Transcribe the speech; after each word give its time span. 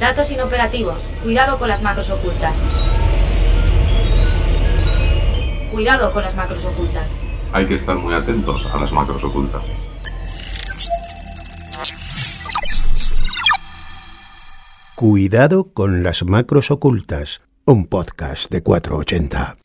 Datos 0.00 0.30
inoperativos. 0.30 1.02
Cuidado 1.22 1.58
con 1.58 1.68
las 1.68 1.80
macros 1.82 2.10
ocultas. 2.10 2.62
Cuidado 5.70 6.12
con 6.12 6.22
las 6.22 6.34
macros 6.34 6.64
ocultas. 6.64 7.12
Hay 7.52 7.66
que 7.66 7.74
estar 7.74 7.96
muy 7.96 8.14
atentos 8.14 8.66
a 8.72 8.78
las 8.78 8.92
macros 8.92 9.22
ocultas. 9.22 9.62
Cuidado 14.96 15.72
con 15.72 16.02
las 16.02 16.24
macros 16.24 16.70
ocultas. 16.70 17.40
Un 17.64 17.86
podcast 17.86 18.50
de 18.50 18.62
480. 18.62 19.56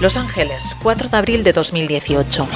Los 0.00 0.16
Ángeles, 0.16 0.76
4 0.82 1.10
de 1.10 1.16
abril 1.18 1.44
de 1.44 1.52
2018. 1.52 2.48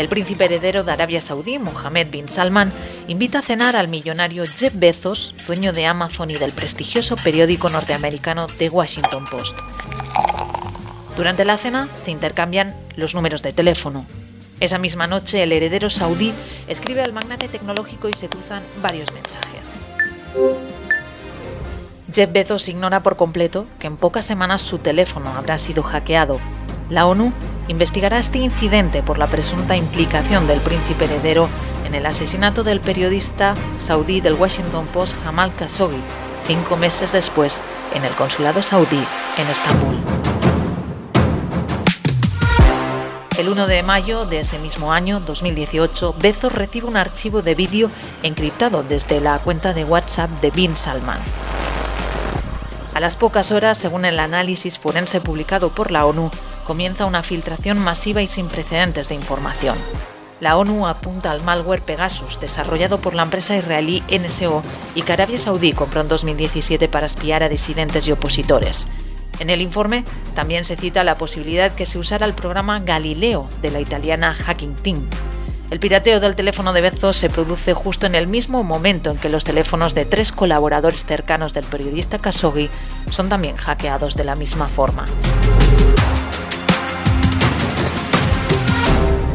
El 0.00 0.08
príncipe 0.08 0.46
heredero 0.46 0.82
de 0.82 0.92
Arabia 0.92 1.20
Saudí, 1.20 1.58
Mohammed 1.58 2.08
bin 2.08 2.26
Salman, 2.26 2.72
invita 3.06 3.40
a 3.40 3.42
cenar 3.42 3.76
al 3.76 3.88
millonario 3.88 4.46
Jeff 4.46 4.72
Bezos, 4.74 5.34
dueño 5.46 5.74
de 5.74 5.84
Amazon 5.84 6.30
y 6.30 6.36
del 6.36 6.52
prestigioso 6.52 7.16
periódico 7.16 7.68
norteamericano 7.68 8.46
The 8.46 8.70
Washington 8.70 9.26
Post. 9.30 9.58
Durante 11.18 11.44
la 11.44 11.58
cena 11.58 11.86
se 12.02 12.12
intercambian 12.12 12.74
los 12.96 13.14
números 13.14 13.42
de 13.42 13.52
teléfono. 13.52 14.06
Esa 14.58 14.78
misma 14.78 15.06
noche 15.06 15.42
el 15.42 15.52
heredero 15.52 15.90
saudí 15.90 16.32
escribe 16.66 17.02
al 17.02 17.12
magnate 17.12 17.48
tecnológico 17.48 18.08
y 18.08 18.14
se 18.14 18.30
cruzan 18.30 18.62
varios 18.80 19.12
mensajes. 19.12 19.68
Jeff 22.10 22.32
Bezos 22.32 22.70
ignora 22.70 23.02
por 23.02 23.16
completo 23.16 23.66
que 23.78 23.86
en 23.86 23.98
pocas 23.98 24.24
semanas 24.24 24.62
su 24.62 24.78
teléfono 24.78 25.28
habrá 25.36 25.58
sido 25.58 25.82
hackeado. 25.82 26.40
La 26.90 27.06
ONU 27.06 27.32
investigará 27.68 28.18
este 28.18 28.38
incidente 28.38 29.00
por 29.00 29.16
la 29.16 29.28
presunta 29.28 29.76
implicación 29.76 30.48
del 30.48 30.58
príncipe 30.60 31.04
heredero 31.04 31.48
en 31.86 31.94
el 31.94 32.04
asesinato 32.04 32.64
del 32.64 32.80
periodista 32.80 33.54
saudí 33.78 34.20
del 34.20 34.34
Washington 34.34 34.88
Post 34.88 35.16
Jamal 35.22 35.54
Khashoggi, 35.54 36.02
cinco 36.48 36.76
meses 36.76 37.12
después 37.12 37.62
en 37.94 38.04
el 38.04 38.12
consulado 38.16 38.60
saudí 38.60 39.04
en 39.38 39.46
Estambul. 39.46 39.98
El 43.38 43.48
1 43.48 43.68
de 43.68 43.84
mayo 43.84 44.26
de 44.26 44.40
ese 44.40 44.58
mismo 44.58 44.92
año, 44.92 45.20
2018, 45.20 46.16
Bezos 46.20 46.52
recibe 46.52 46.88
un 46.88 46.96
archivo 46.96 47.40
de 47.40 47.54
vídeo 47.54 47.88
encriptado 48.24 48.82
desde 48.82 49.20
la 49.20 49.38
cuenta 49.38 49.72
de 49.72 49.84
WhatsApp 49.84 50.28
de 50.42 50.50
Bin 50.50 50.74
Salman. 50.74 51.20
A 52.92 53.00
las 53.00 53.14
pocas 53.14 53.52
horas, 53.52 53.78
según 53.78 54.04
el 54.04 54.18
análisis 54.18 54.78
forense 54.78 55.20
publicado 55.20 55.70
por 55.70 55.92
la 55.92 56.04
ONU, 56.04 56.30
comienza 56.70 57.04
una 57.04 57.24
filtración 57.24 57.80
masiva 57.80 58.22
y 58.22 58.28
sin 58.28 58.46
precedentes 58.46 59.08
de 59.08 59.16
información. 59.16 59.76
La 60.38 60.56
ONU 60.56 60.86
apunta 60.86 61.32
al 61.32 61.42
malware 61.42 61.82
Pegasus, 61.82 62.38
desarrollado 62.38 63.00
por 63.00 63.12
la 63.12 63.24
empresa 63.24 63.56
israelí 63.56 64.04
NSO 64.08 64.62
y 64.94 65.02
que 65.02 65.12
Arabia 65.12 65.36
Saudí 65.36 65.72
compró 65.72 66.02
en 66.02 66.06
2017 66.06 66.86
para 66.86 67.06
espiar 67.06 67.42
a 67.42 67.48
disidentes 67.48 68.06
y 68.06 68.12
opositores. 68.12 68.86
En 69.40 69.50
el 69.50 69.62
informe 69.62 70.04
también 70.36 70.62
se 70.64 70.76
cita 70.76 71.02
la 71.02 71.16
posibilidad 71.16 71.74
que 71.74 71.86
se 71.86 71.98
usara 71.98 72.24
el 72.24 72.34
programa 72.34 72.78
Galileo 72.78 73.48
de 73.62 73.72
la 73.72 73.80
italiana 73.80 74.32
Hacking 74.36 74.76
Team. 74.76 75.08
El 75.70 75.80
pirateo 75.80 76.20
del 76.20 76.36
teléfono 76.36 76.72
de 76.72 76.82
Bezos 76.82 77.16
se 77.16 77.30
produce 77.30 77.74
justo 77.74 78.06
en 78.06 78.14
el 78.14 78.28
mismo 78.28 78.62
momento 78.62 79.10
en 79.10 79.18
que 79.18 79.28
los 79.28 79.42
teléfonos 79.42 79.92
de 79.96 80.04
tres 80.04 80.30
colaboradores 80.30 81.04
cercanos 81.04 81.52
del 81.52 81.64
periodista 81.64 82.20
Khashoggi 82.20 82.70
son 83.10 83.28
también 83.28 83.56
hackeados 83.56 84.14
de 84.14 84.22
la 84.22 84.36
misma 84.36 84.68
forma. 84.68 85.04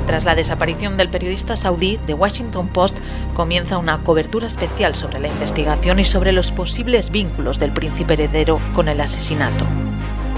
Tras 0.06 0.24
la 0.24 0.36
desaparición 0.36 0.98
del 0.98 1.10
periodista 1.10 1.56
saudí, 1.56 2.00
The 2.06 2.14
Washington 2.14 2.68
Post 2.68 2.98
comienza 3.34 3.78
una 3.78 4.00
cobertura 4.00 4.46
especial 4.46 4.96
sobre 4.96 5.20
la 5.20 5.28
investigación 5.28 6.00
y 6.00 6.06
sobre 6.06 6.32
los 6.32 6.52
posibles 6.52 7.10
vínculos 7.10 7.60
del 7.60 7.72
príncipe 7.72 8.14
heredero 8.14 8.60
con 8.74 8.88
el 8.88 9.02
asesinato. 9.02 9.66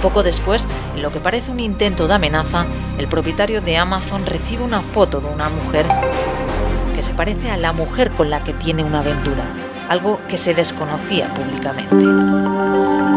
Poco 0.02 0.24
después, 0.24 0.66
en 0.96 1.02
lo 1.02 1.12
que 1.12 1.20
parece 1.20 1.52
un 1.52 1.60
intento 1.60 2.08
de 2.08 2.14
amenaza, 2.14 2.66
el 2.98 3.08
propietario 3.08 3.62
de 3.62 3.78
Amazon 3.78 4.26
recibe 4.26 4.64
una 4.64 4.82
foto 4.82 5.20
de 5.20 5.28
una 5.28 5.50
mujer 5.50 5.86
que 6.96 7.04
se 7.04 7.14
parece 7.14 7.52
a 7.52 7.58
la 7.58 7.74
mujer 7.74 8.12
con 8.12 8.30
la 8.30 8.44
que 8.44 8.54
tiene 8.54 8.84
una 8.84 9.00
aventura, 9.00 9.44
algo 9.90 10.20
que 10.30 10.38
se 10.38 10.54
desconocía 10.54 11.34
públicamente. 11.34 13.17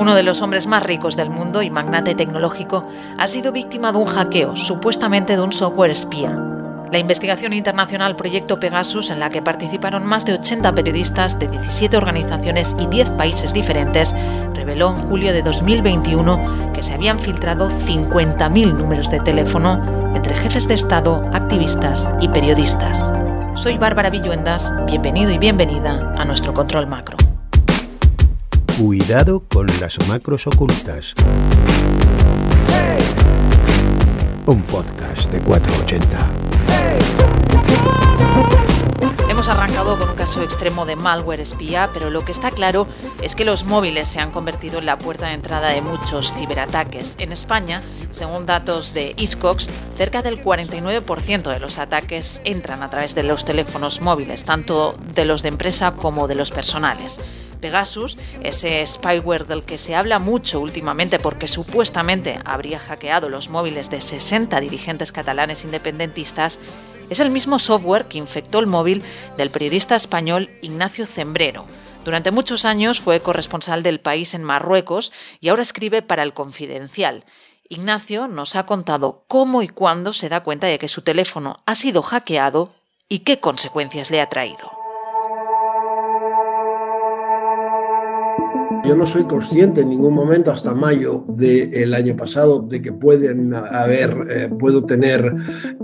Uno 0.00 0.14
de 0.14 0.22
los 0.22 0.40
hombres 0.40 0.66
más 0.66 0.82
ricos 0.82 1.14
del 1.14 1.28
mundo 1.28 1.60
y 1.60 1.68
magnate 1.68 2.14
tecnológico 2.14 2.88
ha 3.18 3.26
sido 3.26 3.52
víctima 3.52 3.92
de 3.92 3.98
un 3.98 4.06
hackeo, 4.06 4.56
supuestamente 4.56 5.36
de 5.36 5.42
un 5.42 5.52
software 5.52 5.90
espía, 5.90 6.34
la 6.90 6.98
investigación 6.98 7.52
internacional 7.52 8.16
Proyecto 8.16 8.58
Pegasus, 8.58 9.10
en 9.10 9.20
la 9.20 9.28
que 9.28 9.42
participaron 9.42 10.06
más 10.06 10.24
de 10.24 10.32
80 10.32 10.74
periodistas 10.74 11.38
de 11.38 11.48
17 11.48 11.98
organizaciones 11.98 12.74
y 12.80 12.86
10 12.86 13.10
países 13.10 13.52
diferentes, 13.52 14.14
reveló 14.54 14.96
en 14.96 15.06
julio 15.08 15.34
de 15.34 15.42
2021 15.42 16.72
que 16.72 16.82
se 16.82 16.94
habían 16.94 17.18
filtrado 17.18 17.68
50.000 17.68 18.72
números 18.72 19.10
de 19.10 19.20
teléfono 19.20 20.14
entre 20.16 20.34
jefes 20.34 20.66
de 20.66 20.74
Estado, 20.74 21.28
activistas 21.34 22.08
y 22.22 22.28
periodistas. 22.28 23.10
Soy 23.54 23.76
Bárbara 23.76 24.08
Villuendas, 24.08 24.72
bienvenido 24.86 25.30
y 25.30 25.36
bienvenida 25.36 26.14
a 26.16 26.24
nuestro 26.24 26.54
control 26.54 26.86
macro. 26.86 27.19
Cuidado 28.80 29.42
con 29.46 29.66
las 29.78 29.98
macros 30.08 30.46
ocultas. 30.46 31.12
Un 34.46 34.62
podcast 34.62 35.30
de 35.30 35.38
480. 35.42 36.30
Hemos 39.28 39.50
arrancado 39.50 39.98
con 39.98 40.08
un 40.08 40.14
caso 40.14 40.42
extremo 40.42 40.86
de 40.86 40.96
malware 40.96 41.40
espía, 41.40 41.90
pero 41.92 42.08
lo 42.08 42.24
que 42.24 42.32
está 42.32 42.50
claro 42.52 42.86
es 43.20 43.36
que 43.36 43.44
los 43.44 43.64
móviles 43.64 44.08
se 44.08 44.18
han 44.18 44.30
convertido 44.30 44.78
en 44.78 44.86
la 44.86 44.96
puerta 44.96 45.26
de 45.26 45.34
entrada 45.34 45.68
de 45.68 45.82
muchos 45.82 46.32
ciberataques. 46.32 47.16
En 47.18 47.32
España, 47.32 47.82
según 48.10 48.46
datos 48.46 48.94
de 48.94 49.12
Iscox, 49.18 49.68
cerca 49.94 50.22
del 50.22 50.42
49% 50.42 51.52
de 51.52 51.60
los 51.60 51.76
ataques 51.76 52.40
entran 52.44 52.82
a 52.82 52.88
través 52.88 53.14
de 53.14 53.24
los 53.24 53.44
teléfonos 53.44 54.00
móviles, 54.00 54.44
tanto 54.44 54.94
de 55.14 55.26
los 55.26 55.42
de 55.42 55.50
empresa 55.50 55.96
como 55.96 56.28
de 56.28 56.34
los 56.34 56.50
personales. 56.50 57.20
Pegasus, 57.60 58.18
ese 58.42 58.84
spyware 58.86 59.46
del 59.46 59.64
que 59.64 59.78
se 59.78 59.94
habla 59.94 60.18
mucho 60.18 60.60
últimamente 60.60 61.18
porque 61.18 61.46
supuestamente 61.46 62.40
habría 62.44 62.78
hackeado 62.78 63.28
los 63.28 63.48
móviles 63.48 63.90
de 63.90 64.00
60 64.00 64.58
dirigentes 64.60 65.12
catalanes 65.12 65.64
independentistas, 65.64 66.58
es 67.10 67.20
el 67.20 67.30
mismo 67.30 67.58
software 67.58 68.06
que 68.06 68.18
infectó 68.18 68.60
el 68.60 68.66
móvil 68.66 69.02
del 69.36 69.50
periodista 69.50 69.96
español 69.96 70.48
Ignacio 70.62 71.06
Zembrero. 71.06 71.66
Durante 72.04 72.30
muchos 72.30 72.64
años 72.64 73.00
fue 73.00 73.20
corresponsal 73.20 73.82
del 73.82 74.00
país 74.00 74.32
en 74.34 74.42
Marruecos 74.42 75.12
y 75.40 75.48
ahora 75.48 75.62
escribe 75.62 76.02
para 76.02 76.22
el 76.22 76.32
Confidencial. 76.32 77.24
Ignacio 77.68 78.26
nos 78.26 78.56
ha 78.56 78.64
contado 78.64 79.24
cómo 79.28 79.62
y 79.62 79.68
cuándo 79.68 80.12
se 80.12 80.28
da 80.28 80.42
cuenta 80.42 80.66
de 80.66 80.78
que 80.78 80.88
su 80.88 81.02
teléfono 81.02 81.62
ha 81.66 81.74
sido 81.74 82.02
hackeado 82.02 82.74
y 83.08 83.20
qué 83.20 83.38
consecuencias 83.38 84.10
le 84.10 84.20
ha 84.20 84.28
traído. 84.28 84.79
Yo 88.90 88.96
no 88.96 89.06
soy 89.06 89.22
consciente 89.22 89.82
en 89.82 89.90
ningún 89.90 90.14
momento 90.14 90.50
hasta 90.50 90.74
mayo 90.74 91.24
del 91.28 91.94
año 91.94 92.16
pasado 92.16 92.58
de 92.58 92.82
que 92.82 92.92
pueden 92.92 93.54
haber, 93.54 94.10
eh, 94.28 94.48
puedo 94.58 94.84
tener 94.84 95.32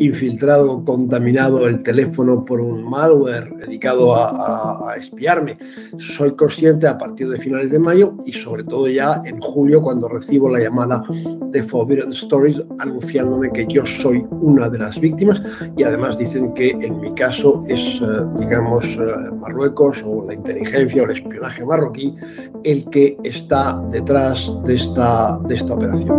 infiltrado, 0.01 0.85
contaminado 0.85 1.69
el 1.69 1.85
teléfono 1.85 2.45
por 2.45 2.61
un 2.61 2.83
malware 2.91 3.55
dedicado 3.59 4.13
a, 4.17 4.93
espiarme. 4.99 5.57
Soy 5.99 6.35
consciente 6.35 6.89
a 6.89 6.99
partir 6.99 7.29
de 7.29 7.39
finales 7.39 7.71
de 7.71 7.79
mayo 7.79 8.13
y 8.25 8.33
sobre 8.33 8.65
todo 8.65 8.89
ya 8.89 9.23
en 9.25 9.41
julio 9.41 9.83
cuando 9.83 10.09
recibo 10.09 10.51
la 10.51 10.59
llamada 10.59 11.05
de 11.53 11.63
Forbidden 11.63 12.11
Stories 12.11 12.61
anunciándome 12.81 13.53
que 13.53 13.69
yo 13.69 13.87
soy 13.87 14.27
una 14.41 14.69
de 14.69 14.79
las 14.79 14.99
víctimas 14.99 15.41
y 15.77 15.85
además 15.85 16.19
dicen 16.19 16.53
que 16.55 16.71
en 16.71 17.01
mi 17.01 17.15
caso 17.15 17.63
es, 17.69 18.01
eh, 18.03 18.07
digamos, 18.41 18.85
eh, 18.85 19.31
Marruecos 19.39 20.03
o 20.05 20.25
la 20.27 20.35
inteligencia 20.35 21.03
o 21.03 21.05
el 21.05 21.13
espionaje 21.13 21.65
marroquí 21.65 22.17
el 22.65 22.85
que 22.91 22.96
está 23.25 23.81
detrás 23.91 24.53
de 24.65 24.77
esta, 24.77 25.39
de 25.49 25.57
esta 25.57 25.75
operación. 25.75 26.17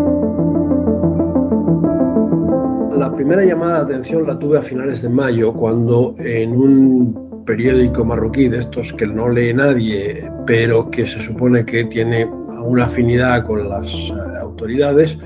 La 2.97 3.13
primera 3.13 3.43
llamada 3.43 3.83
de 3.83 3.93
atención 3.93 4.27
la 4.27 4.37
tuve 4.37 4.59
a 4.59 4.61
finales 4.61 5.01
de 5.01 5.09
mayo, 5.09 5.53
cuando 5.53 6.13
en 6.19 6.51
un 6.51 7.43
periódico 7.45 8.03
marroquí 8.03 8.47
de 8.47 8.59
estos 8.59 8.93
que 8.93 9.07
no 9.07 9.29
lee 9.29 9.53
nadie, 9.53 10.29
pero 10.45 10.89
que 10.91 11.07
se 11.07 11.21
supone 11.23 11.65
que 11.65 11.85
tiene 11.85 12.25
una 12.25 12.85
afinidad 12.85 13.45
con 13.45 13.69
las 13.69 13.91
eh, 13.91 14.13
autoridades, 14.41 15.17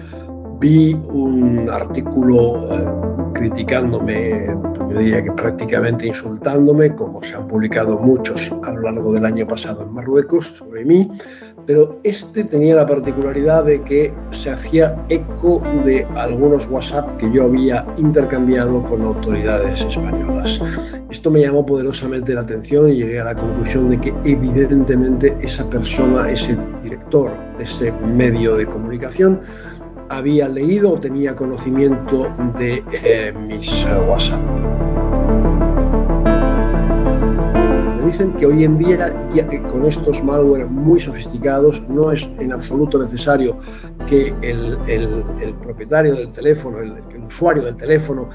vi 0.59 0.93
un 1.11 1.67
artículo 1.69 2.71
eh, 2.71 3.31
criticándome, 3.33 4.55
yo 4.91 4.99
diría 4.99 5.23
que 5.23 5.31
prácticamente 5.31 6.07
insultándome, 6.07 6.93
como 6.95 7.23
se 7.23 7.35
han 7.35 7.47
publicado 7.47 7.97
muchos 7.97 8.51
a 8.63 8.73
lo 8.73 8.81
largo 8.81 9.13
del 9.13 9.25
año 9.25 9.47
pasado 9.47 9.83
en 9.83 9.93
Marruecos 9.93 10.53
sobre 10.57 10.83
mí, 10.83 11.09
pero 11.65 11.99
este 12.03 12.43
tenía 12.43 12.75
la 12.75 12.85
particularidad 12.85 13.65
de 13.65 13.81
que 13.83 14.13
se 14.31 14.49
hacía 14.49 15.01
eco 15.09 15.61
de 15.85 16.05
algunos 16.15 16.67
WhatsApp 16.69 17.17
que 17.17 17.31
yo 17.31 17.43
había 17.43 17.85
intercambiado 17.97 18.83
con 18.85 19.01
autoridades 19.01 19.81
españolas. 19.81 20.59
Esto 21.09 21.31
me 21.31 21.41
llamó 21.41 21.65
poderosamente 21.65 22.33
la 22.33 22.41
atención 22.41 22.89
y 22.89 22.95
llegué 22.95 23.19
a 23.19 23.25
la 23.25 23.35
conclusión 23.35 23.89
de 23.89 24.01
que 24.01 24.13
evidentemente 24.25 25.37
esa 25.41 25.69
persona, 25.69 26.29
ese 26.29 26.57
director 26.81 27.31
de 27.57 27.63
ese 27.63 27.91
medio 27.91 28.55
de 28.55 28.65
comunicación, 28.65 29.39
había 30.09 30.49
leído 30.49 30.93
o 30.93 30.99
tenía 30.99 31.35
conocimiento 31.35 32.33
de 32.59 32.83
eh, 33.03 33.33
mis 33.47 33.71
eh, 33.85 33.99
WhatsApp. 34.07 34.70
Dicen 38.11 38.33
que 38.33 38.45
hoy 38.45 38.65
en 38.65 38.77
día 38.77 38.97
con 39.71 39.85
estos 39.85 40.21
malware 40.21 40.67
muy 40.67 40.99
sofisticados 40.99 41.81
no 41.87 42.11
es 42.11 42.27
en 42.39 42.51
absoluto 42.51 43.01
necesario 43.01 43.57
que 44.05 44.33
el, 44.41 45.55
propietario 45.61 46.15
del 46.15 46.31
teléfono, 46.33 46.79
el, 46.79 46.93
usuario 47.25 47.63
del 47.63 47.77
teléfono 47.77 48.29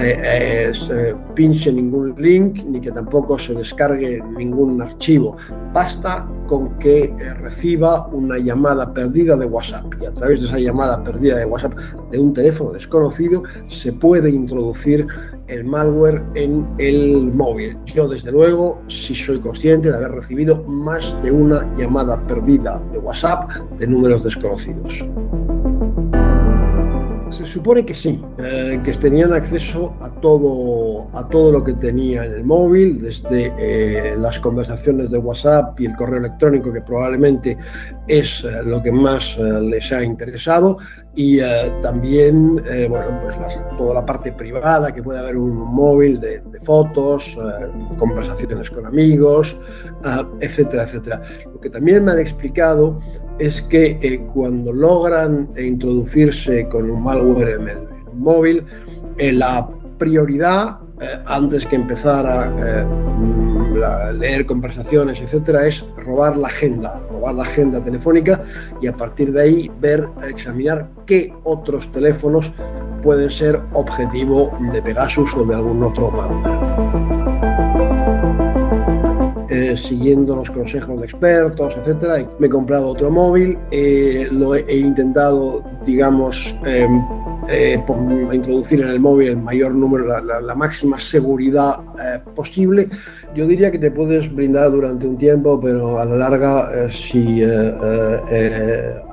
eh, 0.00 0.72
eh, 0.90 1.14
pinche 1.34 1.70
ningún 1.70 2.14
link 2.16 2.64
ni 2.64 2.80
que 2.80 2.90
tampoco 2.90 3.38
se 3.38 3.52
descargue 3.52 4.22
ningún 4.38 4.80
archivo. 4.80 5.36
Basta 5.74 6.26
con 6.46 6.78
que 6.78 7.04
eh, 7.04 7.34
reciba 7.42 8.06
una 8.06 8.38
llamada 8.38 8.94
perdida 8.94 9.36
de 9.36 9.44
WhatsApp 9.44 9.84
y 10.00 10.06
a 10.06 10.14
través 10.14 10.40
de 10.40 10.46
esa 10.46 10.58
llamada 10.58 11.04
perdida 11.04 11.36
de 11.36 11.44
WhatsApp 11.44 11.74
de 12.10 12.18
un 12.18 12.32
teléfono 12.32 12.72
desconocido 12.72 13.42
se 13.68 13.92
puede 13.92 14.30
introducir 14.30 15.06
el 15.48 15.64
malware 15.64 16.22
en 16.34 16.66
el 16.78 17.32
móvil. 17.32 17.76
Yo 17.86 18.08
desde 18.08 18.32
luego 18.32 18.80
si 18.88 19.14
soy 19.14 19.40
consciente 19.40 19.90
de 19.90 19.96
haber 19.96 20.12
recibido 20.12 20.62
más 20.64 21.14
de 21.22 21.30
una 21.30 21.74
llamada 21.76 22.24
perdida 22.26 22.82
de 22.92 22.98
WhatsApp 22.98 23.50
de 23.78 23.86
números 23.86 24.22
desconocidos. 24.24 25.04
Se 27.38 27.46
supone 27.46 27.86
que 27.86 27.94
sí, 27.94 28.20
eh, 28.38 28.80
que 28.82 28.92
tenían 28.94 29.32
acceso 29.32 29.94
a 30.00 30.10
todo, 30.10 31.06
a 31.16 31.28
todo 31.28 31.52
lo 31.52 31.62
que 31.62 31.72
tenía 31.74 32.24
en 32.24 32.32
el 32.32 32.44
móvil, 32.44 33.00
desde 33.00 33.54
eh, 33.56 34.16
las 34.18 34.40
conversaciones 34.40 35.12
de 35.12 35.18
WhatsApp 35.18 35.78
y 35.78 35.86
el 35.86 35.94
correo 35.94 36.18
electrónico, 36.18 36.72
que 36.72 36.80
probablemente 36.80 37.56
es 38.08 38.42
eh, 38.42 38.64
lo 38.64 38.82
que 38.82 38.90
más 38.90 39.38
les 39.38 39.92
ha 39.92 40.02
interesado, 40.02 40.78
y 41.14 41.38
también 41.80 42.56
bueno, 42.88 43.20
pues 43.22 43.36
toda 43.76 43.94
la 43.94 44.06
parte 44.06 44.32
privada 44.32 44.92
que 44.92 45.02
puede 45.02 45.20
haber 45.20 45.36
un 45.36 45.56
móvil 45.56 46.20
de, 46.20 46.40
de 46.40 46.60
fotos, 46.60 47.36
conversaciones 47.98 48.70
con 48.70 48.86
amigos, 48.86 49.56
etcétera, 50.40 50.84
etcétera. 50.84 51.22
Lo 51.52 51.60
que 51.60 51.70
también 51.70 52.04
me 52.04 52.12
han 52.12 52.18
explicado 52.18 53.00
es 53.38 53.62
que 53.62 53.98
eh, 54.02 54.20
cuando 54.32 54.72
logran 54.72 55.48
introducirse 55.56 56.68
con 56.68 56.90
un 56.90 57.02
malware 57.02 57.60
en 57.60 57.68
el 57.68 57.88
móvil, 58.14 58.64
eh, 59.18 59.32
la 59.32 59.68
prioridad, 59.98 60.78
eh, 61.00 61.06
antes 61.26 61.64
que 61.66 61.76
empezar 61.76 62.26
a 62.26 64.12
leer 64.12 64.44
conversaciones, 64.46 65.20
etcétera, 65.20 65.66
es 65.66 65.84
robar 65.96 66.36
la 66.36 66.48
agenda, 66.48 67.00
robar 67.10 67.36
la 67.36 67.44
agenda 67.44 67.82
telefónica 67.82 68.42
y 68.80 68.88
a 68.88 68.92
partir 68.92 69.32
de 69.32 69.42
ahí 69.42 69.70
ver, 69.80 70.08
examinar 70.28 70.88
qué 71.06 71.32
otros 71.44 71.90
teléfonos 71.92 72.52
pueden 73.02 73.30
ser 73.30 73.60
objetivo 73.74 74.50
de 74.72 74.82
Pegasus 74.82 75.32
o 75.34 75.44
de 75.44 75.54
algún 75.54 75.84
otro 75.84 76.10
malware. 76.10 76.67
Eh, 79.58 79.76
siguiendo 79.76 80.36
los 80.36 80.50
consejos 80.52 81.00
de 81.00 81.06
expertos, 81.06 81.74
etcétera. 81.76 82.24
Me 82.38 82.46
he 82.46 82.50
comprado 82.50 82.86
otro 82.90 83.10
móvil, 83.10 83.58
eh, 83.72 84.28
lo 84.30 84.54
he, 84.54 84.76
intentado, 84.76 85.64
digamos, 85.84 86.54
em, 86.64 87.02
eh, 87.50 87.76
introducir 88.32 88.82
en 88.82 88.88
el 88.88 89.00
móvil 89.00 89.30
el 89.30 89.38
mayor 89.38 89.74
número, 89.74 90.06
la, 90.06 90.54
máxima 90.54 91.00
seguridad 91.00 91.80
posible. 92.36 92.88
Yo 93.34 93.46
diría 93.48 93.72
que 93.72 93.80
te 93.80 93.90
puedes 93.90 94.32
brindar 94.32 94.70
durante 94.70 95.08
un 95.08 95.18
tiempo, 95.18 95.58
pero 95.60 95.98
a 95.98 96.04
la 96.04 96.16
larga, 96.16 96.88
si 96.90 97.42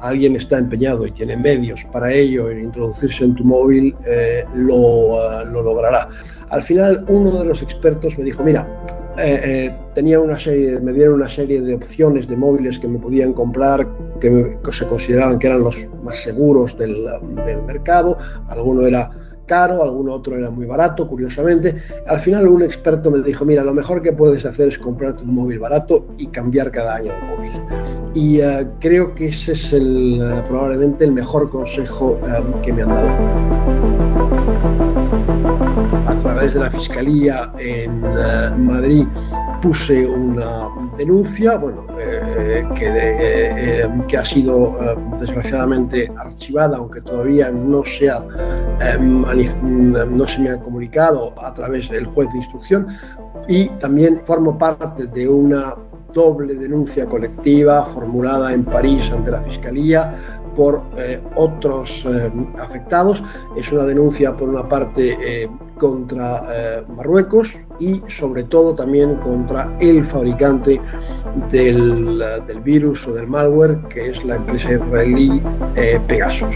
alguien 0.01 0.35
está 0.35 0.59
empeñado 0.59 1.07
y 1.07 1.11
tiene 1.11 1.37
medios 1.37 1.83
para 1.91 2.11
ello, 2.11 2.51
en 2.51 2.65
introducirse 2.65 3.23
en 3.23 3.33
tu 3.33 3.43
móvil, 3.43 3.95
lo, 4.53 5.45
lo 5.45 5.63
logrará. 5.63 6.07
Al 6.49 6.61
final, 6.61 7.03
uno 7.07 7.31
de 7.31 7.45
los 7.45 7.61
expertos 7.63 8.17
me 8.17 8.23
dijo, 8.23 8.43
mira, 8.43 8.67
eh, 9.17 9.39
eh, 9.43 9.77
tenía 9.93 10.19
una 10.19 10.37
serie, 10.37 10.79
me 10.81 10.91
dieron 10.91 11.15
una 11.15 11.29
serie 11.29 11.61
de 11.61 11.75
opciones 11.75 12.27
de 12.27 12.35
móviles 12.35 12.77
que 12.79 12.87
me 12.87 12.99
podían 12.99 13.33
comprar 13.33 13.87
que, 14.19 14.57
se 14.71 14.87
consideraban 14.87 15.39
que 15.39 15.47
eran 15.47 15.61
los 15.61 15.87
más 16.03 16.17
seguros 16.17 16.77
del, 16.77 16.95
mercado. 17.65 18.17
Alguno 18.49 18.85
era 18.85 19.09
caro, 19.45 19.83
alguno 19.83 20.13
otro 20.13 20.35
era 20.35 20.49
muy 20.49 20.65
barato, 20.65 21.07
curiosamente. 21.07 21.75
Al 22.07 22.19
final 22.19 22.47
un 22.47 22.63
experto 22.63 23.09
me 23.09 23.21
dijo, 23.21 23.45
mira, 23.45 23.63
lo 23.63 23.73
mejor 23.73 24.01
que 24.01 24.11
puedes 24.11 24.45
hacer 24.45 24.67
es 24.67 24.77
comprarte 24.77 25.23
un 25.23 25.33
móvil 25.33 25.59
barato 25.59 26.07
y 26.17 26.27
cambiar 26.27 26.71
cada 26.71 26.95
año 26.95 27.13
de 27.13 27.21
móvil. 27.21 27.51
Y 28.13 28.39
eh, 28.41 28.67
creo 28.79 29.15
que 29.15 29.29
ese 29.29 29.53
es 29.53 29.71
el, 29.71 30.21
probablemente 30.49 31.05
el 31.05 31.13
mejor 31.13 31.49
consejo 31.49 32.19
que 32.63 32.73
me 32.73 32.81
han 32.81 32.93
dado 32.93 33.54
a 36.05 36.17
través 36.17 36.53
de 36.53 36.59
la 36.59 36.69
Fiscalía 36.69 37.51
en 37.57 38.03
eh, 38.03 38.55
Madrid 38.57 39.05
puse 39.61 40.05
una 40.05 40.69
denuncia, 40.97 41.57
bueno, 41.57 41.85
eh, 41.99 42.63
que, 42.75 42.87
eh, 42.87 43.89
que, 44.07 44.17
ha 44.17 44.25
sido 44.25 44.77
desgraciadamente 45.19 46.11
archivada, 46.17 46.77
aunque 46.77 47.01
todavía 47.01 47.49
no, 47.49 47.83
sea, 47.83 48.23
no 48.99 50.27
se 50.27 50.39
me 50.39 50.49
ha 50.49 50.59
comunicado 50.59 51.33
a 51.41 51.53
través 51.53 51.89
del 51.89 52.05
juez 52.05 52.31
de 52.31 52.37
instrucción, 52.37 52.87
y 53.47 53.69
también 53.79 54.21
formo 54.25 54.57
parte 54.57 55.07
de 55.07 55.27
una 55.27 55.75
doble 56.13 56.53
denuncia 56.55 57.05
colectiva 57.07 57.85
formulada 57.85 58.53
en 58.53 58.63
París 58.63 59.09
ante 59.11 59.31
la 59.31 59.41
Fiscalía 59.41 60.15
por 60.55 60.83
otros 61.35 62.05
afectados. 62.59 63.23
Es 63.55 63.71
una 63.71 63.83
denuncia 63.83 64.35
por 64.35 64.49
una 64.49 64.67
parte 64.67 65.49
contra 65.77 66.41
eh, 66.51 66.83
Marruecos 66.95 67.53
y 67.79 68.01
sobre 68.07 68.43
todo 68.43 68.75
también 68.75 69.15
contra 69.17 69.75
el 69.79 70.05
fabricante 70.05 70.79
del, 71.49 72.23
del, 72.47 72.61
virus 72.61 73.07
o 73.07 73.13
del 73.13 73.27
malware 73.27 73.81
que 73.89 74.09
es 74.09 74.23
la 74.23 74.35
empresa 74.35 74.73
israelí 74.73 75.43
eh, 75.75 75.99
Pegasus. 76.07 76.55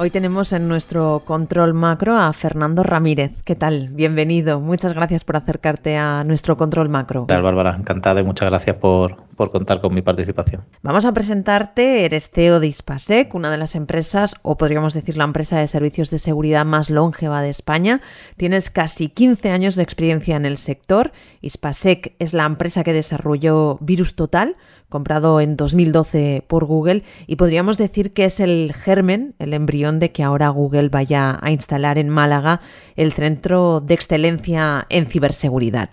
Hoy 0.00 0.10
tenemos 0.10 0.52
en 0.52 0.68
nuestro 0.68 1.22
control 1.24 1.74
macro 1.74 2.16
a 2.16 2.32
Fernando 2.32 2.84
Ramírez. 2.84 3.32
¿Qué 3.42 3.56
tal? 3.56 3.88
Bienvenido. 3.88 4.60
Muchas 4.60 4.92
gracias 4.92 5.24
por 5.24 5.34
acercarte 5.34 5.96
a 5.96 6.22
nuestro 6.22 6.56
control 6.56 6.88
macro. 6.88 7.26
Hola, 7.28 7.40
Bárbara. 7.40 7.74
Encantada 7.76 8.20
y 8.20 8.22
muchas 8.22 8.48
gracias 8.48 8.76
por, 8.76 9.16
por 9.38 9.50
contar 9.50 9.80
con 9.80 9.94
mi 9.94 10.02
participación. 10.02 10.64
Vamos 10.82 11.04
a 11.04 11.12
presentarte. 11.12 12.04
Eres 12.04 12.28
CEO 12.28 12.58
de 12.58 12.66
Ispasec, 12.66 13.32
una 13.34 13.50
de 13.50 13.56
las 13.56 13.76
empresas, 13.76 14.34
o 14.42 14.58
podríamos 14.58 14.94
decir 14.94 15.16
la 15.16 15.24
empresa 15.24 15.58
de 15.58 15.68
servicios 15.68 16.10
de 16.10 16.18
seguridad 16.18 16.66
más 16.66 16.90
longeva 16.90 17.40
de 17.40 17.48
España. 17.48 18.02
Tienes 18.36 18.68
casi 18.68 19.08
15 19.08 19.50
años 19.50 19.76
de 19.76 19.84
experiencia 19.84 20.36
en 20.36 20.44
el 20.44 20.58
sector. 20.58 21.12
Ispasec 21.40 22.16
es 22.18 22.34
la 22.34 22.44
empresa 22.44 22.82
que 22.82 22.92
desarrolló 22.92 23.78
Virus 23.80 24.16
Total, 24.16 24.56
comprado 24.88 25.40
en 25.40 25.56
2012 25.56 26.44
por 26.48 26.64
Google, 26.64 27.04
y 27.28 27.36
podríamos 27.36 27.78
decir 27.78 28.12
que 28.12 28.24
es 28.24 28.40
el 28.40 28.72
germen, 28.74 29.36
el 29.38 29.54
embrión 29.54 30.00
de 30.00 30.10
que 30.10 30.24
ahora 30.24 30.48
Google 30.48 30.88
vaya 30.88 31.38
a 31.40 31.52
instalar 31.52 31.96
en 31.96 32.08
Málaga 32.08 32.60
el 32.96 33.12
Centro 33.12 33.80
de 33.80 33.94
Excelencia 33.94 34.86
en 34.88 35.06
Ciberseguridad. 35.06 35.90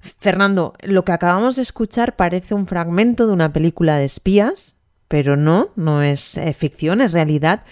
Fernando, 0.00 0.74
lo 0.82 1.04
que 1.04 1.12
acabamos 1.12 1.56
de 1.56 1.62
escuchar 1.62 2.16
parece 2.16 2.54
un 2.54 2.66
fragmento 2.66 3.26
de 3.26 3.32
una 3.32 3.52
película 3.52 3.98
de 3.98 4.06
espías, 4.06 4.78
pero 5.08 5.36
no, 5.36 5.70
no 5.76 6.02
es 6.02 6.36
eh, 6.36 6.54
ficción, 6.54 7.00
es 7.00 7.12
realidad. 7.12 7.64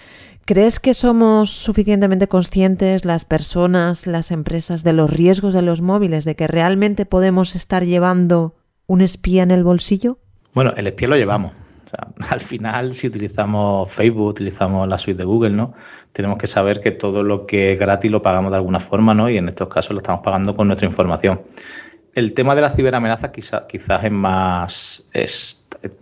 ¿Crees 0.45 0.81
que 0.81 0.95
somos 0.95 1.51
suficientemente 1.51 2.27
conscientes 2.27 3.05
las 3.05 3.25
personas, 3.25 4.07
las 4.07 4.31
empresas, 4.31 4.83
de 4.83 4.95
los 4.95 5.11
riesgos 5.11 5.53
de 5.53 5.63
los 5.63 5.83
móviles, 5.83 6.25
de 6.25 6.37
que 6.37 6.47
realmente 6.47 7.05
podemos 7.05 7.55
estar 7.55 7.85
llevando 7.85 8.55
un 8.87 9.03
espía 9.03 9.43
en 9.43 9.51
el 9.51 9.65
bolsillo? 9.65 10.19
Bueno, 10.55 10.73
el 10.77 10.87
espía 10.87 11.09
lo 11.09 11.17
llevamos. 11.17 11.53
al 12.31 12.41
final, 12.41 12.95
si 12.95 13.07
utilizamos 13.07 13.91
Facebook, 13.91 14.29
utilizamos 14.29 14.89
la 14.89 14.99
suite 14.99 15.19
de 15.19 15.25
Google, 15.25 15.51
¿no? 15.51 15.75
Tenemos 16.13 16.39
que 16.39 16.47
saber 16.47 16.81
que 16.81 16.91
todo 16.91 17.23
lo 17.23 17.47
que 17.47 17.73
es 17.73 17.79
gratis 17.79 18.11
lo 18.11 18.23
pagamos 18.23 18.51
de 18.51 18.57
alguna 18.57 18.81
forma, 18.81 19.15
¿no? 19.15 19.29
Y 19.31 19.37
en 19.37 19.49
estos 19.49 19.69
casos 19.69 19.93
lo 19.93 19.99
estamos 19.99 20.21
pagando 20.23 20.55
con 20.55 20.67
nuestra 20.67 20.87
información. 20.87 21.41
El 22.19 22.33
tema 22.33 22.57
de 22.57 22.63
la 22.63 22.71
ciberamenaza 22.71 23.31
quizás 23.31 24.03
es 24.03 24.11
más... 24.11 25.05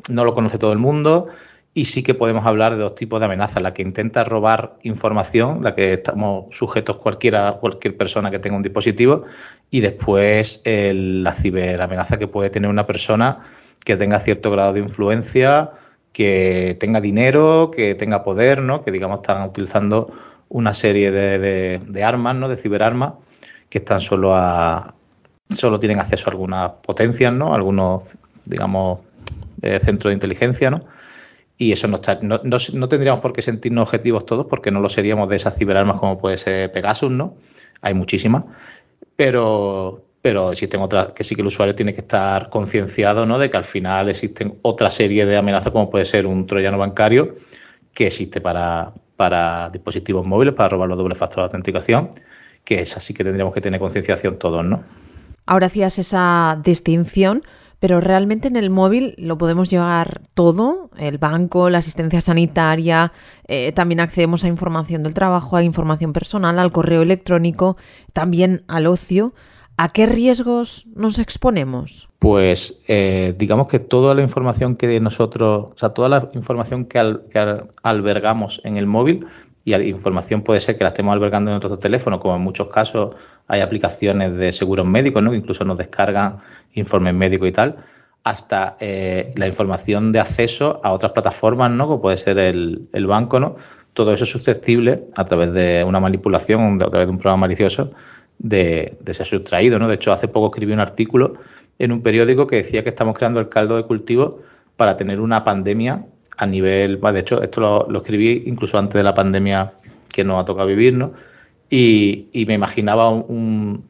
No 0.08 0.25
lo 0.25 0.32
conoce 0.32 0.56
todo 0.56 0.73
el 0.73 0.78
mundo 0.78 1.26
y 1.75 1.85
sí 1.85 2.02
que 2.02 2.14
podemos 2.14 2.46
hablar 2.46 2.75
de 2.75 2.80
dos 2.80 2.94
tipos 2.94 3.20
de 3.20 3.26
amenazas. 3.26 3.62
La 3.62 3.75
que 3.75 3.82
intenta 3.82 4.25
robar 4.25 4.78
información, 4.82 5.62
la 5.62 5.75
que 5.75 5.92
estamos 5.92 6.56
sujetos 6.56 6.96
cualquiera, 6.96 7.58
cualquier 7.61 7.99
persona 7.99 8.30
que 8.30 8.38
tenga 8.38 8.56
un 8.56 8.62
dispositivo, 8.62 9.25
y 9.70 9.80
después 9.80 10.62
la 10.64 11.35
ciberamenaza 11.35 12.18
que 12.18 12.28
puede 12.28 12.49
tener 12.49 12.70
una 12.70 12.87
persona 12.87 13.40
que 13.85 13.94
tenga 13.96 14.18
cierto 14.18 14.50
grado 14.50 14.73
de 14.73 14.80
influencia, 14.80 15.73
que 16.14 16.78
tenga 16.80 17.02
dinero, 17.02 17.70
que 17.70 17.94
tenga 17.94 18.25
poder, 18.25 18.62
¿no? 18.62 18.82
que 18.82 18.90
digamos 18.90 19.20
están 19.20 19.46
utilizando 19.46 20.11
una 20.49 20.73
serie 20.73 21.11
de, 21.11 22.02
armas, 22.02 22.37
¿no? 22.37 22.49
de 22.49 22.56
ciberarmas, 22.56 23.12
que 23.68 23.78
están 23.78 24.00
solo 24.00 24.35
a 24.35 24.95
solo 25.48 25.78
tienen 25.78 25.98
acceso 25.98 26.28
a 26.28 26.32
algunas 26.32 26.70
potencias, 26.82 27.32
¿no? 27.32 27.54
algunos, 27.54 28.02
digamos, 28.44 29.00
eh, 29.62 29.78
centros 29.80 30.10
de 30.10 30.14
inteligencia, 30.14 30.70
¿no? 30.70 30.84
y 31.58 31.72
eso 31.72 31.88
no, 31.88 31.96
está, 31.96 32.18
no, 32.20 32.40
no, 32.44 32.88
tendríamos 32.88 33.20
por 33.20 33.32
qué 33.32 33.40
sentirnos 33.40 33.84
objetivos 33.84 34.26
todos 34.26 34.46
porque 34.46 34.70
no 34.70 34.80
lo 34.80 34.88
seríamos 34.88 35.28
de 35.28 35.36
esas 35.36 35.56
ciberarmas 35.56 35.98
como 35.98 36.18
puede 36.18 36.36
ser 36.36 36.70
Pegasus, 36.70 37.10
¿no? 37.10 37.34
Hay 37.80 37.94
muchísimas, 37.94 38.44
pero, 39.16 40.04
pero 40.20 40.52
existen 40.52 40.82
otras 40.82 41.12
que 41.12 41.24
sí 41.24 41.34
que 41.34 41.40
el 41.40 41.46
usuario 41.46 41.74
tiene 41.74 41.94
que 41.94 42.02
estar 42.02 42.50
concienciado, 42.50 43.24
¿no? 43.24 43.38
De 43.38 43.48
que 43.48 43.56
al 43.56 43.64
final 43.64 44.10
existen 44.10 44.58
otra 44.62 44.90
serie 44.90 45.24
de 45.24 45.36
amenazas 45.36 45.72
como 45.72 45.88
puede 45.88 46.04
ser 46.04 46.26
un 46.26 46.46
troyano 46.46 46.76
bancario 46.76 47.36
que 47.94 48.08
existe 48.08 48.42
para, 48.42 48.92
dispositivos 49.72 50.26
móviles, 50.26 50.54
para 50.54 50.68
robar 50.68 50.88
los 50.88 50.98
dobles 50.98 51.16
factores 51.16 51.44
de 51.44 51.56
autenticación, 51.56 52.10
que 52.64 52.80
es 52.80 52.94
así 52.98 53.14
que 53.14 53.24
tendríamos 53.24 53.54
que 53.54 53.62
tener 53.62 53.80
concienciación 53.80 54.38
todos, 54.38 54.62
¿no? 54.62 54.84
Ahora 55.46 55.66
hacías 55.68 55.98
esa 55.98 56.60
distinción 56.62 57.42
pero 57.78 58.00
realmente 58.00 58.48
en 58.48 58.56
el 58.56 58.70
móvil 58.70 59.14
lo 59.18 59.36
podemos 59.38 59.68
llevar 59.70 60.22
todo, 60.34 60.90
el 60.96 61.18
banco, 61.18 61.68
la 61.70 61.78
asistencia 61.78 62.20
sanitaria, 62.20 63.12
eh, 63.48 63.72
también 63.72 64.00
accedemos 64.00 64.44
a 64.44 64.48
información 64.48 65.02
del 65.02 65.14
trabajo, 65.14 65.56
a 65.56 65.62
información 65.62 66.12
personal, 66.12 66.58
al 66.58 66.72
correo 66.72 67.02
electrónico, 67.02 67.76
también 68.12 68.64
al 68.66 68.86
ocio. 68.86 69.34
¿A 69.78 69.90
qué 69.90 70.06
riesgos 70.06 70.86
nos 70.94 71.18
exponemos? 71.18 72.08
Pues 72.18 72.80
eh, 72.88 73.34
digamos 73.36 73.68
que 73.68 73.78
toda 73.78 74.14
la 74.14 74.22
información 74.22 74.74
que 74.74 74.98
nosotros, 75.00 75.64
o 75.64 75.74
sea, 75.76 75.90
toda 75.90 76.08
la 76.08 76.30
información 76.32 76.86
que, 76.86 76.98
albergamos 77.82 78.62
en 78.64 78.78
el 78.78 78.86
móvil, 78.86 79.26
y 79.66 79.73
la 79.73 79.85
información 79.85 80.42
puede 80.42 80.61
ser 80.61 80.78
que 80.78 80.85
la 80.85 80.90
estemos 80.90 81.12
albergando 81.12 81.50
en 81.50 81.56
otro 81.56 81.76
teléfono, 81.76 82.20
como 82.20 82.37
en 82.37 82.40
muchos 82.40 82.68
casos 82.68 83.16
hay 83.49 83.61
aplicaciones 83.61 84.37
de 84.37 84.52
seguros 84.52 84.87
médicos, 84.87 85.25
¿no? 85.25 85.32
que 85.32 85.38
incluso 85.38 85.64
nos 85.64 85.76
descargan 85.76 86.37
informes 86.75 87.14
médicos 87.14 87.49
y 87.49 87.52
tal, 87.52 87.76
hasta 88.23 88.76
eh, 88.78 89.32
la 89.35 89.49
información 89.49 90.12
de 90.12 90.20
acceso 90.20 90.80
a 90.85 90.92
otras 90.92 91.11
plataformas, 91.11 91.73
¿no? 91.73 91.88
como 91.88 92.00
puede 92.00 92.16
ser 92.16 92.38
el, 92.38 93.06
banco, 93.08 93.40
¿no? 93.40 93.56
todo 93.92 94.12
eso 94.14 94.23
es 94.23 94.30
susceptible 94.30 95.02
a 95.16 95.25
través 95.25 95.52
de 95.52 95.82
una 95.82 95.99
manipulación, 95.99 96.76
a 96.80 96.87
través 96.87 97.08
de 97.08 97.11
un 97.11 97.18
programa 97.18 97.40
malicioso, 97.40 97.90
de, 98.38 98.96
ser 99.04 99.26
sustraído. 99.26 99.80
¿no? 99.80 99.88
De 99.88 99.96
hecho, 99.96 100.12
hace 100.12 100.28
poco 100.28 100.46
escribí 100.46 100.75
un 100.75 100.80
artículo 100.80 101.35
en 101.80 101.90
un 101.90 102.02
periódico 102.02 102.46
que 102.46 102.56
decía 102.56 102.85
que 102.85 102.90
estamos 102.90 103.18
creando 103.18 103.40
el 103.40 103.49
caldo 103.49 103.75
de 103.76 103.82
cultivo 103.82 104.38
para 104.76 104.96
tener 104.96 105.18
una 105.18 105.42
pandemia 105.42 106.06
a 106.37 106.47
nivel, 106.47 107.00
de 107.00 107.21
hecho, 107.21 107.43
esto 107.43 107.87
lo, 107.88 107.99
escribí 107.99 108.45
incluso 108.47 108.78
antes 108.78 108.95
de 108.95 109.02
la 109.02 109.14
pandemia 109.14 109.73
que 110.09 110.25
nos 110.25 110.40
ha 110.40 110.45
tocado 110.45 110.66
vivir, 110.69 110.95
¿no? 110.95 111.12
y, 111.71 112.45
me 112.47 112.55
imaginaba 112.55 113.11
un, 113.11 113.85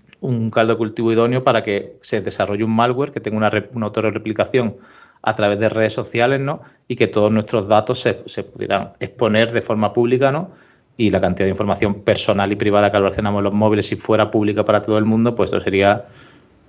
caldo 0.53 0.75
de 0.75 0.79
cultivo 0.79 1.13
idóneo 1.13 1.45
para 1.45 1.63
que 1.63 1.97
se 2.01 2.21
desarrolle 2.21 2.65
un 2.65 2.75
malware 2.75 3.13
que 3.13 3.21
tenga 3.21 3.37
una, 3.37 3.51
una 3.75 3.87
autorreplicación 3.87 4.77
a 5.23 5.37
través 5.37 5.59
de 5.59 5.69
redes 5.69 5.93
sociales, 5.93 6.41
¿no? 6.41 6.63
Y 6.89 6.97
que 6.97 7.07
todos 7.07 7.31
nuestros 7.33 7.69
datos 7.69 8.01
se, 8.01 8.43
pudieran 8.45 8.93
exponer 9.01 9.53
de 9.53 9.63
forma 9.63 9.93
pública, 9.93 10.33
¿no? 10.33 10.51
Y 10.97 11.11
la 11.11 11.21
cantidad 11.21 11.47
de 11.47 11.51
información 11.51 12.03
personal 12.03 12.51
y 12.53 12.57
privada 12.57 12.91
que 12.91 12.97
almacenamos 12.97 13.41
en 13.41 13.45
los 13.45 13.55
móviles, 13.55 13.87
si 13.87 13.97
fuera 13.97 14.31
pública 14.31 14.65
para 14.65 14.81
todo 14.81 14.99
el 14.99 15.05
mundo, 15.05 15.35
pues 15.35 15.51
eso 15.51 15.61
sería 15.61 16.07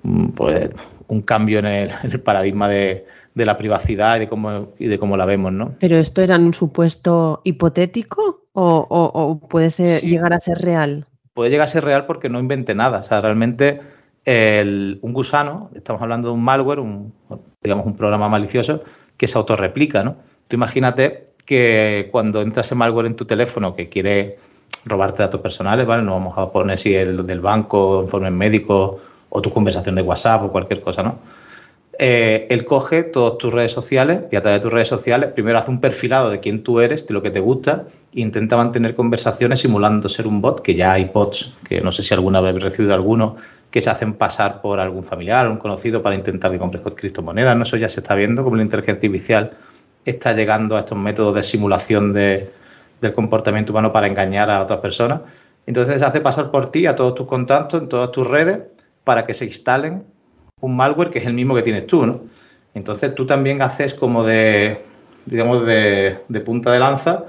mm, 0.04 0.28
pues, 0.30 0.70
un 1.08 1.22
cambio 1.22 1.60
en 1.60 1.66
el, 1.66 2.20
paradigma 2.24 2.68
de, 2.68 3.06
la 3.46 3.58
privacidad 3.58 4.18
y 4.18 4.20
de 4.20 4.28
cómo 4.28 4.70
y 4.80 4.88
de 4.88 5.00
cómo 5.00 5.18
la 5.18 5.26
vemos, 5.26 5.54
¿no? 5.54 5.76
Pero 5.80 5.98
esto 5.98 6.22
era 6.22 6.38
un 6.38 6.54
supuesto 6.54 7.42
hipotético 7.44 8.48
o, 8.54 9.40
puede 9.50 9.70
ser, 9.70 10.02
llegar 10.02 10.34
a 10.34 10.40
ser 10.40 10.58
real? 10.58 11.06
Puede 11.34 11.52
llegar 11.52 11.66
a 11.66 11.68
ser 11.70 11.84
real 11.84 12.06
porque 12.06 12.30
no 12.30 12.40
invente 12.40 12.74
nada. 12.74 13.00
O 13.00 13.04
sea, 13.04 13.22
realmente 13.22 13.80
un 15.02 15.14
gusano, 15.14 15.70
estamos 15.74 16.02
hablando 16.02 16.30
de 16.30 16.34
un 16.34 16.44
malware, 16.44 16.80
un, 16.80 17.14
digamos 17.62 17.86
un 17.86 17.96
programa 17.96 18.28
malicioso, 18.28 18.82
que 19.16 19.28
se 19.28 19.38
autorreplica, 19.38 20.04
¿no? 20.04 20.18
Tú 20.48 20.56
imagínate 20.56 21.28
que 21.46 22.10
cuando 22.12 22.42
entras 22.42 22.72
en 22.72 22.78
malware 22.78 23.06
en 23.06 23.16
tu 23.16 23.26
teléfono 23.26 23.76
que 23.76 23.88
quiere 23.88 24.38
robarte 24.86 25.24
datos 25.24 25.40
personales, 25.42 25.86
¿vale? 25.86 26.04
No 26.04 26.14
vamos 26.14 26.38
a 26.38 26.52
poner 26.52 26.78
si 26.78 26.94
el 26.94 27.26
del 27.26 27.40
banco, 27.40 28.02
informes 28.04 28.34
médicos 28.34 29.00
o 29.30 29.42
tu 29.42 29.52
conversación 29.52 29.96
de 29.96 30.02
WhatsApp 30.02 30.44
o 30.44 30.52
cualquier 30.52 30.82
cosa, 30.82 31.04
¿no? 31.04 31.20
Eh, 32.00 32.46
él 32.52 32.64
coge 32.66 33.02
todas 33.02 33.40
tus 33.40 33.52
redes 33.52 33.72
sociales 33.72 34.22
y 34.32 34.36
a 34.36 34.42
través 34.42 34.60
de 34.60 34.64
tus 34.64 34.72
redes 34.72 34.88
sociales 34.88 35.32
primero 35.34 35.58
hace 35.58 35.72
un 35.72 35.82
perfilado 35.82 36.30
de 36.30 36.40
quién 36.40 36.62
tú 36.62 36.80
eres, 36.80 37.08
de 37.08 37.14
lo 37.14 37.24
que 37.24 37.32
te 37.32 37.40
gusta, 37.40 37.86
e 38.14 38.22
intenta 38.22 38.56
mantener 38.56 38.94
conversaciones 38.94 39.62
simulando 39.62 40.08
ser 40.08 40.28
un 40.28 40.40
bot, 40.40 40.62
que 40.62 40.76
ya 40.76 40.94
hay 40.94 41.06
bots, 41.06 41.56
que 41.68 41.82
no 41.82 41.92
sé 41.92 42.04
si 42.04 42.14
alguna 42.14 42.40
vez 42.40 42.62
recibido 42.62 42.94
alguno, 42.94 43.38
que 43.72 43.82
se 43.82 43.90
hacen 43.90 44.14
pasar 44.14 44.62
por 44.62 44.80
algún 44.80 45.04
familiar, 45.04 45.48
un 45.48 45.58
conocido 45.58 46.04
para 46.04 46.14
intentar 46.14 46.52
que 46.52 46.60
compres 46.60 46.84
criptomonedas, 46.96 47.58
¿no? 47.58 47.64
eso 47.64 47.78
ya 47.78 47.90
se 47.90 48.02
está 48.02 48.14
viendo, 48.14 48.44
como 48.44 48.56
la 48.56 48.64
inteligencia 48.64 48.94
artificial 48.94 49.58
está 50.06 50.34
llegando 50.34 50.78
a 50.78 50.82
estos 50.82 50.98
métodos 50.98 51.34
de 51.34 51.44
simulación 51.44 52.14
de, 52.14 52.52
del 53.02 53.14
comportamiento 53.14 53.74
humano 53.74 53.92
para 53.92 54.08
engañar 54.08 54.52
a 54.52 54.62
otras 54.62 54.80
personas. 54.80 55.22
Entonces 55.66 56.00
se 56.00 56.06
hace 56.06 56.22
pasar 56.22 56.52
por 56.52 56.72
ti, 56.72 56.86
a 56.86 56.96
todos 56.96 57.16
tus 57.16 57.28
contactos, 57.28 57.82
en 57.82 57.90
todas 57.90 58.12
tus 58.12 58.26
redes, 58.26 58.60
para 59.04 59.26
que 59.26 59.34
se 59.34 59.46
instalen 59.46 60.04
un 60.62 60.76
malware 60.76 61.10
que 61.10 61.20
es 61.20 61.26
el 61.26 61.34
mismo 61.34 61.56
que 61.56 61.62
tienes 61.62 61.88
tú, 61.88 62.06
¿no? 62.06 62.22
Entonces 62.74 63.16
tú 63.16 63.26
también 63.26 63.62
haces 63.62 63.94
como 63.94 64.24
de, 64.24 64.84
digamos, 65.26 65.66
de, 65.66 66.20
punta 66.46 66.72
de 66.72 66.80
lanza 66.80 67.26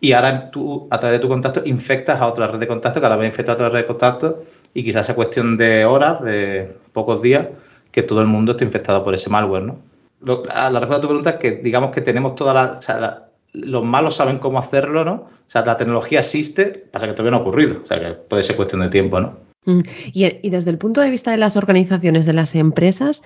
y 0.00 0.12
ahora 0.12 0.50
tú, 0.50 0.86
a 0.90 0.98
través 0.98 1.18
de 1.18 1.22
tu 1.22 1.28
contacto, 1.28 1.62
infectas 1.64 2.20
a 2.20 2.26
otra 2.26 2.48
red 2.48 2.58
de 2.58 2.66
contacto, 2.66 3.00
que 3.00 3.06
ahora 3.06 3.16
va 3.16 3.22
a 3.22 3.26
infectar 3.26 3.52
a 3.52 3.56
otra 3.56 3.68
red 3.70 3.80
de 3.80 3.86
contacto 3.86 4.44
y 4.74 4.84
quizás 4.84 5.06
sea 5.06 5.14
cuestión 5.14 5.56
de 5.56 5.84
horas, 5.84 6.22
de 6.22 6.76
pocos 6.92 7.22
días, 7.22 7.46
que 7.90 8.02
todo 8.02 8.20
el 8.20 8.26
mundo 8.26 8.52
esté 8.52 8.64
infectado 8.64 9.04
por 9.04 9.14
ese 9.14 9.30
malware, 9.30 9.62
¿no? 9.62 9.78
la, 10.24 10.70
respuesta 10.70 10.96
a 10.96 11.00
tu 11.00 11.06
pregunta 11.08 11.30
es 11.30 11.36
que 11.36 11.52
digamos 11.52 11.90
que 11.90 12.00
tenemos 12.00 12.34
toda 12.34 12.54
la, 12.54 12.72
o 12.72 12.76
sea, 12.82 13.23
los 13.54 13.84
malos 13.84 14.16
saben 14.16 14.38
cómo 14.38 14.58
hacerlo, 14.58 15.04
¿no? 15.04 15.12
O 15.12 15.48
sea, 15.50 15.64
la 15.64 15.76
tecnología 15.76 16.20
existe, 16.20 16.66
pasa 16.66 17.06
que 17.06 17.12
todavía 17.12 17.30
no 17.30 17.38
ha 17.38 17.40
ocurrido, 17.40 17.80
o 17.82 17.86
sea, 17.86 18.00
que 18.00 18.12
puede 18.14 18.42
ser 18.42 18.56
cuestión 18.56 18.82
de 18.82 18.88
tiempo, 18.88 19.20
¿no? 19.20 19.38
Mm. 19.64 19.80
Y, 20.12 20.50
desde 20.50 20.70
el 20.70 20.78
punto 20.78 21.00
de 21.00 21.10
vista 21.10 21.30
de 21.30 21.38
las 21.38 21.56
organizaciones, 21.56 22.26
de 22.26 22.32
las 22.32 22.54
empresas, 22.54 23.22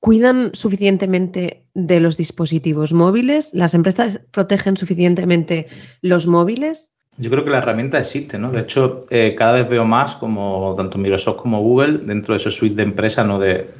¿cuidan 0.00 0.50
suficientemente 0.54 1.64
de 1.74 2.00
los 2.00 2.16
dispositivos 2.16 2.92
móviles? 2.92 3.50
¿Las 3.52 3.74
empresas 3.74 4.20
protegen 4.30 4.76
suficientemente 4.76 5.66
los 6.00 6.26
móviles? 6.26 6.92
Yo 7.18 7.30
creo 7.30 7.44
que 7.44 7.50
la 7.50 7.58
herramienta 7.58 7.98
existe, 7.98 8.38
¿no? 8.38 8.52
De 8.52 8.60
hecho, 8.60 9.00
eh, 9.08 9.34
cada 9.38 9.54
vez 9.54 9.68
veo 9.68 9.86
más 9.86 10.16
como 10.16 10.74
tanto 10.76 10.98
Microsoft 10.98 11.36
como 11.36 11.62
Google, 11.62 11.98
dentro 12.04 12.34
de 12.34 12.40
su 12.40 12.50
suite 12.50 12.76
de 12.76 12.82
empresas 12.82 13.26
¿no? 13.26 13.38
de, 13.38 13.70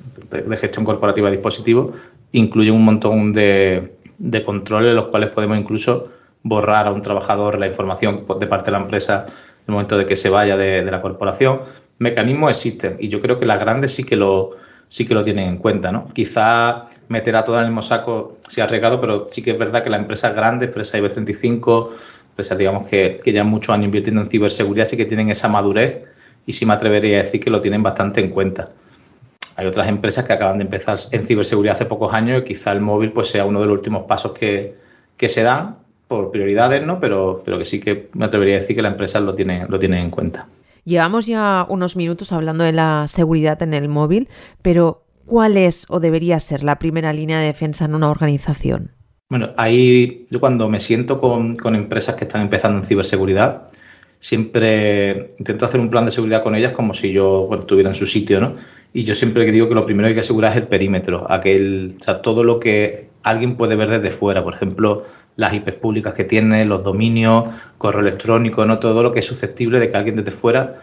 gestión 0.58 0.86
corporativa 0.86 1.28
de 1.28 1.36
dispositivos, 1.36 1.92
incluyen 2.32 2.74
un 2.74 2.84
montón 2.84 3.34
de, 3.34 3.95
de 4.18 4.44
controles, 4.44 4.94
los 4.94 5.08
cuales 5.08 5.30
podemos 5.30 5.58
incluso 5.58 6.10
borrar 6.42 6.86
a 6.86 6.92
un 6.92 7.02
trabajador 7.02 7.58
la 7.58 7.66
información 7.66 8.24
de 8.38 8.46
parte 8.46 8.66
de 8.66 8.72
la 8.72 8.84
empresa 8.84 9.26
en 9.28 9.64
el 9.68 9.72
momento 9.72 9.98
de 9.98 10.06
que 10.06 10.16
se 10.16 10.28
vaya 10.28 10.56
de, 10.56 10.82
la 10.84 11.02
corporación 11.02 11.60
mecanismos 11.98 12.50
existen 12.50 12.96
y 13.00 13.08
yo 13.08 13.20
creo 13.20 13.38
que 13.38 13.46
las 13.46 13.58
grandes 13.58 13.92
sí 13.92 14.04
que 14.04 14.16
lo, 14.16 14.52
sí 14.88 15.06
que 15.06 15.14
lo 15.14 15.24
tienen 15.24 15.48
en 15.48 15.56
cuenta, 15.56 15.90
¿no? 15.90 16.06
Quizá 16.08 16.86
meter 17.08 17.36
a 17.36 17.44
todo 17.44 17.56
en 17.56 17.62
el 17.62 17.68
mismo 17.68 17.82
saco 17.82 18.36
se 18.48 18.60
ha 18.60 18.64
arriesgado, 18.64 19.00
pero 19.00 19.26
sí 19.30 19.42
que 19.42 19.52
es 19.52 19.58
verdad 19.58 19.82
que 19.82 19.90
las 19.90 20.00
empresas 20.00 20.34
grandes, 20.34 20.68
empresas 20.68 21.00
IB35, 21.00 21.90
empresas 22.30 22.58
digamos 22.58 22.88
que, 22.88 23.18
que 23.22 23.32
ya 23.32 23.44
muchos 23.44 23.74
años 23.74 23.86
invirtiendo 23.86 24.20
en 24.20 24.28
ciberseguridad, 24.28 24.86
sí 24.86 24.96
que 24.96 25.06
tienen 25.06 25.30
esa 25.30 25.48
madurez 25.48 26.04
y 26.44 26.52
sí 26.52 26.66
me 26.66 26.74
atrevería 26.74 27.18
a 27.18 27.22
decir 27.22 27.40
que 27.40 27.50
lo 27.50 27.60
tienen 27.60 27.82
bastante 27.82 28.20
en 28.20 28.30
cuenta. 28.30 28.70
Hay 29.56 29.66
otras 29.66 29.88
empresas 29.88 30.24
que 30.24 30.32
acaban 30.32 30.58
de 30.58 30.64
empezar 30.64 30.98
en 31.10 31.24
ciberseguridad 31.24 31.76
hace 31.76 31.86
pocos 31.86 32.12
años 32.12 32.42
y 32.42 32.44
quizá 32.44 32.72
el 32.72 32.80
móvil 32.80 33.12
pues 33.12 33.28
sea 33.28 33.44
uno 33.44 33.60
de 33.60 33.66
los 33.66 33.74
últimos 33.74 34.04
pasos 34.04 34.32
que, 34.32 34.76
que 35.16 35.28
se 35.28 35.42
dan 35.42 35.78
por 36.08 36.30
prioridades, 36.30 36.86
¿no? 36.86 37.00
Pero, 37.00 37.42
pero 37.44 37.58
que 37.58 37.64
sí 37.64 37.80
que 37.80 38.08
me 38.12 38.26
atrevería 38.26 38.56
a 38.56 38.60
decir 38.60 38.76
que 38.76 38.82
la 38.82 38.88
empresa 38.88 39.18
lo 39.20 39.34
tiene, 39.34 39.66
lo 39.68 39.78
tiene 39.78 40.00
en 40.00 40.10
cuenta. 40.10 40.46
Llevamos 40.84 41.26
ya 41.26 41.66
unos 41.68 41.96
minutos 41.96 42.30
hablando 42.30 42.62
de 42.62 42.72
la 42.72 43.06
seguridad 43.08 43.60
en 43.62 43.74
el 43.74 43.88
móvil, 43.88 44.28
pero 44.62 45.02
¿cuál 45.24 45.56
es 45.56 45.84
o 45.88 45.98
debería 45.98 46.38
ser 46.38 46.62
la 46.62 46.78
primera 46.78 47.12
línea 47.12 47.40
de 47.40 47.46
defensa 47.46 47.86
en 47.86 47.96
una 47.96 48.08
organización? 48.08 48.92
Bueno, 49.28 49.50
ahí 49.56 50.28
yo 50.30 50.38
cuando 50.38 50.68
me 50.68 50.78
siento 50.78 51.20
con, 51.20 51.56
empresas 51.74 52.14
que 52.14 52.24
están 52.24 52.42
empezando 52.42 52.78
en 52.78 52.84
ciberseguridad, 52.84 53.66
siempre 54.20 55.30
intento 55.38 55.64
hacer 55.64 55.80
un 55.80 55.90
plan 55.90 56.04
de 56.04 56.12
seguridad 56.12 56.44
con 56.44 56.54
ellas 56.54 56.72
como 56.72 56.94
si 56.94 57.10
yo 57.10 57.48
estuviera 57.58 57.88
en 57.88 57.96
su 57.96 58.06
sitio, 58.06 58.40
¿no? 58.40 58.54
Y 58.96 59.04
yo 59.04 59.14
siempre 59.14 59.44
digo 59.52 59.68
que 59.68 59.74
lo 59.74 59.84
primero 59.84 60.06
que 60.06 60.08
hay 60.08 60.14
que 60.14 60.20
asegurar 60.20 60.52
es 60.52 60.56
el 60.56 60.68
perímetro, 60.68 61.30
aquel, 61.30 61.96
o 62.00 62.02
sea, 62.02 62.22
todo 62.22 62.42
lo 62.42 62.58
que 62.58 63.10
alguien 63.24 63.58
puede 63.58 63.76
ver 63.76 63.90
desde 63.90 64.10
fuera. 64.10 64.42
Por 64.42 64.54
ejemplo, 64.54 65.02
las 65.36 65.52
IPs 65.52 65.74
públicas 65.74 66.14
que 66.14 66.24
tiene, 66.24 66.64
los 66.64 66.82
dominios, 66.82 67.44
correo 67.76 68.00
electrónico, 68.00 68.64
¿no? 68.64 68.78
Todo 68.78 69.02
lo 69.02 69.12
que 69.12 69.18
es 69.18 69.26
susceptible 69.26 69.80
de 69.80 69.90
que 69.90 69.98
alguien 69.98 70.16
desde 70.16 70.30
fuera, 70.30 70.76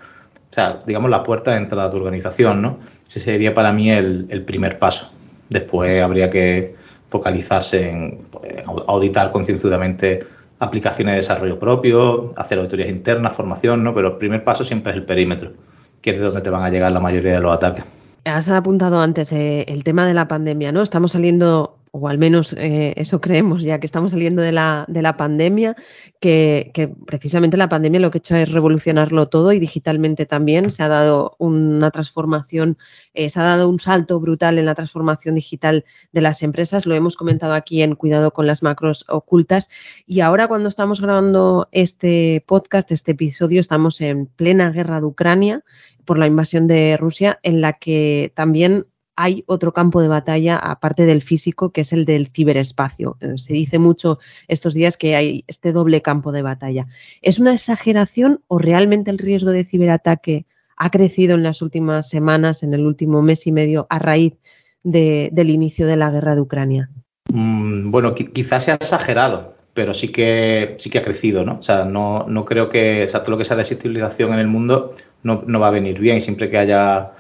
o 0.52 0.54
sea, 0.54 0.78
digamos 0.86 1.10
la 1.10 1.24
puerta 1.24 1.54
de 1.54 1.58
entrada 1.58 1.86
a 1.88 1.90
tu 1.90 1.98
organización, 1.98 2.62
¿no? 2.62 2.78
Ese 3.08 3.20
sería 3.20 3.56
para 3.56 3.74
mí 3.74 3.90
el, 3.90 4.28
el 4.30 4.44
primer 4.44 4.78
paso. 4.78 5.10
Después 5.50 6.00
habría 6.04 6.30
que 6.30 6.76
focalizarse 7.10 7.90
en 7.90 8.20
pues, 8.30 8.54
auditar 8.86 9.32
concienzudamente 9.32 10.24
aplicaciones 10.60 11.14
de 11.14 11.18
desarrollo 11.18 11.58
propio, 11.58 12.32
hacer 12.36 12.60
auditorías 12.60 12.90
internas, 12.90 13.36
formación, 13.36 13.84
¿no? 13.84 13.96
Pero 13.96 14.10
el 14.10 14.18
primer 14.18 14.44
paso 14.44 14.64
siempre 14.64 14.92
es 14.92 15.00
el 15.00 15.06
perímetro, 15.06 15.54
que 16.00 16.12
es 16.12 16.18
de 16.18 16.26
donde 16.26 16.42
te 16.42 16.52
van 16.52 16.62
a 16.62 16.70
llegar 16.70 16.92
la 16.92 17.00
mayoría 17.00 17.34
de 17.34 17.40
los 17.40 17.52
ataques. 17.52 18.03
Has 18.26 18.48
apuntado 18.50 19.02
antes 19.02 19.32
eh, 19.34 19.66
el 19.68 19.84
tema 19.84 20.06
de 20.06 20.14
la 20.14 20.28
pandemia, 20.28 20.72
¿no? 20.72 20.82
Estamos 20.82 21.12
saliendo 21.12 21.83
o 21.96 22.08
al 22.08 22.18
menos 22.18 22.54
eh, 22.54 22.96
eso 22.98 23.22
creemos, 23.22 23.62
ya 23.62 23.80
que 23.80 23.86
estamos 23.86 24.12
saliendo 24.12 24.42
de 24.42 24.52
la, 24.52 24.84
de 24.88 25.04
la 25.04 25.16
pandemia, 25.16 25.76
que, 26.20 26.72
precisamente 27.06 27.56
la 27.56 27.70
pandemia 27.70 28.00
lo 28.00 28.10
que 28.10 28.18
ha 28.18 28.20
hecho 28.20 28.36
es 28.36 28.52
revolucionarlo 28.52 29.30
todo 29.30 29.54
y 29.54 29.60
digitalmente 29.60 30.26
también 30.26 30.72
se 30.72 30.82
ha 30.82 30.88
dado 30.88 31.36
una 31.38 31.92
transformación, 31.92 32.80
eh, 33.14 33.30
se 33.30 33.40
ha 33.40 33.44
dado 33.44 33.70
un 33.70 33.80
salto 33.80 34.20
brutal 34.20 34.58
en 34.58 34.66
la 34.66 34.74
transformación 34.74 35.36
digital 35.36 35.86
de 36.12 36.22
las 36.22 36.42
empresas. 36.42 36.88
Lo 36.88 36.96
hemos 36.96 37.16
comentado 37.16 37.54
aquí 37.54 37.84
en 37.84 37.94
Cuidado 37.94 38.34
con 38.34 38.48
las 38.48 38.64
macros 38.64 39.06
ocultas. 39.08 39.70
Y 40.08 40.22
ahora 40.22 40.48
cuando 40.48 40.70
estamos 40.70 41.00
grabando 41.00 41.70
este 41.72 42.44
podcast, 42.48 42.92
este 42.92 43.12
episodio, 43.12 43.60
estamos 43.60 44.02
en 44.02 44.26
plena 44.26 44.72
guerra 44.72 45.00
de 45.00 45.06
Ucrania 45.06 45.64
por 46.06 46.18
la 46.18 46.26
invasión 46.26 46.66
de 46.66 46.98
Rusia, 46.98 47.40
en 47.44 47.62
la 47.62 47.74
que 47.74 48.32
también 48.36 48.88
hay 49.16 49.44
otro 49.48 49.74
campo 49.74 50.02
de 50.02 50.08
batalla 50.08 50.58
aparte 50.58 51.06
del 51.06 51.22
físico, 51.22 51.72
que 51.72 51.82
es 51.82 51.94
el 51.94 52.06
del 52.06 52.30
ciberespacio. 52.34 53.18
Eh, 53.20 53.34
se 53.38 53.54
dice 53.54 53.80
mucho 53.80 54.20
estos 54.48 54.74
días 54.74 54.98
que 54.98 55.16
hay 55.16 55.44
este 55.48 55.72
doble 55.72 56.02
campo 56.02 56.32
de 56.32 56.42
batalla. 56.42 56.88
¿Es 57.22 57.40
una 57.40 57.54
exageración 57.54 58.42
o 58.48 58.60
realmente 58.60 59.12
el 59.12 59.20
riesgo 59.20 59.52
de 59.52 59.64
ciberataque 59.64 60.46
ha 60.78 60.90
crecido 60.90 61.36
en 61.36 61.44
las 61.44 61.62
últimas 61.62 62.10
semanas, 62.10 62.64
en 62.64 62.74
el 62.74 62.86
último 62.86 63.22
mes 63.22 63.46
y 63.48 63.52
medio, 63.52 63.88
a 63.90 64.00
raíz 64.00 64.40
del 64.84 65.50
inicio 65.50 65.88
de 65.88 65.96
la 65.96 66.10
guerra 66.10 66.36
de 66.36 66.42
Ucrania? 66.42 66.90
Mm, 67.32 67.92
bueno, 67.92 68.14
quizás 68.14 68.66
sea 68.66 68.76
exagerado, 68.76 69.56
pero 69.74 69.94
sí 69.94 70.10
que, 70.10 70.76
sí 70.78 70.90
que 70.90 70.98
ha 70.98 71.02
crecido, 71.02 71.46
¿no? 71.46 71.60
O 71.60 71.62
sea, 71.62 71.86
no, 71.86 72.26
no 72.28 72.44
creo 72.44 72.70
que, 72.70 73.08
o 73.08 73.22
todo 73.22 73.32
lo 73.32 73.38
que 73.38 73.46
sea 73.46 73.56
desestabilización 73.56 74.34
en 74.34 74.40
el 74.40 74.48
mundo 74.48 74.94
no, 75.22 75.44
no 75.46 75.60
va 75.60 75.68
a 75.68 75.72
venir 75.72 76.00
bien. 76.00 76.22
Siempre 76.22 76.50
que 76.50 76.58
haya 76.58 77.14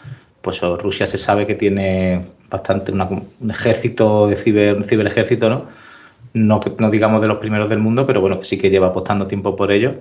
pues 0.43 0.59
Rusia 0.62 1.07
se 1.07 1.17
sabe 1.17 1.47
que 1.47 1.55
tiene 1.55 2.25
bastante 2.50 2.91
un 2.91 3.50
ejército 3.50 4.27
de 4.27 4.35
ciber, 4.35 4.75
un 4.75 4.83
ciberejército, 4.83 5.50
¿no? 5.50 5.65
No, 6.33 6.59
digamos 6.91 7.21
de 7.21 7.29
los 7.29 7.38
primeros 7.38 7.69
del 7.69 7.79
mundo, 7.79 8.05
pero 8.05 8.19
bueno, 8.19 8.43
sí 8.43 8.57
que 8.57 8.69
lleva 8.69 8.88
apostando 8.88 9.25
tiempo 9.25 9.55
por 9.55 9.71
ello. 9.71 9.93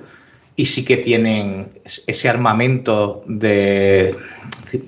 Y 0.57 0.65
sí 0.65 0.85
que 0.85 0.97
tienen 0.97 1.69
ese 1.85 2.29
armamento 2.29 3.23
de, 3.27 4.17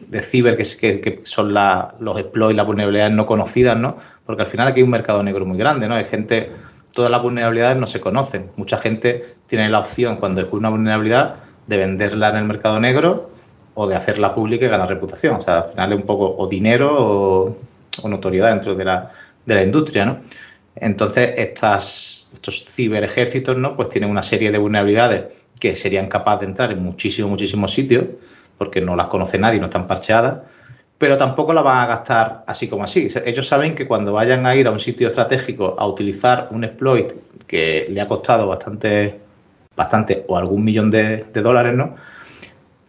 de 0.08 0.20
ciber, 0.20 0.56
que, 0.56 1.20
son 1.22 1.54
los 1.54 2.18
exploits, 2.18 2.56
las 2.56 2.66
vulnerabilidades 2.66 3.14
no 3.14 3.24
conocidas, 3.24 3.78
¿no? 3.78 3.96
Porque 4.26 4.42
al 4.42 4.48
final 4.48 4.66
aquí 4.66 4.80
hay 4.80 4.84
un 4.84 4.90
mercado 4.90 5.22
negro 5.22 5.46
muy 5.46 5.56
grande, 5.56 5.86
¿no? 5.86 5.94
Hay 5.94 6.06
gente, 6.06 6.50
todas 6.92 7.12
las 7.12 7.22
vulnerabilidades 7.22 7.76
no 7.76 7.86
se 7.86 8.00
conocen. 8.00 8.50
Mucha 8.56 8.76
gente 8.78 9.22
tiene 9.46 9.68
la 9.70 9.78
opción, 9.78 10.16
cuando 10.16 10.40
descubre 10.40 10.62
una 10.62 10.70
vulnerabilidad, 10.70 11.36
de 11.68 11.76
venderla 11.76 12.30
en 12.30 12.36
el 12.36 12.44
mercado 12.44 12.80
negro 12.80 13.33
o 13.74 13.86
de 13.86 13.96
hacerla 13.96 14.34
pública 14.34 14.66
y 14.66 14.68
ganar 14.68 14.88
reputación. 14.88 15.36
O 15.36 15.40
sea, 15.40 15.58
al 15.58 15.70
final 15.70 15.92
es 15.92 16.00
un 16.00 16.06
poco 16.06 16.34
o 16.36 16.46
dinero 16.48 17.56
o, 18.02 18.08
notoriedad 18.08 18.50
dentro 18.50 18.74
de 18.74 18.84
la, 18.84 19.12
de 19.44 19.54
la 19.54 19.62
industria, 19.62 20.04
¿no? 20.04 20.18
Entonces, 20.76 21.32
estas, 21.36 22.28
estos 22.32 22.64
ciberejércitos, 22.64 23.56
¿no? 23.56 23.76
Pues 23.76 23.88
tienen 23.90 24.10
una 24.10 24.22
serie 24.22 24.50
de 24.50 24.58
vulnerabilidades 24.58 25.24
que 25.60 25.74
serían 25.74 26.08
capaces 26.08 26.40
de 26.40 26.46
entrar 26.46 26.72
en 26.72 26.82
muchísimos, 26.82 27.30
muchísimos 27.30 27.72
sitios, 27.72 28.04
porque 28.58 28.80
no 28.80 28.96
las 28.96 29.06
conoce 29.06 29.38
nadie, 29.38 29.60
no 29.60 29.66
están 29.66 29.86
parcheadas, 29.86 30.40
pero 30.98 31.16
tampoco 31.16 31.52
la 31.52 31.62
van 31.62 31.78
a 31.78 31.86
gastar 31.86 32.44
así 32.48 32.66
como 32.66 32.84
así. 32.84 33.08
Ellos 33.24 33.46
saben 33.46 33.76
que 33.76 33.86
cuando 33.86 34.12
vayan 34.12 34.46
a 34.46 34.56
ir 34.56 34.66
a 34.66 34.72
un 34.72 34.80
sitio 34.80 35.06
estratégico 35.06 35.76
a 35.78 35.86
utilizar 35.86 36.48
un 36.50 36.64
exploit 36.64 37.12
que 37.46 37.86
le 37.88 38.00
ha 38.00 38.08
costado 38.08 38.48
bastante, 38.48 39.20
bastante 39.76 40.24
o 40.26 40.36
algún 40.36 40.64
millón 40.64 40.90
de 40.90 41.24
dólares, 41.32 41.74
¿no? 41.74 41.94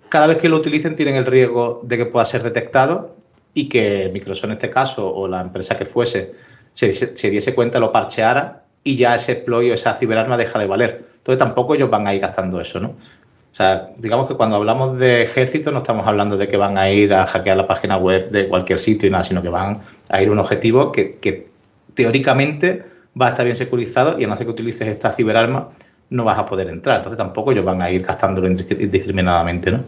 Cada 0.10 0.28
vez 0.28 0.38
que 0.38 0.50
lo 0.50 0.58
utilicen 0.58 0.96
tienen 0.96 1.15
el 1.15 1.26
riesgo 1.26 1.82
de 1.84 1.98
que 1.98 2.06
pueda 2.06 2.26
ser 2.26 2.44
detectado 2.44 3.15
y 3.54 3.70
que 3.70 4.10
Microsoft 4.13 4.46
en 4.46 4.52
este 4.52 4.70
caso 4.70 5.13
o 5.13 5.28
la 5.28 5.41
empresa 5.41 5.76
que 5.76 5.86
fuese 5.86 6.34
se, 6.74 7.30
diese 7.30 7.56
cuenta, 7.56 7.80
lo 7.80 7.91
parcheara 7.91 8.63
y 8.84 8.98
ya 8.98 9.15
ese 9.15 9.32
exploit 9.32 9.72
esa 9.72 9.96
ciberarma 9.96 10.38
deja 10.38 10.60
de 10.60 10.68
valer. 10.68 11.06
Entonces 11.15 11.39
tampoco 11.39 11.76
ellos 11.76 11.89
van 11.89 12.06
a 12.06 12.13
ir 12.13 12.22
gastando 12.22 12.60
eso, 12.60 12.80
¿no? 12.80 12.89
O 12.89 13.58
sea, 13.58 13.86
digamos 13.98 14.28
que 14.28 14.36
cuando 14.36 14.58
hablamos 14.58 15.00
de 15.00 15.24
ejército 15.24 15.72
no 15.72 15.78
estamos 15.78 16.06
hablando 16.06 16.36
de 16.36 16.50
que 16.50 16.58
van 16.58 16.78
a 16.78 16.91
ir 16.91 17.13
a 17.13 17.26
hackear 17.26 17.56
la 17.56 17.65
página 17.65 17.98
web 17.98 18.30
de 18.30 18.50
cualquier 18.50 18.78
sitio 18.78 19.08
y 19.08 19.12
nada, 19.12 19.24
sino 19.24 19.41
que 19.41 19.48
van 19.48 19.82
a 20.10 20.22
ir 20.22 20.28
a 20.28 20.32
un 20.34 20.39
objetivo 20.39 20.91
que, 20.91 21.15
que 21.20 21.48
teóricamente 21.94 22.84
va 23.20 23.28
a 23.28 23.30
estar 23.30 23.46
bien 23.46 23.56
securizado 23.56 24.20
y 24.20 24.26
a 24.26 24.36
que 24.36 24.46
utilices 24.46 24.88
esta 24.89 25.12
ciberarma 25.12 25.70
no 26.10 26.24
vas 26.24 26.38
a 26.38 26.46
poder 26.46 26.70
entrar. 26.70 26.98
Entonces 26.98 27.18
tampoco 27.18 27.52
ellos 27.52 27.65
van 27.65 27.82
a 27.82 27.91
ir 27.91 28.04
gastándolo 28.04 28.48
indiscriminadamente, 28.48 29.72
¿no? 29.72 29.84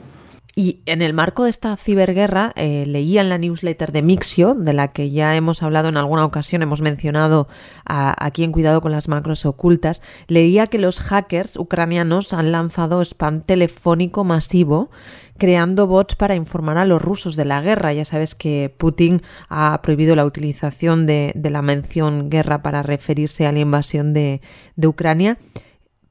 Y 0.59 0.81
en 0.87 1.03
el 1.03 1.13
marco 1.13 1.43
de 1.43 1.51
esta 1.51 1.77
ciberguerra, 1.77 2.51
eh, 2.55 2.85
leía 2.87 3.21
en 3.21 3.29
la 3.29 3.37
newsletter 3.37 3.91
de 3.91 4.01
Mixio, 4.01 4.55
de 4.55 4.73
la 4.73 4.87
que 4.87 5.11
ya 5.11 5.35
hemos 5.35 5.61
hablado 5.61 5.87
en 5.87 5.97
alguna 5.97 6.25
ocasión, 6.25 6.63
hemos 6.63 6.81
mencionado 6.81 7.47
aquí 7.85 8.43
en 8.43 8.51
Cuidado 8.51 8.81
con 8.81 8.91
las 8.91 9.07
macros 9.07 9.45
ocultas, 9.45 10.01
leía 10.25 10.65
que 10.65 10.79
los 10.79 10.99
hackers 10.99 11.57
ucranianos 11.57 12.33
han 12.33 12.51
lanzado 12.51 13.03
spam 13.03 13.41
telefónico 13.41 14.23
masivo 14.23 14.89
creando 15.37 15.85
bots 15.85 16.15
para 16.15 16.33
informar 16.33 16.79
a 16.79 16.85
los 16.85 17.03
rusos 17.03 17.35
de 17.35 17.45
la 17.45 17.61
guerra. 17.61 17.93
Ya 17.93 18.03
sabes 18.03 18.33
que 18.33 18.73
Putin 18.75 19.21
ha 19.49 19.79
prohibido 19.83 20.15
la 20.15 20.25
utilización 20.25 21.05
de, 21.05 21.33
la 21.35 21.61
mención 21.61 22.31
guerra 22.31 22.63
para 22.63 22.81
referirse 22.81 23.45
a 23.45 23.51
la 23.51 23.59
invasión 23.59 24.15
de 24.15 24.41
Ucrania. 24.83 25.37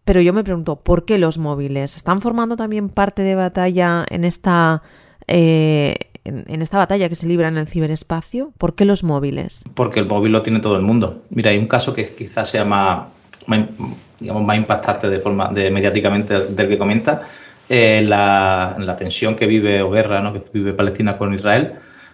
Pero 0.06 0.20
yo 0.20 0.32
me 0.32 0.44
pregunto, 0.44 0.76
¿por 0.76 1.04
qué 1.04 1.18
los 1.18 1.36
móviles? 1.36 1.96
¿Están 1.96 2.22
formando 2.22 2.54
también 2.54 2.88
parte 2.88 3.22
de 3.22 3.34
batalla 3.34 4.06
en 4.08 4.24
esta, 4.24 4.84
eh, 5.26 5.96
en, 6.24 6.62
esta 6.62 6.78
batalla 6.78 7.08
que 7.08 7.16
se 7.16 7.26
libra 7.26 7.48
en 7.48 7.58
el 7.58 7.66
ciberespacio? 7.66 8.52
¿Por 8.56 8.76
qué 8.76 8.84
los 8.84 9.02
móviles? 9.02 9.64
Porque 9.74 9.98
el 9.98 10.06
móvil 10.06 10.30
lo 10.30 10.42
tiene 10.42 10.60
todo 10.60 10.76
el 10.76 10.82
mundo. 10.82 11.24
Mira, 11.30 11.50
hay 11.50 11.58
un 11.58 11.66
caso 11.66 11.92
que 11.92 12.06
quizás 12.14 12.48
sea 12.48 12.64
más, 12.64 13.08
digamos, 14.20 14.44
más 14.44 14.56
impactante 14.56 15.08
de 15.10 15.18
forma 15.18 15.48
de 15.48 15.72
mediáticamente 15.72 16.38
del 16.38 16.68
que 16.68 16.78
comenta. 16.78 17.22
Eh, 17.68 18.04
la, 18.06 18.76
la, 18.78 18.94
tensión 18.94 19.34
que 19.34 19.46
vive 19.48 19.82
o 19.82 19.90
guerra 19.90 20.20
¿no? 20.20 20.32
que 20.32 20.44
vive 20.52 20.72
Palestina 20.72 21.18
con 21.18 21.34
Israel. 21.34 21.72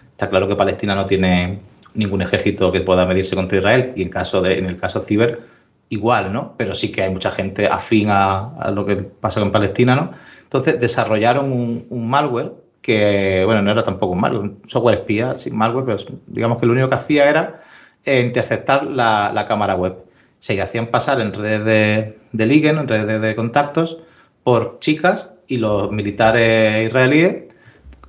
Está 0.09 0.31
claro 0.31 0.47
que 0.47 0.55
Palestina 0.55 0.95
no 0.95 1.05
tiene 1.05 1.59
ningún 1.93 2.23
ejército 2.23 2.71
que 2.71 2.81
pueda 2.81 3.05
medirse 3.05 3.35
contra 3.35 3.59
Israel 3.59 3.93
y 3.95 4.01
en, 4.01 4.09
caso 4.09 4.41
de, 4.41 4.57
en 4.57 4.65
el 4.65 4.77
caso 4.77 4.99
ciber 4.99 5.52
igual, 5.89 6.33
¿no? 6.33 6.55
Pero 6.57 6.75
sí 6.75 6.91
que 6.91 7.03
hay 7.03 7.11
mucha 7.11 7.31
gente 7.31 7.67
afín 7.67 8.07
a, 8.09 8.71
lo 8.75 8.85
que 8.85 8.97
pasa 8.97 9.39
con 9.39 9.51
Palestina, 9.51 9.95
¿no? 9.95 10.11
Entonces 10.43 10.79
desarrollaron 10.79 11.51
un, 11.51 12.09
malware 12.09 12.53
que, 12.81 13.43
bueno, 13.45 13.61
no 13.61 13.71
era 13.71 13.83
tampoco 13.83 14.13
un 14.13 14.21
malware, 14.21 14.41
un 14.41 14.61
software 14.67 14.99
espía, 14.99 15.35
sin 15.35 15.55
malware, 15.55 15.85
pero 15.85 15.97
digamos 16.27 16.59
que 16.59 16.65
lo 16.65 16.73
único 16.73 16.89
que 16.89 16.95
hacía 16.95 17.29
era 17.29 17.61
interceptar 18.05 18.85
la, 18.85 19.45
cámara 19.47 19.75
web. 19.75 19.97
Se 20.39 20.61
hacían 20.61 20.87
pasar 20.87 21.21
en 21.21 21.33
redes 21.33 21.65
de, 21.65 22.17
de 22.31 22.45
liguen, 22.45 22.77
en 22.77 22.87
redes 22.87 23.21
de, 23.21 23.35
contactos, 23.35 23.97
por 24.43 24.79
chicas 24.79 25.29
y 25.47 25.57
los 25.57 25.91
militares 25.91 26.87
israelíes 26.87 27.53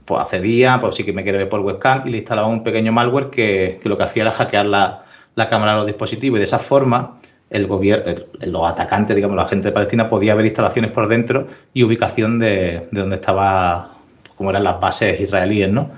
pues 0.04 0.20
accedían, 0.20 0.80
pues 0.80 0.96
sí 0.96 1.04
que 1.04 1.12
me 1.12 1.22
quiere 1.22 1.38
ver 1.38 1.48
por 1.48 1.60
webcam 1.60 2.02
y 2.06 2.10
le 2.10 2.18
instalaban 2.18 2.50
un 2.50 2.62
pequeño 2.62 2.92
malware 2.92 3.30
que, 3.30 3.80
lo 3.84 3.96
que 3.96 4.02
hacía 4.02 4.24
era 4.24 4.32
hackear 4.32 4.66
la, 4.66 5.04
la 5.34 5.48
cámara 5.48 5.72
de 5.72 5.78
los 5.78 5.87
dispositivos 5.87 6.37
y 6.37 6.40
de 6.40 6.44
esa 6.44 6.58
forma 6.58 7.20
el 7.50 7.66
gobierno, 7.66 8.14
los 8.40 8.66
atacantes, 8.66 9.14
digamos, 9.14 9.37
la 9.37 9.46
gente 9.46 9.68
de 9.68 9.72
Palestina 9.72 10.09
podía 10.09 10.35
ver 10.35 10.46
instalaciones 10.46 10.90
por 10.90 11.09
dentro 11.09 11.46
y 11.72 11.83
ubicación 11.83 12.38
de, 12.38 12.88
de 12.90 13.00
donde 13.00 13.16
estaba, 13.16 13.92
como 14.37 14.50
eran 14.50 14.64
las 14.64 14.80
bases 14.80 15.20
israelíes, 15.20 15.70
¿no? 15.70 15.90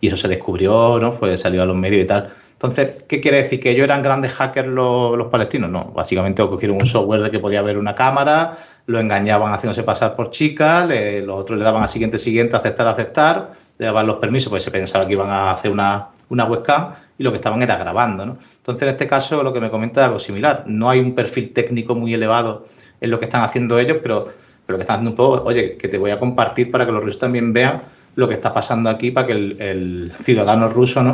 Y 0.00 0.08
eso 0.08 0.16
se 0.16 0.28
descubrió, 0.28 0.98
¿no? 1.00 1.12
Fue, 1.12 1.36
salió 1.36 1.62
a 1.62 1.66
los 1.66 1.76
medios 1.76 2.04
y 2.04 2.06
tal. 2.06 2.32
Entonces, 2.54 3.02
¿qué 3.08 3.20
quiere 3.20 3.38
decir? 3.38 3.60
¿Que 3.60 3.70
ellos 3.70 3.84
eran 3.84 4.02
grandes 4.02 4.32
hackers 4.32 4.68
los, 4.68 5.26
palestinos? 5.26 5.68
No, 5.70 5.92
básicamente 5.94 6.42
cogieron 6.42 6.78
un 6.80 6.86
software 6.86 7.22
de 7.22 7.30
que 7.30 7.38
podía 7.38 7.60
ver 7.62 7.76
una 7.76 7.94
cámara, 7.94 8.56
lo 8.86 8.98
engañaban 8.98 9.52
haciéndose 9.52 9.82
pasar 9.82 10.14
por 10.14 10.30
chicas, 10.30 10.88
los 10.88 11.40
otros 11.40 11.58
le 11.58 11.64
daban 11.64 11.82
a 11.82 11.88
siguiente, 11.88 12.18
siguiente, 12.18 12.56
aceptar, 12.56 12.86
aceptar, 12.86 13.52
le 13.76 13.86
daban 13.86 14.06
los 14.06 14.16
permisos, 14.16 14.50
pues 14.50 14.62
se 14.62 14.70
pensaba 14.70 15.06
que 15.06 15.12
iban 15.12 15.28
a 15.28 15.50
hacer 15.50 15.72
una, 15.72 16.08
una 16.34 16.44
webcam 16.44 16.92
y 17.18 17.22
lo 17.22 17.30
que 17.30 17.36
estaban 17.36 17.62
era 17.62 17.76
grabando. 17.76 18.26
¿no? 18.26 18.38
Entonces, 18.56 18.82
en 18.82 18.88
este 18.90 19.06
caso, 19.06 19.42
lo 19.42 19.52
que 19.52 19.60
me 19.60 19.70
comenta 19.70 20.02
es 20.02 20.06
algo 20.06 20.18
similar. 20.18 20.64
No 20.66 20.90
hay 20.90 21.00
un 21.00 21.14
perfil 21.14 21.52
técnico 21.52 21.94
muy 21.94 22.12
elevado 22.12 22.66
en 23.00 23.10
lo 23.10 23.18
que 23.18 23.24
están 23.24 23.42
haciendo 23.42 23.78
ellos, 23.78 23.98
pero, 24.02 24.24
pero 24.24 24.74
lo 24.74 24.76
que 24.76 24.82
están 24.82 24.96
haciendo 24.96 25.10
un 25.10 25.16
poco, 25.16 25.48
oye, 25.48 25.76
que 25.76 25.88
te 25.88 25.98
voy 25.98 26.10
a 26.10 26.18
compartir 26.18 26.70
para 26.70 26.84
que 26.84 26.92
los 26.92 27.02
rusos 27.02 27.18
también 27.18 27.52
vean 27.52 27.82
lo 28.16 28.28
que 28.28 28.34
está 28.34 28.52
pasando 28.52 28.90
aquí, 28.90 29.10
para 29.10 29.26
que 29.26 29.32
el, 29.32 30.12
ciudadano 30.20 30.68
ruso, 30.68 31.02
¿no? 31.02 31.12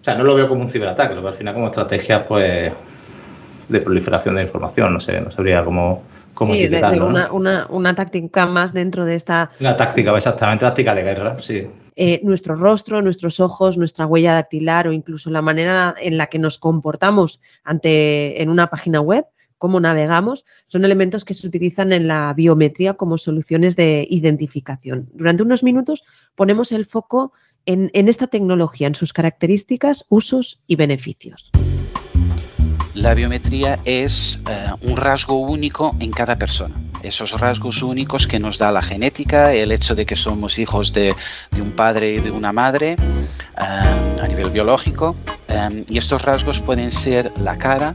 O 0.00 0.04
sea, 0.04 0.14
no 0.14 0.24
lo 0.24 0.34
veo 0.34 0.48
como 0.48 0.62
un 0.62 0.68
ciberataque, 0.68 1.14
lo 1.14 1.20
veo 1.20 1.30
al 1.30 1.36
final 1.36 1.54
como 1.54 1.66
estrategia, 1.66 2.26
pues, 2.26 2.72
de 3.70 3.80
proliferación 3.80 4.34
de 4.34 4.42
información. 4.42 4.92
No 4.92 5.00
sé, 5.00 5.20
no 5.20 5.30
sabría 5.30 5.64
cómo, 5.64 6.02
cómo 6.34 6.52
sí, 6.52 6.68
de, 6.68 6.78
una, 7.00 7.32
una, 7.32 7.66
una, 7.70 7.94
táctica 7.94 8.46
más 8.46 8.72
dentro 8.72 9.04
de 9.04 9.14
esta... 9.14 9.50
Una 9.60 9.76
táctica, 9.76 10.14
exactamente, 10.16 10.64
táctica 10.64 10.94
de 10.94 11.02
guerra, 11.02 11.36
sí. 11.40 11.66
Eh, 11.96 12.20
nuestro 12.22 12.56
rostro, 12.56 13.02
nuestros 13.02 13.40
ojos, 13.40 13.78
nuestra 13.78 14.06
huella 14.06 14.34
dactilar 14.34 14.88
o 14.88 14.92
incluso 14.92 15.30
la 15.30 15.42
manera 15.42 15.94
en 16.00 16.18
la 16.18 16.26
que 16.26 16.38
nos 16.38 16.58
comportamos 16.58 17.40
ante, 17.62 18.42
en 18.42 18.48
una 18.48 18.68
página 18.68 19.00
web, 19.00 19.26
cómo 19.58 19.78
navegamos, 19.80 20.46
son 20.66 20.84
elementos 20.84 21.24
que 21.24 21.34
se 21.34 21.46
utilizan 21.46 21.92
en 21.92 22.08
la 22.08 22.32
biometría 22.34 22.94
como 22.94 23.18
soluciones 23.18 23.76
de 23.76 24.06
identificación. 24.08 25.10
Durante 25.12 25.42
unos 25.42 25.62
minutos 25.62 26.04
ponemos 26.34 26.72
el 26.72 26.86
foco 26.86 27.32
en, 27.66 27.90
en 27.92 28.08
esta 28.08 28.26
tecnología, 28.26 28.86
en 28.86 28.94
sus 28.94 29.12
características, 29.12 30.06
usos 30.08 30.62
y 30.66 30.76
beneficios. 30.76 31.52
La 32.94 33.14
biometría 33.14 33.78
es 33.84 34.40
eh, 34.48 34.70
un 34.82 34.96
rasgo 34.96 35.38
único 35.38 35.94
en 36.00 36.10
cada 36.10 36.36
persona. 36.36 36.74
Esos 37.02 37.38
rasgos 37.38 37.82
únicos 37.82 38.26
que 38.26 38.40
nos 38.40 38.58
da 38.58 38.72
la 38.72 38.82
genética, 38.82 39.52
el 39.52 39.70
hecho 39.70 39.94
de 39.94 40.04
que 40.04 40.16
somos 40.16 40.58
hijos 40.58 40.92
de, 40.92 41.14
un 41.52 41.70
padre 41.70 42.14
y 42.14 42.18
de 42.18 42.32
una 42.32 42.52
madre 42.52 42.92
eh, 42.92 44.20
a 44.20 44.26
nivel 44.26 44.50
biológico. 44.50 45.14
Eh, 45.48 45.84
y 45.88 45.98
estos 45.98 46.22
rasgos 46.22 46.60
pueden 46.60 46.90
ser 46.90 47.32
la 47.38 47.56
cara, 47.56 47.94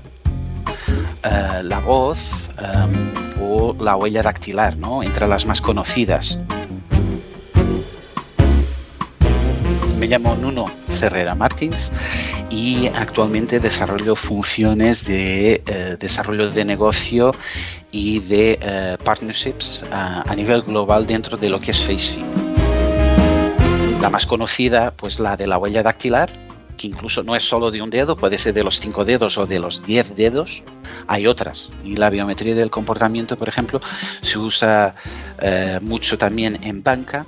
la 1.63 1.79
voz 1.79 2.19
o 3.41 3.75
la 3.79 3.95
huella 3.95 4.21
dactilar, 4.21 4.77
¿no? 4.77 5.03
entre 5.03 5.27
las 5.27 5.45
más 5.45 5.60
conocidas. 5.60 6.39
Me 10.06 10.12
llamo 10.12 10.36
Nuno 10.36 10.68
Ferreira 11.00 11.34
Martins 11.34 11.91
y 12.52 12.86
actualmente 12.89 13.60
desarrollo 13.60 14.15
funciones 14.15 15.04
de 15.04 15.63
eh, 15.65 15.98
desarrollo 16.00 16.52
de 16.52 16.63
negocio 16.63 17.34
y 17.91 18.20
de 18.20 18.60
eh, 18.62 18.98
partnerships 19.04 19.84
a, 19.91 20.32
nivel 20.36 20.62
global 20.62 21.08
dentro 21.08 21.38
de 21.38 21.50
lo 21.50 21.60
que 21.60 21.72
es 21.72 21.80
FaceFit. 21.80 22.24
La 24.00 24.12
más 24.12 24.28
conocida, 24.28 24.91
pues 24.91 25.20
la 25.20 25.36
de 25.36 25.48
la 25.48 25.58
huella 25.58 25.82
dactilar, 25.82 26.32
que 26.78 26.86
incluso 26.86 27.24
no 27.24 27.36
es 27.36 27.41
solo 27.41 27.72
de 27.72 27.82
un 27.82 27.89
dedo, 27.89 28.15
puede 28.15 28.38
ser 28.38 28.54
de 28.54 28.63
los 28.63 28.80
cinco 28.80 29.06
dedos 29.06 29.39
o 29.39 29.48
de 29.48 29.58
los 29.58 29.84
diez 29.88 30.15
dedos. 30.15 30.62
Hay 31.08 31.26
otras. 31.26 31.72
Y 31.84 31.96
la 31.96 32.12
biometría 32.12 32.54
del 32.54 32.70
comportamiento, 32.70 33.39
por 33.39 33.50
ejemplo, 33.50 33.82
se 34.22 34.38
usa 34.38 34.94
eh, 35.39 35.80
mucho 35.82 36.15
también 36.15 36.60
en 36.62 36.84
banca 36.84 37.26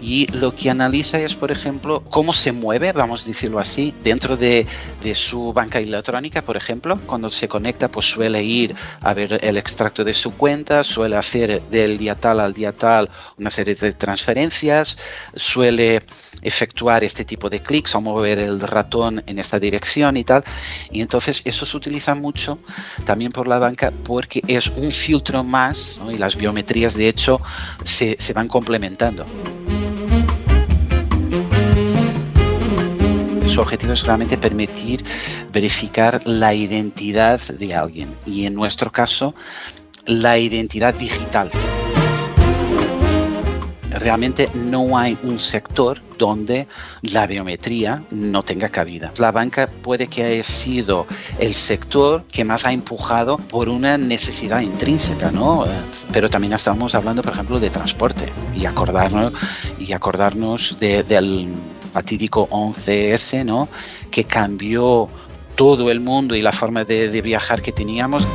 y 0.00 0.26
lo 0.28 0.54
que 0.54 0.70
analiza 0.70 1.18
es, 1.18 1.34
por 1.34 1.50
ejemplo, 1.50 2.02
cómo 2.10 2.32
se 2.32 2.52
mueve, 2.52 2.92
vamos 2.92 3.24
a 3.24 3.26
decirlo 3.26 3.58
así, 3.58 3.94
dentro 4.02 4.36
de, 4.36 4.66
su 5.14 5.52
banca 5.52 5.78
electrónica, 5.78 6.42
por 6.42 6.56
ejemplo, 6.56 6.98
cuando 7.06 7.30
se 7.30 7.48
conecta, 7.48 7.88
pues 7.88 8.06
suele 8.06 8.42
ir 8.42 8.74
a 9.00 9.14
ver 9.14 9.38
el 9.42 9.56
extracto 9.56 10.04
de 10.04 10.12
su 10.12 10.32
cuenta, 10.32 10.82
suele 10.82 11.16
hacer 11.16 11.62
del 11.70 11.96
día 11.96 12.16
tal 12.16 12.40
al 12.40 12.52
día 12.52 12.72
tal 12.72 13.08
una 13.38 13.50
serie 13.50 13.74
de 13.76 13.92
transferencias, 13.92 14.98
suele 15.34 16.00
efectuar 16.42 17.04
este 17.04 17.24
tipo 17.24 17.48
de 17.48 17.60
clics 17.60 17.94
o 17.94 18.00
mover 18.00 18.38
el 18.40 18.60
ratón 18.60 19.22
en 19.26 19.38
esta 19.38 19.58
dirección 19.58 20.16
y 20.16 20.24
tal. 20.24 20.44
Y 20.90 21.00
entonces 21.00 21.42
eso 21.44 21.64
se 21.64 21.76
utiliza 21.76 22.14
mucho 22.14 22.58
también 23.04 23.32
por 23.32 23.46
la 23.46 23.58
banca 23.58 23.92
porque 24.04 24.42
es 24.48 24.68
un 24.68 24.90
filtro 24.90 25.44
más 25.44 25.98
y 26.10 26.18
las 26.18 26.36
biometrías 26.36 26.94
de 26.94 27.08
hecho 27.08 27.40
se, 27.84 28.16
se 28.18 28.32
van 28.32 28.48
complementando. 28.48 29.24
Su 33.56 33.62
objetivo 33.62 33.94
es 33.94 34.02
realmente 34.02 34.36
permitir 34.36 35.02
verificar 35.50 36.20
la 36.26 36.52
identidad 36.52 37.40
de 37.40 37.74
alguien 37.74 38.14
y 38.26 38.44
en 38.44 38.52
nuestro 38.52 38.92
caso 38.92 39.34
la 40.04 40.36
identidad 40.36 40.92
digital. 40.92 41.50
Realmente 43.88 44.50
no 44.52 44.98
hay 44.98 45.16
un 45.22 45.38
sector 45.38 46.02
donde 46.18 46.68
la 47.00 47.26
biometría 47.26 48.02
no 48.10 48.42
tenga 48.42 48.68
cabida. 48.68 49.10
La 49.16 49.32
banca 49.32 49.70
puede 49.70 50.08
que 50.08 50.22
haya 50.22 50.44
sido 50.44 51.06
el 51.38 51.54
sector 51.54 52.24
que 52.30 52.44
más 52.44 52.66
ha 52.66 52.72
empujado 52.72 53.38
por 53.38 53.70
una 53.70 53.96
necesidad 53.96 54.60
intrínseca, 54.60 55.30
¿no? 55.30 55.64
Pero 56.12 56.28
también 56.28 56.52
estamos 56.52 56.94
hablando, 56.94 57.22
por 57.22 57.32
ejemplo, 57.32 57.58
de 57.58 57.70
transporte 57.70 58.30
y 58.54 58.66
acordarnos, 58.66 59.32
y 59.78 59.94
acordarnos 59.94 60.76
del 60.78 61.48
fatídico 61.96 62.46
11S, 62.50 63.42
¿no? 63.42 63.70
Que 64.10 64.24
cambió 64.24 65.08
todo 65.54 65.90
el 65.90 66.00
mundo 66.00 66.36
y 66.36 66.42
la 66.42 66.52
forma 66.52 66.84
de, 66.84 67.22
viajar 67.22 67.62
que 67.62 67.72
teníamos. 67.72 68.26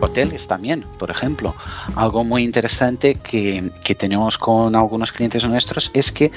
Hoteles 0.00 0.46
también, 0.46 0.86
por 0.98 1.10
ejemplo. 1.10 1.54
Algo 1.94 2.24
muy 2.24 2.42
interesante 2.42 3.16
que, 3.16 3.70
que, 3.84 3.94
tenemos 3.94 4.38
con 4.38 4.74
algunos 4.74 5.12
clientes 5.12 5.46
nuestros 5.46 5.90
es 5.92 6.10
que 6.10 6.32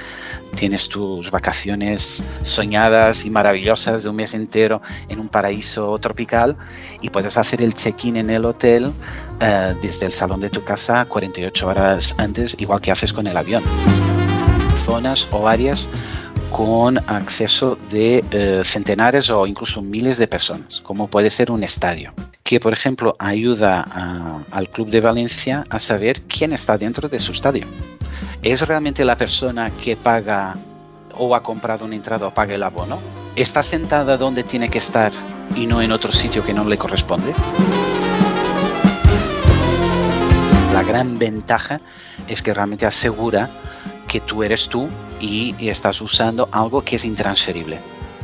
tienes 0.56 0.90
tus 0.90 1.32
vacaciones 1.32 2.22
soñadas 2.44 3.24
y 3.24 3.30
maravillosas 3.30 4.04
de 4.04 4.10
un 4.10 4.18
mes 4.18 4.34
entero 4.34 4.82
en 5.08 5.22
un 5.22 5.30
paraíso 5.30 5.98
tropical 6.00 6.58
y 7.00 7.10
puedes 7.10 7.38
hacer 7.38 7.62
el 7.62 7.74
check-in 7.74 8.18
en 8.18 8.30
el 8.30 8.44
hotel 8.44 8.92
eh, 9.40 9.74
desde 9.82 10.08
el 10.08 10.12
salón 10.12 10.42
de 10.42 10.50
tu 10.50 10.62
casa 10.62 11.06
48 11.06 11.68
horas 11.68 12.14
antes, 12.18 12.58
igual 12.60 12.82
que 12.82 12.92
haces 12.92 13.14
con 13.14 13.28
el 13.28 13.38
avión 13.38 13.64
zonas 14.86 15.28
o 15.32 15.48
áreas 15.48 15.88
con 16.52 17.00
acceso 17.10 17.78
de 17.90 18.24
eh, 18.32 18.62
centenares 18.64 19.30
o 19.30 19.46
incluso 19.48 19.82
miles 19.82 20.18
de 20.18 20.28
personas, 20.28 20.80
como 20.82 21.08
puede 21.08 21.30
ser 21.32 21.52
un 21.52 21.64
estadio, 21.64 22.14
que 22.44 22.60
por 22.60 22.72
ejemplo 22.72 23.16
ayuda 23.20 23.82
al 24.52 24.70
Club 24.70 24.90
de 24.90 25.02
Valencia 25.02 25.64
a 25.70 25.80
saber 25.80 26.22
quién 26.24 26.54
está 26.54 26.78
dentro 26.78 27.10
de 27.10 27.20
su 27.20 27.32
estadio. 27.32 27.66
¿Es 28.44 28.66
realmente 28.66 29.04
la 29.04 29.18
persona 29.18 29.72
que 29.72 29.96
paga 29.96 30.56
o 31.18 31.36
ha 31.36 31.42
comprado 31.42 31.84
una 31.84 31.96
entrada 31.96 32.28
o 32.28 32.34
paga 32.34 32.54
el 32.54 32.64
abono? 32.64 33.00
¿Está 33.36 33.64
sentada 33.64 34.18
donde 34.18 34.44
tiene 34.44 34.70
que 34.70 34.78
estar 34.78 35.12
y 35.56 35.66
no 35.66 35.82
en 35.82 35.92
otro 35.92 36.14
sitio 36.14 36.46
que 36.46 36.54
no 36.54 36.64
le 36.64 36.78
corresponde? 36.78 37.34
La 40.72 40.84
gran 40.84 41.18
ventaja 41.18 41.82
es 42.28 42.42
que 42.42 42.54
realmente 42.54 42.86
asegura 42.86 43.50
que 44.16 44.22
tú 44.22 44.44
eres 44.44 44.70
tú 44.70 44.88
y, 45.20 45.54
estás 45.68 46.00
usando 46.00 46.48
algo 46.54 46.82
que 46.82 46.96
es 46.96 47.04
intransferible, 47.04 47.80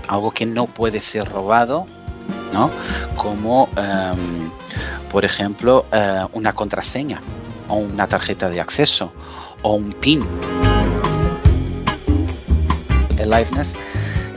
algo 0.08 0.32
que 0.32 0.46
no 0.46 0.66
puede 0.68 1.02
ser 1.02 1.28
robado, 1.28 1.86
¿no? 2.54 2.72
Como, 3.18 3.68
em, 3.76 4.50
por 5.12 5.26
ejemplo, 5.26 5.86
eh, 5.92 6.26
una 6.32 6.54
contraseña 6.54 7.22
o 7.68 7.76
una 7.76 8.08
tarjeta 8.08 8.50
de 8.50 8.62
acceso 8.62 9.12
o 9.64 9.74
un 9.74 9.92
PIN. 9.92 10.24
El 13.18 13.30
liveness 13.30 13.76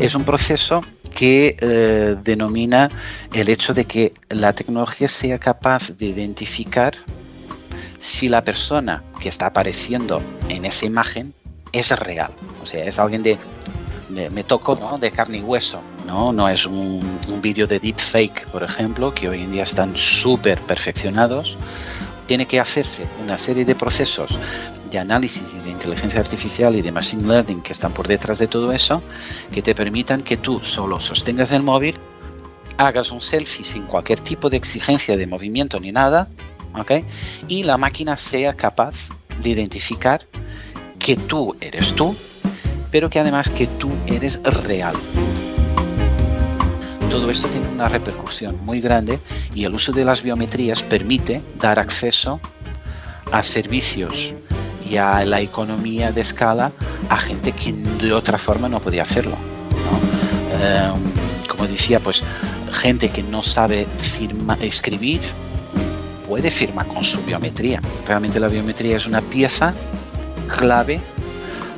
es 0.00 0.16
un 0.16 0.24
proceso 0.24 0.80
que 1.12 1.56
eh, 1.60 2.16
denomina 2.20 2.90
el 3.32 3.48
hecho 3.48 3.72
de 3.74 3.84
que 3.84 4.10
la 4.28 4.52
tecnología 4.54 5.06
sea 5.06 5.38
capaz 5.38 5.90
de 5.90 6.06
identificar 6.06 6.96
si 8.00 8.28
la 8.28 8.42
persona 8.42 9.04
que 9.20 9.28
está 9.28 9.46
apareciendo 9.46 10.20
en 10.48 10.64
esa 10.64 10.84
imagen 10.84 11.32
es 11.74 11.90
real. 11.98 12.30
O 12.62 12.66
sea, 12.66 12.84
es 12.84 12.98
alguien 12.98 13.22
de, 13.22 13.38
me 14.08 14.44
toco 14.44 14.76
¿no? 14.76 14.98
de 14.98 15.10
carne 15.10 15.38
y 15.38 15.42
hueso. 15.42 15.80
No, 16.06 16.32
no 16.32 16.48
es 16.48 16.66
un, 16.66 17.18
un 17.28 17.40
vídeo 17.40 17.66
de 17.66 17.78
deepfake, 17.78 18.46
por 18.48 18.62
ejemplo, 18.62 19.12
que 19.14 19.28
hoy 19.28 19.42
en 19.42 19.52
día 19.52 19.64
están 19.64 19.96
súper 19.96 20.60
perfeccionados. 20.60 21.56
Tiene 22.26 22.46
que 22.46 22.60
hacerse 22.60 23.06
una 23.22 23.36
serie 23.36 23.64
de 23.64 23.74
procesos 23.74 24.30
de 24.90 24.98
análisis 24.98 25.42
y 25.52 25.58
de 25.64 25.70
inteligencia 25.70 26.20
artificial 26.20 26.76
y 26.76 26.82
de 26.82 26.92
machine 26.92 27.26
learning 27.26 27.60
que 27.62 27.72
están 27.72 27.92
por 27.92 28.06
detrás 28.06 28.38
de 28.38 28.46
todo 28.46 28.72
eso, 28.72 29.02
que 29.50 29.60
te 29.60 29.74
permitan 29.74 30.22
que 30.22 30.36
tú 30.36 30.60
solo 30.60 31.00
sostengas 31.00 31.50
el 31.50 31.62
móvil, 31.62 31.98
hagas 32.78 33.10
un 33.10 33.20
selfie 33.20 33.64
sin 33.64 33.86
cualquier 33.86 34.20
tipo 34.20 34.48
de 34.48 34.56
exigencia 34.56 35.16
de 35.16 35.26
movimiento 35.26 35.80
ni 35.80 35.90
nada, 35.90 36.28
y 37.48 37.62
la 37.62 37.76
máquina 37.76 38.16
sea 38.16 38.54
capaz 38.54 38.94
de 39.42 39.50
identificar 39.50 40.26
que 41.04 41.16
tú 41.16 41.54
eres 41.60 41.92
tú, 41.92 42.16
pero 42.90 43.10
que 43.10 43.20
además 43.20 43.50
que 43.50 43.66
tú 43.66 43.90
eres 44.06 44.42
real. 44.42 44.96
Todo 47.10 47.30
esto 47.30 47.46
tiene 47.48 47.68
una 47.68 47.90
repercusión 47.90 48.64
muy 48.64 48.80
grande 48.80 49.20
y 49.54 49.64
el 49.64 49.74
uso 49.74 49.92
de 49.92 50.06
las 50.06 50.22
biometrías 50.22 50.82
permite 50.82 51.42
dar 51.58 51.78
acceso 51.78 52.40
a 53.30 53.42
servicios 53.42 54.32
y 54.88 54.96
a 54.96 55.22
la 55.26 55.42
economía 55.42 56.10
de 56.10 56.22
escala 56.22 56.72
a 57.10 57.18
gente 57.18 57.52
que 57.52 57.74
de 57.74 58.12
otra 58.14 58.38
forma 58.38 58.70
no 58.70 58.80
podía 58.80 59.02
hacerlo. 59.02 59.36
Em, 60.58 61.46
como 61.46 61.66
decía, 61.66 62.00
pues 62.00 62.24
gente 62.72 63.10
que 63.10 63.22
no 63.22 63.42
sabe 63.42 63.86
escribir, 64.62 65.20
puede 66.26 66.50
firmar 66.50 66.86
con 66.86 67.04
su 67.04 67.22
biometría. 67.24 67.82
Realmente 68.08 68.40
la 68.40 68.48
biometría 68.48 68.96
es 68.96 69.06
una 69.06 69.20
pieza 69.20 69.74
clave 70.46 71.00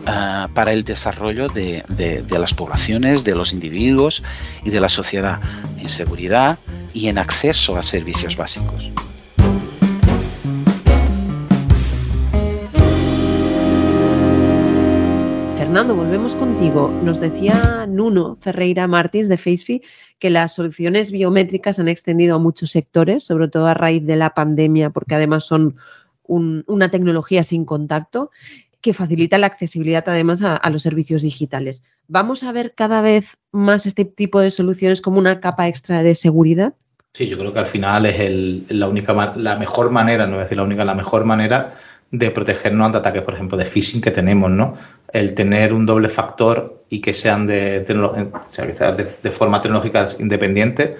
ah, 0.06 0.48
para 0.54 0.72
el 0.72 0.84
desarrollo 0.84 1.48
de, 1.48 1.84
las 2.28 2.54
poblaciones, 2.54 3.24
de 3.24 3.34
los 3.34 3.52
individuos 3.52 4.22
y 4.64 4.70
de 4.70 4.80
la 4.80 4.88
sociedad 4.88 5.40
en 5.78 5.88
seguridad 5.88 6.58
y 6.92 7.08
en 7.08 7.18
acceso 7.18 7.76
a 7.76 7.82
servicios 7.82 8.36
básicos. 8.36 8.90
Fernando, 15.56 15.94
volvemos 15.94 16.34
contigo. 16.36 16.90
Nos 17.02 17.20
decía 17.20 17.86
Nuno 17.86 18.38
Ferreira 18.40 18.86
Martins 18.86 19.28
de 19.28 19.36
FaceFi 19.36 19.82
que 20.18 20.30
las 20.30 20.54
soluciones 20.54 21.10
biométricas 21.10 21.78
han 21.78 21.88
extendido 21.88 22.36
a 22.36 22.38
muchos 22.38 22.70
sectores, 22.70 23.24
sobre 23.24 23.48
todo 23.48 23.66
a 23.66 23.74
raíz 23.74 24.06
de 24.06 24.16
la 24.16 24.30
pandemia, 24.30 24.88
porque 24.88 25.16
además 25.16 25.44
son 25.44 25.76
una 26.28 26.90
tecnología 26.90 27.42
sin 27.42 27.64
contacto 27.64 28.30
que 28.80 28.92
facilita 28.92 29.38
la 29.38 29.48
accesibilidad 29.48 30.04
además 30.06 30.42
a, 30.42 30.70
los 30.70 30.82
servicios 30.82 31.22
digitales. 31.22 31.82
¿Vamos 32.06 32.44
a 32.44 32.52
ver 32.52 32.72
cada 32.74 33.00
vez 33.00 33.36
más 33.50 33.84
este 33.86 34.04
tipo 34.04 34.38
de 34.40 34.50
soluciones 34.50 35.00
como 35.00 35.18
una 35.18 35.40
capa 35.40 35.66
extra 35.66 36.02
de 36.04 36.14
seguridad? 36.14 36.74
Sí, 37.12 37.26
yo 37.26 37.36
creo 37.38 37.52
que 37.52 37.58
al 37.58 37.66
final 37.66 38.06
es 38.06 38.70
la 38.70 38.86
única, 38.86 39.34
la 39.36 39.56
mejor 39.56 39.90
manera, 39.90 40.26
no 40.26 40.32
voy 40.32 40.40
a 40.40 40.42
decir 40.44 40.58
la 40.58 40.64
única, 40.64 40.84
la 40.84 40.94
mejor 40.94 41.24
manera 41.24 41.74
de 42.10 42.30
protegernos 42.30 42.86
ante 42.86 42.98
ataques, 42.98 43.22
por 43.22 43.34
ejemplo, 43.34 43.58
de 43.58 43.64
phishing 43.64 44.00
que 44.00 44.10
tenemos, 44.10 44.50
¿no? 44.50 44.74
El 45.12 45.34
tener 45.34 45.72
un 45.72 45.86
doble 45.86 46.08
factor 46.08 46.84
y 46.88 47.00
que 47.00 47.12
sean 47.12 47.46
de, 47.46 47.80
de, 47.80 49.30
forma 49.30 49.60
tecnológica 49.60 50.06
independiente, 50.18 50.96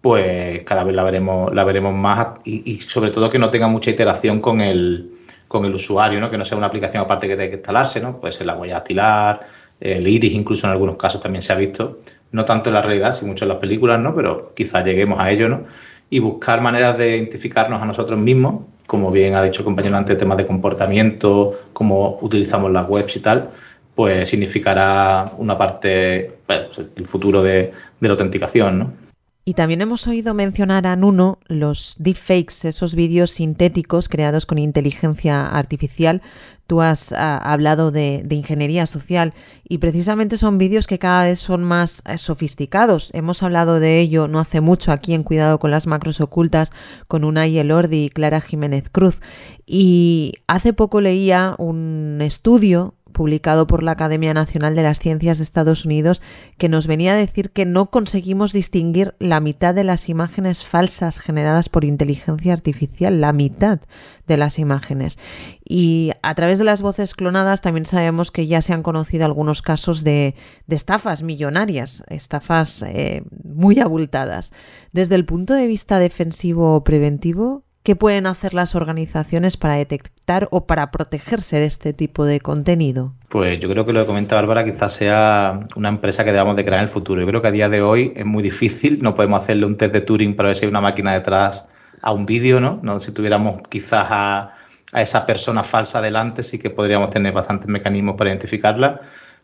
pues 0.00 0.62
cada 0.64 0.84
vez 0.84 0.94
la 0.94 1.02
veremos, 1.02 1.54
la 1.54 1.64
veremos 1.64 1.94
más 1.94 2.28
y, 2.44 2.80
sobre 2.80 3.10
todo 3.10 3.30
que 3.30 3.38
no 3.38 3.50
tenga 3.50 3.68
mucha 3.68 3.90
iteración 3.90 4.40
con 4.40 4.60
el, 4.60 5.12
con 5.48 5.64
el 5.64 5.74
usuario, 5.74 6.20
¿no? 6.20 6.30
Que 6.30 6.38
no 6.38 6.44
sea 6.44 6.56
una 6.56 6.68
aplicación 6.68 7.02
aparte 7.02 7.28
que 7.28 7.36
tenga 7.36 7.50
que 7.50 7.56
instalarse, 7.56 8.00
¿no? 8.00 8.20
Puede 8.20 8.32
ser 8.32 8.46
la 8.46 8.56
huella 8.56 8.74
dactilar, 8.74 9.46
el 9.80 10.06
iris, 10.06 10.32
incluso 10.34 10.66
en 10.66 10.72
algunos 10.72 10.96
casos 10.96 11.20
también 11.20 11.42
se 11.42 11.52
ha 11.52 11.56
visto, 11.56 11.98
no 12.32 12.44
tanto 12.44 12.70
en 12.70 12.74
la 12.74 12.82
realidad, 12.82 13.12
sino 13.12 13.32
mucho 13.32 13.44
en 13.44 13.50
las 13.50 13.58
películas, 13.58 14.00
¿no? 14.00 14.14
Pero 14.14 14.52
quizás 14.54 14.84
lleguemos 14.84 15.20
a 15.20 15.30
ello, 15.30 15.48
¿no? 15.48 15.64
Y 16.10 16.20
buscar 16.20 16.60
maneras 16.60 16.96
de 16.96 17.16
identificarnos 17.16 17.82
a 17.82 17.86
nosotros 17.86 18.18
mismos 18.18 18.62
como 18.88 19.10
bien 19.10 19.34
ha 19.34 19.42
dicho 19.42 19.60
el 19.60 19.66
compañero 19.66 19.98
antes, 19.98 20.16
temas 20.16 20.38
de 20.38 20.46
comportamiento, 20.46 21.60
cómo 21.74 22.18
utilizamos 22.22 22.72
las 22.72 22.88
webs 22.88 23.16
y 23.16 23.20
tal, 23.20 23.50
pues 23.94 24.30
significará 24.30 25.30
una 25.36 25.58
parte, 25.58 26.38
pues, 26.46 26.78
el 26.96 27.06
futuro 27.06 27.42
de, 27.42 27.70
de 28.00 28.08
la 28.08 28.12
autenticación, 28.12 28.78
¿no? 28.78 29.07
Y 29.48 29.54
también 29.54 29.80
hemos 29.80 30.06
oído 30.06 30.34
mencionar 30.34 30.86
a 30.86 30.94
Nuno 30.94 31.38
los 31.46 31.96
deepfakes, 31.98 32.68
esos 32.68 32.94
vídeos 32.94 33.30
sintéticos 33.30 34.10
creados 34.10 34.44
con 34.44 34.58
inteligencia 34.58 35.48
artificial. 35.48 36.20
Tú 36.66 36.82
has 36.82 37.12
ah, 37.12 37.38
hablado 37.38 37.90
de, 37.90 38.26
ingeniería 38.28 38.84
social 38.84 39.32
y 39.66 39.78
precisamente 39.78 40.36
son 40.36 40.58
vídeos 40.58 40.86
que 40.86 40.98
cada 40.98 41.24
vez 41.24 41.38
son 41.38 41.64
más 41.64 42.02
eh, 42.04 42.18
sofisticados. 42.18 43.08
Hemos 43.14 43.42
hablado 43.42 43.80
de 43.80 44.00
ello 44.00 44.28
no 44.28 44.38
hace 44.38 44.60
mucho 44.60 44.92
aquí 44.92 45.14
en 45.14 45.22
Cuidado 45.22 45.58
con 45.58 45.70
las 45.70 45.86
Macros 45.86 46.20
Ocultas 46.20 46.70
con 47.06 47.24
Unai 47.24 47.56
Elordi 47.56 48.04
y 48.04 48.10
Clara 48.10 48.42
Jiménez 48.42 48.90
Cruz. 48.90 49.22
Y 49.64 50.34
hace 50.46 50.74
poco 50.74 51.00
leía 51.00 51.54
un 51.56 52.18
estudio 52.20 52.96
publicado 53.12 53.66
por 53.66 53.82
la 53.82 53.92
Academia 53.92 54.34
Nacional 54.34 54.74
de 54.74 54.82
las 54.82 54.98
Ciencias 54.98 55.38
de 55.38 55.44
Estados 55.44 55.84
Unidos, 55.84 56.22
que 56.56 56.68
nos 56.68 56.86
venía 56.86 57.12
a 57.12 57.16
decir 57.16 57.50
que 57.50 57.64
no 57.64 57.90
conseguimos 57.90 58.52
distinguir 58.52 59.14
la 59.18 59.40
mitad 59.40 59.74
de 59.74 59.84
las 59.84 60.08
imágenes 60.08 60.64
falsas 60.64 61.18
generadas 61.18 61.68
por 61.68 61.84
inteligencia 61.84 62.52
artificial, 62.52 63.20
la 63.20 63.32
mitad 63.32 63.80
de 64.26 64.36
las 64.36 64.58
imágenes. 64.58 65.18
Y 65.64 66.12
a 66.22 66.34
través 66.34 66.58
de 66.58 66.64
las 66.64 66.82
voces 66.82 67.14
clonadas 67.14 67.60
también 67.60 67.86
sabemos 67.86 68.30
que 68.30 68.46
ya 68.46 68.62
se 68.62 68.72
han 68.72 68.82
conocido 68.82 69.24
algunos 69.24 69.62
casos 69.62 70.04
de, 70.04 70.34
estafas 70.68 71.22
millonarias, 71.22 72.04
estafas 72.08 72.84
eh, 72.86 73.22
muy 73.42 73.80
abultadas. 73.80 74.52
Desde 74.92 75.16
el 75.16 75.24
punto 75.24 75.54
de 75.54 75.66
vista 75.66 75.98
defensivo 75.98 76.76
o 76.76 76.84
preventivo, 76.84 77.64
¿Qué 77.88 77.96
pueden 77.96 78.26
hacer 78.26 78.52
las 78.52 78.74
organizaciones 78.74 79.56
para 79.56 79.76
detectar 79.76 80.46
o 80.50 80.66
para 80.66 80.90
protegerse 80.90 81.56
de 81.56 81.64
este 81.64 81.94
tipo 81.94 82.26
de 82.26 82.38
contenido? 82.38 83.14
Pues 83.30 83.58
yo 83.60 83.68
creo 83.70 83.86
que 83.86 83.94
lo 83.94 84.00
que 84.00 84.06
comenta 84.06 84.34
Bárbara 84.34 84.62
quizás 84.62 84.92
sea 84.92 85.60
una 85.74 85.88
empresa 85.88 86.22
que 86.22 86.32
debamos 86.32 86.54
de 86.56 86.66
crear 86.66 86.80
en 86.80 86.82
el 86.82 86.90
futuro. 86.90 87.22
Yo 87.22 87.26
creo 87.26 87.40
que 87.40 87.48
a 87.48 87.50
día 87.50 87.70
de 87.70 87.80
hoy 87.80 88.12
es 88.14 88.26
muy 88.26 88.42
difícil, 88.42 89.00
no 89.00 89.14
podemos 89.14 89.42
hacerle 89.42 89.64
un 89.64 89.78
test 89.78 89.94
de 89.94 90.02
Turing 90.02 90.36
para 90.36 90.48
ver 90.48 90.56
si 90.56 90.66
hay 90.66 90.68
una 90.68 90.82
máquina 90.82 91.14
detrás 91.14 91.64
a 92.02 92.12
un 92.12 92.26
vídeo, 92.26 92.60
¿no? 92.60 92.78
¿no? 92.82 93.00
Si 93.00 93.10
tuviéramos 93.10 93.62
quizás 93.70 94.06
a, 94.10 94.52
a 94.92 95.00
esa 95.00 95.24
persona 95.24 95.62
falsa 95.62 96.02
delante, 96.02 96.42
sí 96.42 96.58
que 96.58 96.68
podríamos 96.68 97.08
tener 97.08 97.32
bastantes 97.32 97.68
mecanismos 97.68 98.16
para 98.18 98.28
identificarla, 98.28 99.00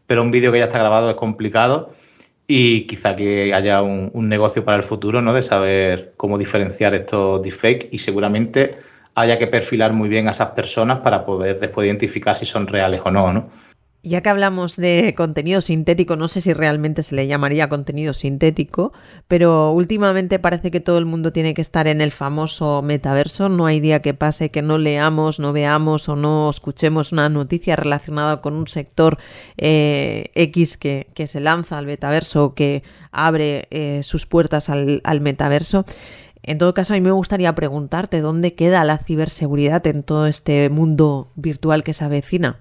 pero 0.06 0.20
un 0.20 0.30
vídeo 0.30 0.52
que 0.52 0.58
ya 0.58 0.64
está 0.64 0.80
grabado 0.80 1.08
es 1.08 1.16
complicado 1.16 1.94
y 2.46 2.86
quizá 2.86 3.16
que 3.16 3.54
haya 3.54 3.82
un, 3.82 4.28
negocio 4.28 4.64
para 4.64 4.76
el 4.76 4.82
futuro, 4.82 5.22
¿no? 5.22 5.32
De 5.32 5.42
saber 5.42 6.12
cómo 6.16 6.38
diferenciar 6.38 6.94
estos 6.94 7.42
deepfakes 7.42 7.88
y 7.90 7.98
seguramente 7.98 8.78
haya 9.14 9.38
que 9.38 9.46
perfilar 9.46 9.92
muy 9.92 10.08
bien 10.08 10.28
a 10.28 10.32
esas 10.32 10.50
personas 10.50 10.98
para 10.98 11.24
poder 11.24 11.58
después 11.58 11.86
identificar 11.86 12.36
si 12.36 12.46
son 12.46 12.66
reales 12.66 13.00
o 13.04 13.10
no, 13.10 13.32
¿no? 13.32 13.50
Ya 14.06 14.20
que 14.20 14.28
hablamos 14.28 14.76
de 14.76 15.14
contenido 15.16 15.62
sintético, 15.62 16.14
no 16.16 16.28
sé 16.28 16.42
si 16.42 16.52
realmente 16.52 17.02
se 17.02 17.14
le 17.14 17.26
llamaría 17.26 17.70
contenido 17.70 18.12
sintético, 18.12 18.92
pero 19.28 19.72
últimamente 19.72 20.38
parece 20.38 20.70
que 20.70 20.80
todo 20.80 20.98
el 20.98 21.06
mundo 21.06 21.32
tiene 21.32 21.54
que 21.54 21.62
estar 21.62 21.86
en 21.86 22.02
el 22.02 22.12
famoso 22.12 22.82
metaverso. 22.82 23.48
No 23.48 23.64
hay 23.64 23.80
día 23.80 24.02
que 24.02 24.12
pase 24.12 24.50
que 24.50 24.60
no 24.60 24.76
leamos, 24.76 25.40
no 25.40 25.54
veamos 25.54 26.10
o 26.10 26.16
no 26.16 26.50
escuchemos 26.50 27.12
una 27.12 27.30
noticia 27.30 27.76
relacionada 27.76 28.42
con 28.42 28.52
un 28.52 28.68
sector 28.68 29.16
eh, 29.56 30.30
X 30.34 30.76
que, 30.76 31.06
se 31.26 31.40
lanza 31.40 31.78
al 31.78 31.86
metaverso 31.86 32.44
o 32.44 32.54
que 32.54 32.82
abre 33.10 33.68
eh, 33.70 34.02
sus 34.02 34.26
puertas 34.26 34.68
al, 34.68 35.00
al 35.04 35.22
metaverso. 35.22 35.86
En 36.42 36.58
todo 36.58 36.74
caso, 36.74 36.92
a 36.92 36.96
mí 36.96 37.00
me 37.00 37.10
gustaría 37.10 37.54
preguntarte 37.54 38.20
dónde 38.20 38.52
queda 38.52 38.84
la 38.84 38.98
ciberseguridad 38.98 39.86
en 39.86 40.02
todo 40.02 40.26
este 40.26 40.68
mundo 40.68 41.32
virtual 41.36 41.82
que 41.82 41.94
se 41.94 42.04
avecina. 42.04 42.60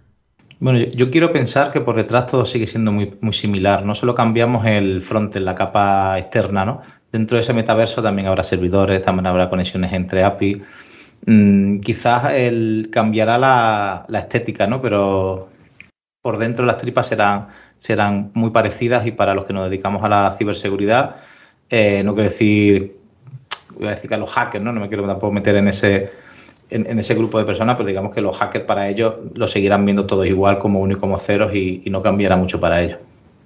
Bueno, 0.63 0.79
yo, 0.79 1.11
quiero 1.11 1.33
pensar 1.33 1.71
que 1.73 1.81
por 1.81 1.93
detrás 1.93 2.27
todo 2.27 2.45
sigue 2.45 2.67
siendo 2.67 2.93
muy, 2.93 3.17
muy 3.19 3.33
similar. 3.33 3.83
No 3.83 3.95
solo 3.95 4.15
cambiamos 4.15 4.65
el 4.65 5.01
front, 5.01 5.35
la 5.35 5.55
capa 5.55 6.17
externa, 6.17 6.63
¿no? 6.63 6.81
Dentro 7.11 7.35
de 7.35 7.43
ese 7.43 7.51
metaverso 7.51 8.01
también 8.01 8.29
habrá 8.29 8.43
servidores, 8.43 9.01
también 9.01 9.27
habrá 9.27 9.49
conexiones 9.49 9.91
entre 9.91 10.23
API. 10.23 10.61
Mm, 11.25 11.79
quizás 11.81 12.31
el, 12.31 12.87
cambiará 12.89 13.37
la, 13.37 14.05
estética, 14.17 14.65
¿no? 14.65 14.81
Pero 14.81 15.49
por 16.21 16.37
dentro 16.37 16.65
las 16.65 16.77
tripas 16.77 17.07
serán, 17.07 17.49
serán 17.75 18.31
muy 18.33 18.51
parecidas 18.51 19.05
y 19.05 19.11
para 19.11 19.35
los 19.35 19.43
que 19.43 19.51
nos 19.51 19.69
dedicamos 19.69 20.01
a 20.01 20.07
la 20.07 20.33
ciberseguridad, 20.37 21.17
eh, 21.69 22.03
no 22.05 22.13
quiero 22.13 22.29
decir, 22.29 22.99
voy 23.77 23.87
a 23.87 23.91
decir 23.91 24.07
que 24.07 24.15
a 24.15 24.17
los 24.17 24.31
hackers, 24.31 24.63
¿no? 24.63 24.71
No 24.71 24.79
me 24.79 24.87
quiero 24.87 25.05
tampoco 25.05 25.33
meter 25.33 25.57
en 25.57 25.67
ese 25.67 26.09
en, 26.69 26.99
ese 26.99 27.15
grupo 27.15 27.37
de 27.37 27.45
personas, 27.45 27.75
pero 27.75 27.87
digamos 27.87 28.13
que 28.13 28.21
los 28.21 28.35
hackers 28.37 28.65
para 28.65 28.89
ellos 28.89 29.15
lo 29.35 29.47
seguirán 29.47 29.85
viendo 29.85 30.05
todos 30.05 30.25
igual 30.25 30.57
como 30.59 30.79
uno 30.79 30.93
y 30.93 30.97
como 30.97 31.17
ceros 31.17 31.53
y, 31.53 31.83
no 31.89 32.01
cambiará 32.01 32.35
mucho 32.35 32.59
para 32.59 32.81
ellos. 32.81 32.97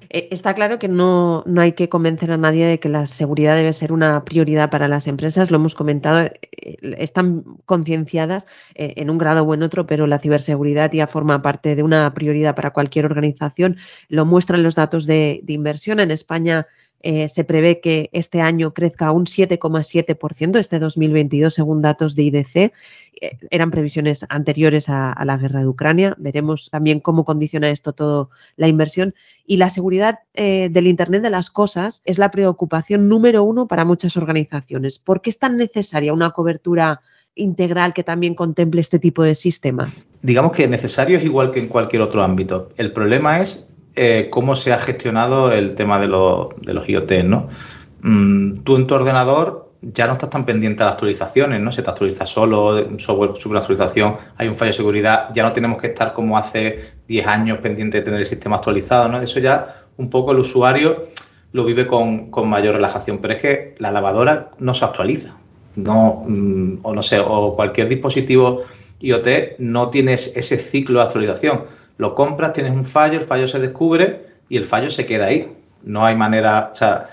Eh, 0.10 0.30
está 0.32 0.54
claro 0.54 0.80
que 0.80 0.88
no, 0.88 1.44
no, 1.46 1.60
hay 1.60 1.74
que 1.74 1.90
convencer 1.90 2.32
a 2.32 2.38
nadie 2.38 2.66
de 2.66 2.80
que 2.80 2.88
la 2.88 3.08
seguridad 3.08 3.56
debe 3.56 3.74
ser 3.74 3.92
una 3.92 4.24
prioridad 4.24 4.70
para 4.70 4.88
las 4.88 5.06
empresas. 5.08 5.52
Lo 5.52 5.58
hemos 5.58 5.76
comentado, 5.76 6.22
eh, 6.22 6.78
están 6.98 7.44
concienciadas 7.66 8.48
eh, 8.76 8.94
en 8.96 9.10
un 9.10 9.18
grado 9.18 9.44
o 9.44 9.54
en 9.54 9.64
otro, 9.64 9.86
pero 9.86 10.08
la 10.08 10.20
ciberseguridad 10.20 10.92
ya 10.94 11.08
forma 11.08 11.42
parte 11.42 11.76
de 11.76 11.84
una 11.84 12.14
prioridad 12.14 12.56
para 12.56 12.72
cualquier 12.72 13.06
organización. 13.06 13.76
Lo 14.08 14.26
muestran 14.26 14.64
los 14.64 14.76
datos 14.76 15.08
de 15.08 15.44
inversión. 15.48 16.00
En 16.00 16.12
España 16.12 16.68
eh, 17.02 17.30
se 17.30 17.44
prevé 17.44 17.80
que 17.80 18.10
este 18.12 18.42
año 18.42 18.74
crezca 18.74 19.12
un 19.12 19.26
7,7%, 19.26 20.58
este 20.58 20.80
2022, 20.80 21.54
según 21.54 21.82
datos 21.82 22.16
de 22.16 22.24
IDC. 22.24 22.56
Eh, 22.56 22.72
eran 23.52 23.72
previsiones 23.72 24.26
anteriores 24.30 24.90
a, 24.90 25.16
la 25.26 25.38
guerra 25.38 25.62
de 25.62 25.68
Ucrania. 25.68 26.16
Veremos 26.18 26.70
también 26.72 27.00
cómo 27.00 27.24
condiciona 27.24 27.70
esto 27.70 27.94
todo 27.94 28.30
la 28.56 28.68
inversión. 28.68 29.14
Y 29.46 29.58
la 29.58 29.70
seguridad 29.70 30.20
eh, 30.34 30.70
del 30.72 30.88
Internet 30.88 31.22
de 31.22 31.30
las 31.30 31.52
Cosas 31.52 32.02
es 32.06 32.18
la 32.18 32.32
preocupación 32.32 33.08
número 33.08 33.44
uno 33.44 33.68
para 33.68 33.86
muchas 33.86 34.18
organizaciones. 34.18 35.00
¿Por 35.00 35.22
qué 35.22 35.30
es 35.30 35.40
tan 35.40 35.58
necesaria 35.58 36.14
una 36.14 36.32
cobertura? 36.32 37.02
integral 37.40 37.94
que 37.94 38.04
también 38.04 38.34
contemple 38.34 38.82
este 38.82 38.98
tipo 38.98 39.22
de 39.22 39.36
sistemas? 39.36 40.08
Digamos 40.24 40.54
que 40.54 40.68
necesario 40.68 41.20
es 41.20 41.24
igual 41.24 41.52
que 41.52 41.60
en 41.60 41.68
cualquier 41.68 42.02
otro 42.02 42.24
ámbito. 42.24 42.70
El 42.78 42.92
problema 42.92 43.42
es 43.42 43.67
eh, 43.98 44.28
cómo 44.30 44.56
se 44.56 44.72
ha 44.72 44.80
gestionado 44.80 45.52
el 45.52 45.74
tema 45.74 46.00
de, 46.00 46.08
los 46.08 46.54
IoT, 46.88 47.12
¿no? 47.24 47.48
Mm, 48.02 48.60
tú 48.60 48.76
en 48.76 48.86
tu 48.86 48.94
ordenador 48.94 49.72
ya 49.82 50.06
no 50.06 50.14
estás 50.14 50.30
tan 50.30 50.46
pendiente 50.46 50.84
a 50.84 50.86
las 50.86 50.94
actualizaciones, 50.94 51.62
¿no? 51.62 51.72
Se 51.72 51.82
te 51.82 51.90
actualiza 51.90 52.26
solo, 52.28 52.76
un 52.86 53.00
software 53.00 53.32
super 53.40 53.58
actualización, 53.58 54.16
hay 54.38 54.48
un 54.48 54.56
fallo 54.56 54.70
de 54.70 54.78
seguridad, 54.78 55.30
ya 55.34 55.42
no 55.42 55.52
tenemos 55.52 55.82
que 55.82 55.88
estar 55.88 56.14
como 56.14 56.38
hace 56.38 56.80
10 57.08 57.26
años 57.28 57.58
pendiente 57.58 57.98
de 57.98 58.04
tener 58.04 58.20
el 58.20 58.26
sistema 58.28 58.58
actualizado, 58.58 59.08
¿no? 59.08 59.20
Eso 59.20 59.40
ya 59.40 59.84
un 59.98 60.12
poco 60.12 60.32
el 60.32 60.40
usuario 60.40 61.08
lo 61.54 61.66
vive 61.66 61.88
con, 61.88 62.30
mayor 62.46 62.76
relajación, 62.76 63.18
pero 63.18 63.34
es 63.34 63.42
que 63.42 63.76
la 63.80 63.90
lavadora 63.90 64.52
no 64.60 64.76
se 64.76 64.86
actualiza, 64.86 65.36
no, 65.76 66.24
mm, 66.28 66.80
o 66.84 66.94
no 66.94 67.02
sé, 67.02 67.20
o 67.20 67.56
cualquier 67.56 67.88
dispositivo 67.88 68.62
IoT 69.00 69.60
no 69.60 69.90
tienes 69.90 70.36
ese 70.36 70.58
ciclo 70.58 71.00
de 71.00 71.06
actualización 71.06 71.64
Lo 71.98 72.16
compras, 72.16 72.54
tienes 72.54 72.74
un 72.74 72.86
fallo, 72.86 73.20
el 73.20 73.26
fallo 73.26 73.48
se 73.48 73.60
descubre 73.60 74.26
y 74.50 74.58
el 74.58 74.64
fallo 74.64 74.90
se 74.90 75.06
queda 75.06 75.26
ahí. 75.26 75.52
No 75.84 76.06
hay 76.06 76.16
manera, 76.16 76.70
o 76.72 76.76
sea, 76.76 77.08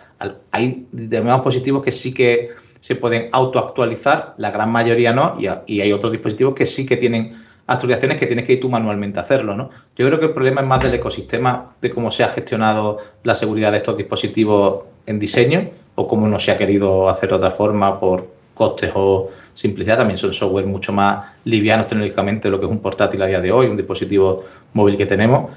hay 0.51 0.87
determinados 0.93 1.41
dispositivos 1.41 1.83
que 1.83 1.93
sí 1.93 2.15
que 2.15 2.51
se 2.81 2.97
pueden 2.97 3.31
autoactualizar, 3.33 4.35
la 4.37 4.51
gran 4.51 4.71
mayoría 4.71 5.13
no, 5.13 5.39
y, 5.39 5.81
hay 5.81 5.93
otros 5.93 6.13
dispositivos 6.13 6.55
que 6.55 6.67
sí 6.67 6.85
que 6.85 6.99
tienen 6.99 7.33
actualizaciones 7.67 8.19
que 8.19 8.27
tienes 8.27 8.45
que 8.45 8.53
ir 8.53 8.61
tú 8.61 8.69
manualmente 8.69 9.19
a 9.19 9.23
hacerlo, 9.23 9.57
¿no? 9.57 9.71
Yo 9.97 10.07
creo 10.07 10.21
que 10.21 10.27
el 10.27 10.33
problema 10.33 10.61
es 10.61 10.67
más 10.67 10.83
del 10.83 10.93
ecosistema, 10.93 11.65
de 11.81 11.91
cómo 11.91 12.11
se 12.11 12.25
ha 12.25 12.29
gestionado 12.29 12.99
la 13.23 13.35
seguridad 13.35 13.73
de 13.73 13.79
estos 13.79 13.97
dispositivos 13.97 14.85
en 15.07 15.19
diseño 15.19 15.71
o 15.95 16.07
cómo 16.07 16.29
no 16.29 16.39
se 16.39 16.51
ha 16.51 16.59
querido 16.59 17.09
hacer 17.09 17.31
de 17.31 17.37
otra 17.37 17.51
forma 17.51 17.99
por 17.99 18.34
costes 18.55 18.93
o 18.95 19.31
simplicidad. 19.53 19.99
También 19.99 20.19
son 20.19 20.33
software 20.33 20.67
mucho 20.67 20.93
más 20.93 21.27
livianos 21.45 21.87
tecnológicamente 21.87 22.49
de 22.49 22.53
lo 22.53 22.61
que 22.61 22.67
es 22.67 22.73
un 22.73 22.81
portátil 22.81 23.23
a 23.23 23.27
día 23.27 23.41
de 23.41 23.53
hoy, 23.53 23.67
un 23.67 23.77
dispositivo 23.77 24.45
móvil 24.73 24.97
que 24.97 25.07
tenemos. 25.07 25.51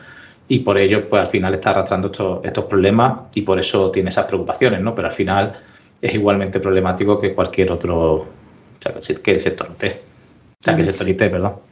Y 0.49 0.59
por 0.59 0.77
ello, 0.77 1.07
pues 1.09 1.21
al 1.21 1.27
final 1.27 1.53
está 1.53 1.71
arrastrando 1.71 2.07
estos, 2.07 2.43
estos 2.43 2.65
problemas 2.65 3.23
y 3.33 3.41
por 3.41 3.59
eso 3.59 3.91
tiene 3.91 4.09
esas 4.09 4.25
preocupaciones, 4.25 4.81
¿no? 4.81 4.95
Pero 4.95 5.09
al 5.09 5.13
final 5.13 5.59
es 6.01 6.13
igualmente 6.13 6.59
problemático 6.59 7.19
que 7.19 7.33
cualquier 7.33 7.71
otro, 7.71 8.13
o 8.13 8.27
sea, 8.79 8.93
el 8.95 9.03
sector 9.03 9.35
IT. 9.35 9.83
O 10.59 10.63
sea, 10.63 10.75
que 10.75 10.81
el 10.81 10.87
sector 10.87 11.09
IT, 11.09 11.19
perdón. 11.19 11.66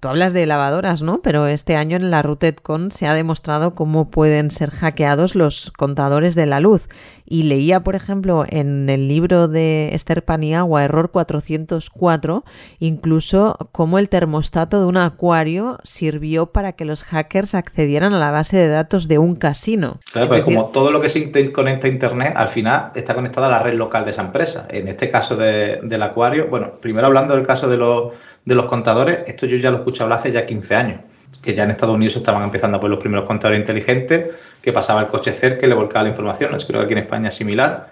Tú 0.00 0.08
hablas 0.08 0.32
de 0.32 0.46
lavadoras, 0.46 1.02
¿no? 1.02 1.20
Pero 1.20 1.46
este 1.46 1.76
año 1.76 1.98
en 1.98 2.10
la 2.10 2.22
RUTEDCON 2.22 2.90
se 2.90 3.06
ha 3.06 3.12
demostrado 3.12 3.74
cómo 3.74 4.10
pueden 4.10 4.50
ser 4.50 4.70
hackeados 4.70 5.34
los 5.34 5.70
contadores 5.76 6.34
de 6.34 6.46
la 6.46 6.58
luz. 6.58 6.88
Y 7.26 7.42
leía, 7.42 7.84
por 7.84 7.94
ejemplo, 7.94 8.46
en 8.48 8.88
el 8.88 9.08
libro 9.08 9.46
de 9.46 9.90
Esther 9.92 10.24
Paniagua, 10.24 10.84
Error 10.84 11.10
404, 11.10 12.44
incluso 12.78 13.56
cómo 13.72 13.98
el 13.98 14.08
termostato 14.08 14.80
de 14.80 14.86
un 14.86 14.96
acuario 14.96 15.78
sirvió 15.84 16.46
para 16.46 16.72
que 16.72 16.86
los 16.86 17.04
hackers 17.04 17.54
accedieran 17.54 18.14
a 18.14 18.18
la 18.18 18.30
base 18.30 18.56
de 18.56 18.68
datos 18.68 19.06
de 19.06 19.18
un 19.18 19.36
casino. 19.36 20.00
Claro, 20.10 20.28
pues 20.28 20.42
como 20.42 20.68
todo 20.68 20.90
lo 20.90 21.02
que 21.02 21.10
se 21.10 21.52
conecta 21.52 21.86
a 21.86 21.90
Internet, 21.90 22.32
al 22.36 22.48
final 22.48 22.90
está 22.94 23.14
conectado 23.14 23.46
a 23.46 23.50
la 23.50 23.58
red 23.58 23.74
local 23.74 24.06
de 24.06 24.12
esa 24.12 24.22
empresa. 24.22 24.66
En 24.70 24.88
este 24.88 25.10
caso 25.10 25.36
del 25.36 26.02
acuario, 26.02 26.48
bueno, 26.48 26.80
primero 26.80 27.06
hablando 27.06 27.36
del 27.36 27.46
caso 27.46 27.68
de 27.68 27.76
los 27.76 28.14
de 28.44 28.54
los 28.54 28.64
contadores, 28.66 29.20
esto 29.26 29.46
yo 29.46 29.56
ya 29.56 29.70
lo 29.70 29.76
he 29.76 29.80
escuchado 29.80 30.04
hablar 30.04 30.18
hace 30.20 30.32
ya 30.32 30.46
15 30.46 30.74
años, 30.74 31.00
que 31.42 31.54
ya 31.54 31.64
en 31.64 31.70
Estados 31.70 31.94
Unidos 31.94 32.16
estaban 32.16 32.42
empezando 32.42 32.76
a 32.76 32.80
poner 32.80 32.92
los 32.92 33.00
primeros 33.00 33.26
contadores 33.26 33.60
inteligentes, 33.60 34.34
que 34.60 34.72
pasaba 34.72 35.02
el 35.02 35.08
coche 35.08 35.32
cerca 35.32 35.66
y 35.66 35.68
le 35.68 35.74
volcaba 35.74 36.04
la 36.04 36.10
información, 36.10 36.50
creo 36.66 36.80
que 36.80 36.84
aquí 36.84 36.92
en 36.92 36.98
España 36.98 37.28
es 37.28 37.34
similar, 37.34 37.90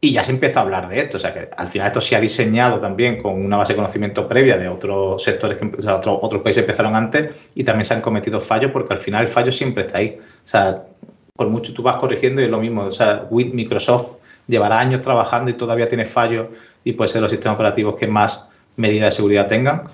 y 0.00 0.12
ya 0.12 0.22
se 0.22 0.30
empezó 0.30 0.60
a 0.60 0.62
hablar 0.62 0.88
de 0.88 1.00
esto, 1.00 1.16
o 1.16 1.20
sea 1.20 1.32
que 1.32 1.48
al 1.56 1.68
final 1.68 1.86
esto 1.88 2.00
se 2.00 2.14
ha 2.16 2.20
diseñado 2.20 2.78
también 2.80 3.22
con 3.22 3.42
una 3.42 3.56
base 3.56 3.72
de 3.72 3.76
conocimiento 3.76 4.28
previa 4.28 4.58
de 4.58 4.68
otros 4.68 5.22
sectores, 5.22 5.58
que 5.58 5.66
otros, 5.88 6.18
otros 6.20 6.42
países 6.42 6.62
empezaron 6.62 6.94
antes 6.94 7.34
y 7.54 7.64
también 7.64 7.86
se 7.86 7.94
han 7.94 8.02
cometido 8.02 8.38
fallos 8.38 8.70
porque 8.72 8.92
al 8.92 9.00
final 9.00 9.22
el 9.22 9.28
fallo 9.28 9.50
siempre 9.50 9.86
está 9.86 9.98
ahí, 9.98 10.18
o 10.20 10.48
sea, 10.48 10.82
por 11.34 11.48
mucho 11.48 11.72
tú 11.72 11.82
vas 11.82 11.96
corrigiendo 11.96 12.40
y 12.40 12.44
es 12.44 12.50
lo 12.50 12.60
mismo, 12.60 12.82
o 12.82 12.92
sea, 12.92 13.26
with 13.30 13.52
Microsoft 13.52 14.16
llevará 14.46 14.78
años 14.78 15.00
trabajando 15.00 15.50
y 15.50 15.54
todavía 15.54 15.88
tiene 15.88 16.04
fallos 16.04 16.48
y 16.84 16.92
puede 16.92 17.08
ser 17.08 17.22
los 17.22 17.30
sistemas 17.30 17.56
operativos 17.56 17.98
que 17.98 18.06
más 18.06 18.48
medidas 18.76 19.12
de 19.12 19.16
seguridad 19.16 19.46
tengan. 19.46 19.84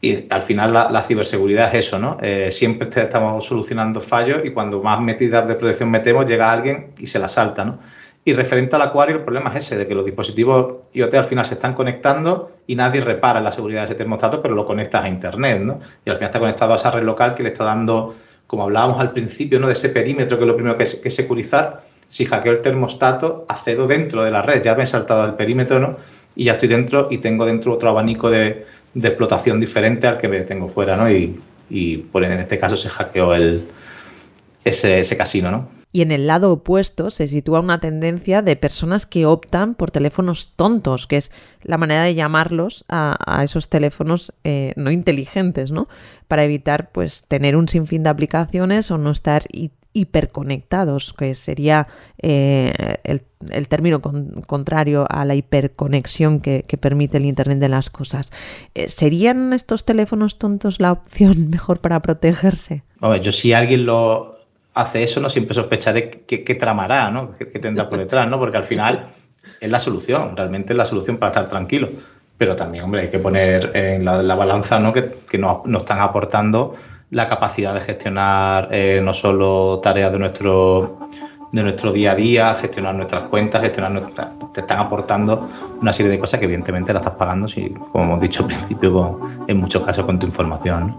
Y 0.00 0.32
al 0.32 0.42
final 0.42 0.72
la, 0.72 1.02
ciberseguridad 1.02 1.74
es 1.74 1.86
eso, 1.86 1.98
¿no? 1.98 2.18
Eh, 2.22 2.50
siempre 2.52 2.88
estamos 2.88 3.44
solucionando 3.44 4.00
fallos 4.00 4.42
y 4.44 4.52
cuando 4.52 4.80
más 4.80 5.00
medidas 5.00 5.48
de 5.48 5.56
protección 5.56 5.90
metemos, 5.90 6.24
llega 6.24 6.52
alguien 6.52 6.90
y 6.98 7.08
se 7.08 7.18
la 7.18 7.26
salta, 7.26 7.64
¿no? 7.64 7.78
Y 8.24 8.34
referente 8.34 8.76
al 8.76 8.82
acuario, 8.82 9.16
el 9.16 9.22
problema 9.22 9.50
es 9.50 9.64
ese, 9.64 9.76
de 9.78 9.88
que 9.88 9.94
los 9.94 10.04
dispositivos 10.04 10.86
IoT 10.92 11.14
al 11.14 11.24
final 11.24 11.46
se 11.46 11.54
están 11.54 11.72
conectando 11.72 12.52
y 12.66 12.76
nadie 12.76 13.00
repara 13.00 13.40
la 13.40 13.50
seguridad 13.50 13.80
de 13.80 13.86
ese 13.86 13.94
termostato, 13.94 14.42
pero 14.42 14.54
lo 14.54 14.66
conectas 14.66 15.04
a 15.04 15.08
Internet, 15.08 15.62
¿no? 15.62 15.80
Y 16.04 16.10
al 16.10 16.16
final 16.16 16.28
está 16.28 16.38
conectado 16.38 16.74
a 16.74 16.76
esa 16.76 16.90
red 16.90 17.04
local 17.04 17.34
que 17.34 17.42
le 17.42 17.48
está 17.48 17.64
dando, 17.64 18.14
como 18.46 18.64
hablábamos 18.64 19.00
al 19.00 19.12
principio, 19.12 19.58
¿no? 19.58 19.66
De 19.66 19.72
ese 19.72 19.88
perímetro 19.88 20.36
que 20.36 20.44
es 20.44 20.48
lo 20.48 20.54
primero 20.54 20.76
que 20.76 20.82
es, 20.82 20.96
que 20.96 21.10
securizar. 21.10 21.82
Si 22.08 22.26
hackeo 22.26 22.52
el 22.52 22.60
termostato, 22.60 23.46
accedo 23.48 23.86
dentro 23.86 24.22
de 24.22 24.30
la 24.30 24.42
red, 24.42 24.62
ya 24.62 24.74
me 24.74 24.82
he 24.82 24.86
saltado 24.86 25.22
al 25.22 25.34
perímetro, 25.34 25.80
¿no? 25.80 25.96
Y 26.34 26.44
ya 26.44 26.52
estoy 26.52 26.68
dentro 26.68 27.08
y 27.10 27.18
tengo 27.18 27.46
dentro 27.46 27.72
otro 27.72 27.88
abanico 27.90 28.30
de, 28.30 28.66
explotación 28.94 29.60
diferente 29.60 30.06
al 30.08 30.18
que 30.18 30.26
me 30.26 30.40
tengo 30.40 30.68
fuera, 30.68 30.96
¿no? 30.96 31.08
Y, 31.10 31.38
y 31.70 31.98
por 31.98 32.24
en 32.24 32.32
este 32.32 32.58
caso 32.58 32.76
se 32.76 32.88
hackeó 32.88 33.34
el, 33.34 33.62
ese, 34.68 35.00
ese 35.00 35.16
casino, 35.16 35.50
¿no? 35.50 35.68
Y 35.90 36.02
en 36.02 36.12
el 36.12 36.26
lado 36.26 36.52
opuesto 36.52 37.08
se 37.08 37.28
sitúa 37.28 37.60
una 37.60 37.80
tendencia 37.80 38.42
de 38.42 38.56
personas 38.56 39.06
que 39.06 39.24
optan 39.24 39.74
por 39.74 39.90
teléfonos 39.90 40.52
tontos, 40.54 41.06
que 41.06 41.16
es 41.16 41.30
la 41.62 41.78
manera 41.78 42.02
de 42.02 42.14
llamarlos 42.14 42.84
a, 42.88 43.42
esos 43.42 43.70
teléfonos 43.70 44.34
eh, 44.44 44.74
no 44.76 44.90
inteligentes, 44.90 45.72
¿no? 45.72 45.88
Para 46.26 46.44
evitar 46.44 46.92
pues 46.92 47.24
tener 47.26 47.56
un 47.56 47.68
sinfín 47.68 48.02
de 48.02 48.10
aplicaciones 48.10 48.90
o 48.90 48.98
no 48.98 49.10
estar 49.10 49.44
hiperconectados, 49.94 51.14
que 51.14 51.34
sería 51.34 51.88
eh, 52.20 52.98
el, 53.04 53.68
término 53.68 54.02
contrario 54.02 55.06
a 55.08 55.24
la 55.24 55.36
hiperconexión 55.36 56.40
que, 56.40 56.64
permite 56.78 57.16
el 57.16 57.24
Internet 57.24 57.60
de 57.60 57.68
las 57.70 57.88
Cosas. 57.88 58.30
Eh, 58.74 58.90
¿Serían 58.90 59.54
estos 59.54 59.86
teléfonos 59.86 60.38
tontos 60.38 60.80
la 60.80 60.92
opción 60.92 61.48
mejor 61.50 61.80
para 61.80 62.02
protegerse? 62.02 62.82
yo 63.22 63.32
si 63.32 63.52
alguien 63.52 63.86
lo 63.86 64.37
hace 64.78 65.02
eso, 65.02 65.20
no 65.20 65.28
siempre 65.28 65.54
sospecharé 65.54 66.10
que, 66.26 66.54
tramará, 66.54 67.10
¿no? 67.10 67.32
Que, 67.32 67.46
tendrá 67.46 67.88
por 67.88 67.98
detrás, 67.98 68.28
¿no? 68.28 68.38
Porque 68.38 68.56
al 68.56 68.64
final 68.64 69.06
es 69.60 69.70
la 69.70 69.80
solución, 69.80 70.36
realmente 70.36 70.72
es 70.72 70.76
la 70.76 70.84
solución 70.84 71.16
para 71.18 71.30
estar 71.30 71.48
tranquilo. 71.48 71.88
Pero 72.38 72.54
también, 72.54 72.84
hombre, 72.84 73.02
hay 73.02 73.08
que 73.08 73.18
poner 73.18 73.72
en 73.74 74.04
la, 74.04 74.34
balanza 74.36 74.78
¿no? 74.78 74.92
que, 74.92 75.10
que 75.28 75.38
nos, 75.38 75.66
nos 75.66 75.82
están 75.82 75.98
aportando 75.98 76.76
la 77.10 77.26
capacidad 77.26 77.74
de 77.74 77.80
gestionar 77.80 78.68
eh, 78.70 79.00
no 79.02 79.12
solo 79.12 79.80
tareas 79.82 80.12
de 80.12 80.18
nuestro 80.20 80.98
de 81.50 81.62
nuestro 81.62 81.92
día 81.92 82.12
a 82.12 82.14
día, 82.14 82.54
gestionar 82.54 82.94
nuestras 82.94 83.28
cuentas, 83.28 83.62
gestionar 83.62 83.92
nuestras, 83.92 84.28
te 84.52 84.60
están 84.60 84.80
aportando 84.80 85.48
una 85.80 85.92
serie 85.92 86.12
de 86.12 86.18
cosas 86.18 86.40
que 86.40 86.44
evidentemente 86.44 86.92
la 86.92 87.00
estás 87.00 87.14
pagando, 87.14 87.48
si, 87.48 87.70
como 87.70 88.04
hemos 88.04 88.20
dicho 88.20 88.42
al 88.42 88.48
principio, 88.48 89.18
en 89.46 89.56
muchos 89.56 89.82
casos 89.82 90.04
con 90.04 90.18
tu 90.18 90.26
información. 90.26 90.94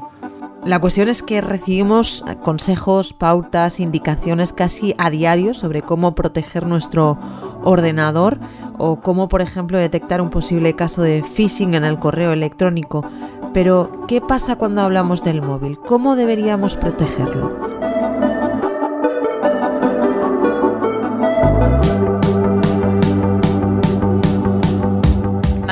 La 0.65 0.79
cuestión 0.79 1.07
es 1.07 1.23
que 1.23 1.41
recibimos 1.41 2.23
consejos, 2.43 3.13
pautas, 3.13 3.79
indicaciones 3.79 4.53
casi 4.53 4.93
a 4.97 5.09
diario 5.09 5.53
sobre 5.53 5.81
cómo 5.81 6.15
proteger 6.15 6.67
nuestro 6.67 7.17
ordenador 7.63 8.39
o 8.77 8.97
cómo, 9.01 9.29
por 9.29 9.41
ejemplo, 9.41 9.77
detectar 9.77 10.21
un 10.21 10.29
posible 10.29 10.75
caso 10.75 11.01
de 11.01 11.23
phishing 11.23 11.73
en 11.73 11.85
el 11.85 11.99
correo 11.99 12.33
electrónico. 12.33 13.03
Pero, 13.53 14.05
¿qué 14.07 14.21
pasa 14.21 14.57
cuando 14.57 14.81
hablamos 14.81 15.23
del 15.23 15.41
móvil? 15.41 15.79
¿Cómo 15.79 16.15
deberíamos 16.15 16.75
protegerlo? 16.75 17.78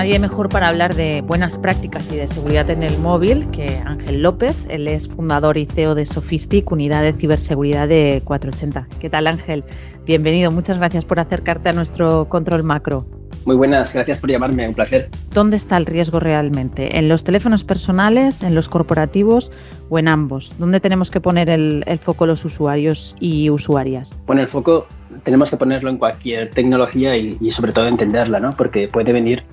Nadie 0.07 0.19
mejor 0.19 0.47
para 0.47 0.69
hablar 0.69 0.95
de 0.95 1.19
buenas 1.19 1.59
prácticas 1.59 2.09
y 2.13 2.15
de 2.15 2.29
seguridad 2.29 2.69
en 2.69 2.81
el 2.81 2.97
móvil 2.97 3.51
que 3.51 3.81
Ángel 3.83 4.21
López. 4.21 4.55
Él 4.69 4.87
es 4.87 5.09
fundador 5.09 5.57
y 5.57 5.65
CEO 5.65 5.95
de 5.95 6.05
Sofistic, 6.05 6.71
unidad 6.71 7.01
de 7.01 7.11
ciberseguridad 7.11 7.89
de 7.89 8.21
480. 8.23 8.87
¿Qué 9.01 9.09
tal 9.09 9.27
Ángel? 9.27 9.65
Bienvenido. 10.05 10.49
Muchas 10.49 10.77
gracias 10.77 11.03
por 11.03 11.19
acercarte 11.19 11.67
a 11.67 11.73
nuestro 11.73 12.29
control 12.29 12.63
macro. 12.63 13.05
Muy 13.43 13.57
buenas, 13.57 13.93
gracias 13.93 14.19
por 14.19 14.31
llamarme, 14.31 14.65
un 14.69 14.75
placer. 14.75 15.09
¿Dónde 15.33 15.57
está 15.57 15.75
el 15.75 15.85
riesgo 15.85 16.21
realmente? 16.21 16.97
¿En 16.97 17.09
los 17.09 17.25
teléfonos 17.25 17.65
personales, 17.65 18.43
en 18.43 18.55
los 18.55 18.69
corporativos 18.69 19.51
o 19.89 19.99
en 19.99 20.07
ambos? 20.07 20.55
¿Dónde 20.57 20.79
tenemos 20.79 21.11
que 21.11 21.19
poner 21.19 21.49
el, 21.49 21.83
foco 21.99 22.25
los 22.25 22.45
usuarios 22.45 23.13
y 23.19 23.49
usuarias? 23.49 24.17
Bueno, 24.25 24.41
el 24.41 24.47
foco 24.47 24.87
tenemos 25.23 25.49
que 25.49 25.57
ponerlo 25.57 25.89
en 25.89 25.97
cualquier 25.97 26.49
tecnología 26.51 27.17
y, 27.17 27.51
sobre 27.51 27.73
todo 27.73 27.87
entenderla, 27.87 28.39
¿no? 28.39 28.55
Porque 28.55 28.87
puede 28.87 29.11
venir 29.11 29.43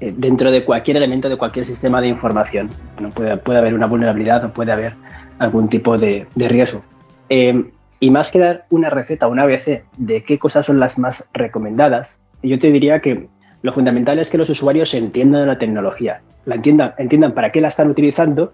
dentro 0.00 0.50
de 0.50 0.64
cualquier 0.64 0.96
elemento 0.96 1.28
de 1.28 1.36
cualquier 1.36 1.64
sistema 1.64 2.00
de 2.00 2.08
información. 2.08 2.70
puede, 3.14 3.36
puede, 3.38 3.58
haber 3.58 3.74
una 3.74 3.86
vulnerabilidad 3.86 4.44
o 4.44 4.52
puede 4.52 4.72
haber 4.72 4.94
algún 5.38 5.68
tipo 5.68 5.98
de, 5.98 6.26
riesgo. 6.36 6.82
Eh, 7.28 7.70
y 8.00 8.10
más 8.10 8.30
que 8.30 8.38
dar 8.38 8.66
una 8.70 8.90
receta, 8.90 9.26
una 9.26 9.42
ABC 9.42 9.84
de 9.96 10.22
qué 10.24 10.38
cosas 10.38 10.66
son 10.66 10.80
las 10.80 10.98
más 10.98 11.24
recomendadas, 11.32 12.20
yo 12.42 12.58
te 12.58 12.70
diría 12.70 13.00
que 13.00 13.28
lo 13.62 13.72
fundamental 13.72 14.18
es 14.18 14.30
que 14.30 14.38
los 14.38 14.50
usuarios 14.50 14.92
entiendan 14.94 15.46
la 15.46 15.58
tecnología, 15.58 16.22
la 16.44 16.56
entiendan, 16.56 16.94
entiendan 16.98 17.32
para 17.32 17.50
qué 17.52 17.60
la 17.60 17.68
están 17.68 17.90
utilizando 17.90 18.52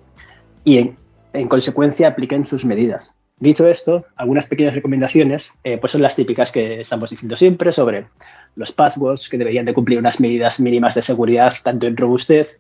y 0.64 0.95
en, 1.33 1.49
consecuencia 1.49 2.09
apliquen 2.09 2.45
sus 2.45 2.64
medidas. 2.64 3.14
Dicho 3.39 3.66
esto, 3.66 4.05
algunas 4.14 4.47
pequeñas 4.47 4.75
recomendaciones 4.75 5.53
eh, 5.64 5.77
pues 5.79 5.93
son 5.93 6.03
las 6.03 6.14
típicas 6.14 6.53
que 6.53 6.81
estamos 6.81 7.11
diciendo 7.11 7.37
siempre 7.37 7.73
sobre 7.73 8.07
los 8.55 8.73
passwords 8.73 9.29
que 9.29 9.39
deberían 9.39 9.65
de 9.65 9.75
cumplir 9.75 9.99
unas 9.99 10.21
medidas 10.21 10.61
mínimas 10.61 10.95
de 10.95 11.03
seguridad 11.03 11.55
tanto 11.63 11.87
en 11.87 11.97
robustez 11.97 12.59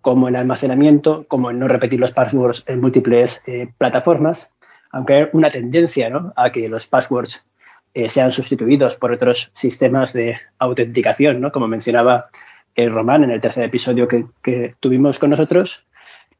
como 0.00 0.28
en 0.28 0.36
almacenamiento, 0.36 1.24
como 1.28 1.50
en 1.50 1.58
no 1.58 1.68
repetir 1.68 2.00
los 2.00 2.12
passwords 2.12 2.64
en 2.66 2.80
múltiples 2.80 3.42
eh, 3.46 3.68
plataformas, 3.78 4.52
aunque 4.90 5.14
hay 5.14 5.28
una 5.32 5.50
tendencia 5.50 6.12
a 6.36 6.50
que 6.50 6.68
los 6.68 6.86
passwords 6.86 7.46
eh, 7.94 8.08
sean 8.08 8.30
sustituidos 8.30 8.96
por 8.96 9.12
otros 9.12 9.50
sistemas 9.54 10.12
de 10.12 10.38
autenticación, 10.58 11.40
¿no? 11.40 11.52
como 11.52 11.68
mencionaba 11.68 12.30
eh, 12.74 12.88
Román 12.88 13.24
en 13.24 13.30
el 13.30 13.40
tercer 13.40 13.64
episodio 13.64 14.08
que, 14.08 14.74
tuvimos 14.80 15.18
con 15.18 15.30
nosotros. 15.30 15.86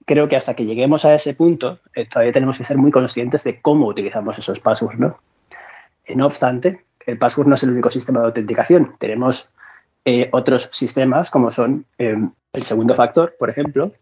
creo 0.07 0.29
que 0.29 0.37
hasta 0.37 0.55
que 0.55 0.65
lleguemos 0.65 1.05
a 1.05 1.15
ese 1.15 1.35
punto, 1.35 1.79
eh, 1.95 2.09
todavía 2.09 2.33
tenemos 2.33 2.57
que 2.57 2.65
ser 2.65 2.79
muy 2.79 2.91
conscientes 2.91 3.45
de 3.45 3.61
cómo 3.61 3.87
utilizamos 3.87 4.39
esos 4.39 4.61
passwords, 4.61 4.99
¿no? 4.99 5.19
No 6.15 6.27
obstante, 6.27 6.81
el 7.07 7.19
password 7.19 7.49
no 7.49 7.55
es 7.55 7.63
el 7.63 7.71
único 7.71 7.89
sistema 7.89 8.21
de 8.21 8.27
autenticación. 8.27 8.95
Tenemos 8.99 9.55
otros 10.33 10.69
sistemas 10.73 11.31
como 11.31 11.51
son 11.51 11.87
el 11.99 12.63
segundo 12.63 12.95
factor, 12.95 13.37
por 13.39 13.51
ejemplo, 13.51 13.93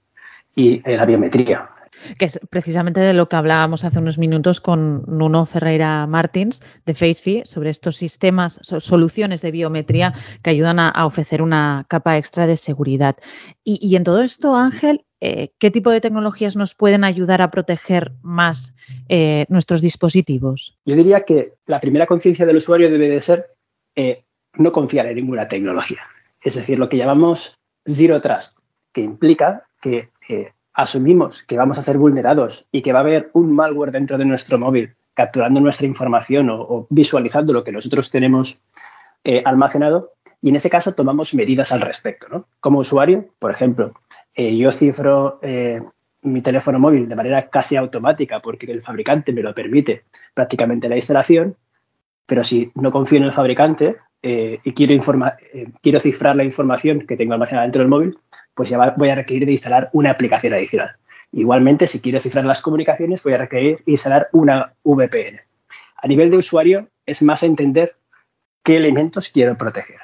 y 0.55 0.83
la 0.91 1.05
biometría 1.05 1.69
que 2.19 2.25
es 2.25 2.41
precisamente 2.51 3.01
de 3.01 3.13
lo 3.13 3.29
que 3.29 3.37
hablábamos 3.37 3.85
hace 3.85 3.99
unos 3.99 4.19
minutos 4.19 4.61
con 4.61 5.05
Nuno 5.07 5.47
Ferreira 5.47 6.07
Martins 6.07 6.63
de 6.87 6.95
FaceFi 6.95 7.43
sobre 7.45 7.71
estos 7.71 7.97
sistemas, 7.97 8.61
soluciones 8.63 9.43
de 9.43 9.51
biometría 9.51 10.15
que 10.43 10.51
ayudan 10.51 10.79
a, 10.79 11.07
ofrecer 11.07 11.43
una 11.43 11.87
capa 11.89 12.17
extra 12.17 12.47
de 12.47 12.57
seguridad. 12.57 13.17
Y, 13.65 13.97
en 13.97 14.05
todo 14.05 14.23
esto, 14.23 14.57
Ángel, 14.57 15.05
eh, 15.21 15.53
¿qué 15.59 15.71
tipo 15.71 15.91
de 15.91 16.01
tecnologías 16.01 16.57
nos 16.57 16.75
pueden 16.75 17.05
ayudar 17.05 17.43
a 17.43 17.51
proteger 17.51 18.13
más 18.23 18.73
eh, 19.09 19.45
nuestros 19.49 19.83
dispositivos? 19.83 20.79
Yo 20.87 20.97
diría 20.97 21.25
que 21.25 21.55
la 21.67 21.79
primera 21.79 22.07
conciencia 22.07 22.47
del 22.47 22.57
usuario 22.57 22.91
debe 22.91 23.11
de 23.11 23.21
ser 23.21 23.55
eh, 23.97 24.25
no 24.55 24.73
confiar 24.73 25.07
en 25.07 25.17
ninguna 25.17 25.47
tecnología. 25.47 26.01
Es 26.43 26.55
decir, 26.55 26.79
lo 26.79 26.89
que 26.89 26.97
llamamos 26.97 27.59
Zero 27.87 28.21
Trust, 28.21 28.59
que 28.93 29.03
implica 29.03 29.67
que 29.81 30.09
asumimos 30.73 31.43
que 31.43 31.57
vamos 31.57 31.77
a 31.77 31.83
ser 31.83 31.99
vulnerados 31.99 32.69
y 32.71 32.83
que 32.83 32.93
va 32.93 33.01
a 33.01 33.03
haber 33.03 33.31
un 33.35 33.53
malware 33.53 33.91
dentro 33.91 34.17
de 34.17 34.25
nuestro 34.25 34.59
móvil 34.59 34.95
capturando 35.15 35.61
nuestra 35.61 35.87
información 35.87 36.49
o, 36.51 36.87
visualizando 36.89 37.53
lo 37.53 37.65
que 37.65 37.73
nosotros 37.73 38.11
tenemos 38.11 38.63
almacenado, 39.45 40.15
y 40.41 40.49
en 40.49 40.57
ese 40.57 40.71
caso 40.71 40.95
tomamos 40.95 41.35
medidas 41.35 41.73
al 41.73 41.83
respecto. 41.83 42.47
Como 42.61 42.79
usuario, 42.79 43.29
por 43.39 43.51
ejemplo, 43.51 43.93
eh, 44.49 44.57
yo 44.57 44.73
cifro 44.73 45.39
eh, 45.43 45.83
mi 46.23 46.41
teléfono 46.41 46.79
móvil 46.79 47.09
de 47.09 47.15
manera 47.15 47.49
casi 47.49 47.77
automática 47.77 48.41
porque 48.41 48.71
el 48.73 48.83
fabricante 48.83 49.33
me 49.33 49.43
lo 49.43 49.55
permite 49.55 50.05
prácticamente 50.33 50.89
la 50.89 50.97
instalación, 50.97 51.57
pero 52.25 52.43
si 52.43 52.71
no 52.75 52.91
confío 52.91 53.19
en 53.19 53.25
el 53.25 53.33
fabricante 53.33 53.97
y 54.23 54.73
quiero, 54.73 55.03
quiero 55.83 55.99
cifrar 55.99 56.37
la 56.37 56.45
información 56.45 57.07
que 57.07 57.17
tengo 57.17 57.33
almacenada 57.33 57.65
dentro 57.65 57.81
del 57.81 57.89
móvil, 57.89 58.19
pues 58.55 58.69
ya 58.69 58.95
voy 58.97 59.09
a 59.09 59.15
requerir 59.15 59.47
de 59.47 59.53
instalar 59.53 59.89
una 59.95 60.11
aplicación 60.11 60.53
adicional. 60.53 60.91
Igualmente, 61.33 61.87
si 61.87 62.01
quiero 62.01 62.21
cifrar 62.21 62.45
las 62.45 62.61
comunicaciones, 62.61 63.23
voy 63.23 63.35
a 63.35 63.39
requerir 63.39 63.83
instalar 63.87 64.29
una 64.33 64.75
VPN. 64.85 65.41
A 65.97 66.09
nivel 66.09 66.31
de 66.31 66.39
usuario, 66.39 66.89
es 67.07 67.23
más 67.23 67.43
entender 67.43 67.97
qué 68.63 68.77
elementos 68.77 69.29
quiero 69.29 69.57
proteger. 69.57 69.99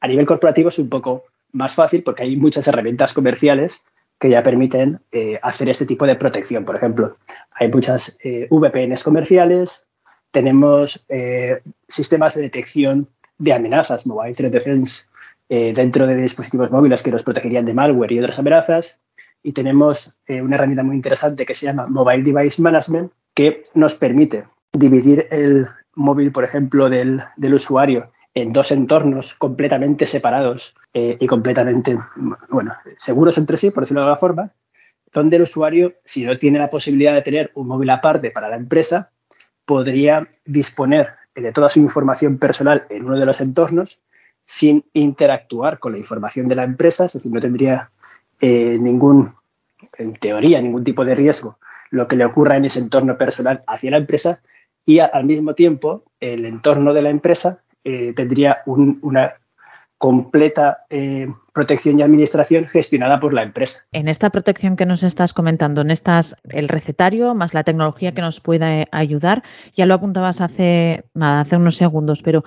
A 0.00 0.08
nivel 0.08 0.26
corporativo 0.26 0.68
es 0.68 0.78
un 0.78 0.88
poco 0.88 1.24
más 1.52 1.74
fácil 1.74 2.02
porque 2.02 2.22
hay 2.22 2.36
muchas 2.36 2.66
herramientas 2.68 3.12
comerciales 3.12 3.84
que 4.18 4.30
ya 4.30 4.42
permiten 4.42 5.00
eh, 5.12 5.38
hacer 5.42 5.68
este 5.68 5.86
tipo 5.86 6.06
de 6.06 6.14
protección. 6.14 6.64
Por 6.64 6.76
ejemplo, 6.76 7.16
hay 7.52 7.68
muchas 7.68 8.18
eh, 8.22 8.46
VPNs 8.50 9.02
comerciales, 9.02 9.90
tenemos 10.30 11.06
eh, 11.08 11.62
sistemas 11.88 12.34
de 12.34 12.42
detección 12.42 13.08
de 13.38 13.54
amenazas, 13.54 14.06
Mobile 14.06 14.34
Threat 14.34 14.52
Defense, 14.52 15.08
dentro 15.48 16.06
de 16.06 16.14
dispositivos 16.14 16.70
móviles 16.70 17.02
que 17.02 17.10
nos 17.10 17.24
protegerían 17.24 17.66
de 17.66 17.74
malware 17.74 18.12
y 18.12 18.20
otras 18.20 18.38
amenazas. 18.38 19.00
Y 19.42 19.50
tenemos 19.50 20.20
una 20.28 20.54
herramienta 20.54 20.84
muy 20.84 20.94
interesante 20.94 21.44
que 21.44 21.54
se 21.54 21.66
llama 21.66 21.88
Mobile 21.88 22.22
Device 22.22 22.62
Management, 22.62 23.10
que 23.34 23.64
nos 23.74 23.94
permite 23.94 24.44
dividir 24.72 25.26
el 25.32 25.66
móvil, 25.94 26.32
por 26.32 26.44
ejemplo, 26.44 26.88
del, 26.88 27.22
usuario 27.52 28.10
en 28.42 28.52
dos 28.52 28.70
entornos 28.72 29.34
completamente 29.34 30.06
separados 30.06 30.74
eh, 30.94 31.16
y 31.20 31.26
completamente 31.26 31.98
bueno, 32.48 32.74
seguros 32.96 33.38
entre 33.38 33.56
sí, 33.56 33.70
por 33.70 33.82
decirlo 33.82 34.00
de 34.00 34.06
alguna 34.06 34.20
forma, 34.20 34.52
donde 35.12 35.36
el 35.36 35.42
usuario, 35.42 35.94
si 36.04 36.24
no 36.24 36.38
tiene 36.38 36.58
la 36.58 36.70
posibilidad 36.70 37.14
de 37.14 37.22
tener 37.22 37.50
un 37.54 37.68
móvil 37.68 37.90
aparte 37.90 38.30
para 38.30 38.48
la 38.48 38.56
empresa, 38.56 39.10
podría 39.64 40.28
disponer 40.44 41.10
de 41.34 41.52
toda 41.52 41.68
su 41.68 41.80
información 41.80 42.38
personal 42.38 42.86
en 42.90 43.04
uno 43.04 43.18
de 43.18 43.26
los 43.26 43.40
entornos 43.40 44.02
sin 44.44 44.84
interactuar 44.92 45.78
con 45.78 45.92
la 45.92 45.98
información 45.98 46.48
de 46.48 46.56
la 46.56 46.64
empresa, 46.64 47.06
es 47.06 47.12
decir, 47.12 47.32
no 47.32 47.40
tendría 47.40 47.90
eh, 48.40 48.78
ningún, 48.80 49.32
en 49.96 50.14
teoría, 50.14 50.60
ningún 50.60 50.84
tipo 50.84 51.04
de 51.04 51.14
riesgo 51.14 51.58
lo 51.90 52.06
que 52.08 52.16
le 52.16 52.24
ocurra 52.24 52.56
en 52.56 52.64
ese 52.64 52.78
entorno 52.78 53.18
personal 53.18 53.62
hacia 53.66 53.90
la 53.90 53.98
empresa 53.98 54.42
y 54.86 55.00
al 55.00 55.24
mismo 55.24 55.54
tiempo 55.54 56.04
el 56.20 56.44
entorno 56.46 56.94
de 56.94 57.02
la 57.02 57.10
empresa 57.10 57.62
eh, 57.84 58.12
tendría 58.14 58.58
una 58.66 59.34
completa 59.98 60.78
eh, 60.88 61.28
protección 61.52 61.98
y 61.98 62.02
administración 62.02 62.64
gestionada 62.64 63.18
por 63.18 63.34
la 63.34 63.42
empresa. 63.42 63.80
En 63.92 64.08
esta 64.08 64.30
protección 64.30 64.76
que 64.76 64.86
nos 64.86 65.02
estás 65.02 65.34
comentando, 65.34 65.82
en 65.82 65.90
estas 65.90 66.36
el 66.48 66.68
recetario 66.68 67.34
más 67.34 67.52
la 67.52 67.64
tecnología 67.64 68.12
que 68.12 68.22
nos 68.22 68.40
pueda 68.40 68.86
ayudar, 68.92 69.42
ya 69.76 69.84
lo 69.84 69.94
apuntabas 69.94 70.40
hace 70.40 71.04
nada, 71.12 71.42
hace 71.42 71.56
unos 71.56 71.76
segundos, 71.76 72.22
pero 72.22 72.44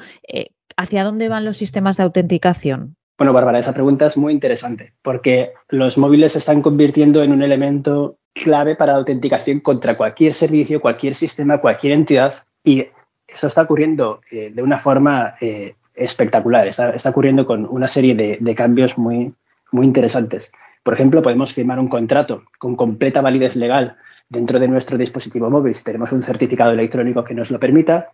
¿hacia 0.78 1.04
dónde 1.04 1.30
van 1.30 1.46
los 1.46 1.58
sistemas 1.58 1.98
de 1.98 2.04
autenticación? 2.04 2.96
Bueno, 3.18 3.34
Bárbara, 3.34 3.60
esa 3.60 3.74
pregunta 3.74 4.08
es 4.08 4.18
muy 4.18 4.34
interesante 4.34 4.94
porque 5.04 5.54
los 5.70 5.98
móviles 6.00 6.32
se 6.32 6.40
están 6.40 6.64
convirtiendo 6.64 7.22
en 7.22 7.32
un 7.32 7.44
elemento 7.44 8.18
clave 8.34 8.76
para 8.76 8.94
la 8.94 9.00
autenticación 9.00 9.60
contra 9.60 9.96
cualquier 9.96 10.34
servicio, 10.34 10.82
cualquier 10.82 11.16
sistema, 11.16 11.60
cualquier 11.60 11.94
entidad 11.94 12.34
y 12.64 12.88
eso 13.34 13.48
está 13.48 13.64
ocurriendo 13.64 14.22
eh, 14.32 14.52
de 14.54 14.62
una 14.62 14.78
forma 14.78 15.36
eh, 15.42 15.76
espectacular, 15.96 16.68
está, 16.68 16.94
ocurriendo 17.10 17.46
con 17.46 17.66
una 17.66 17.88
serie 17.88 18.16
de, 18.16 18.56
cambios 18.56 18.98
muy, 18.98 19.34
muy 19.72 19.86
interesantes. 19.86 20.52
Por 20.84 20.94
ejemplo, 20.94 21.22
podemos 21.22 21.54
firmar 21.54 21.80
un 21.80 21.88
contrato 21.88 22.44
con 22.60 22.76
completa 22.76 23.22
validez 23.22 23.56
legal 23.56 23.96
dentro 24.30 24.60
de 24.60 24.68
nuestro 24.68 24.98
dispositivo 24.98 25.50
móvil 25.50 25.74
si 25.76 25.84
tenemos 25.84 26.12
un 26.12 26.24
certificado 26.24 26.72
electrónico 26.72 27.24
que 27.24 27.34
nos 27.34 27.52
lo 27.52 27.60
permita. 27.60 28.12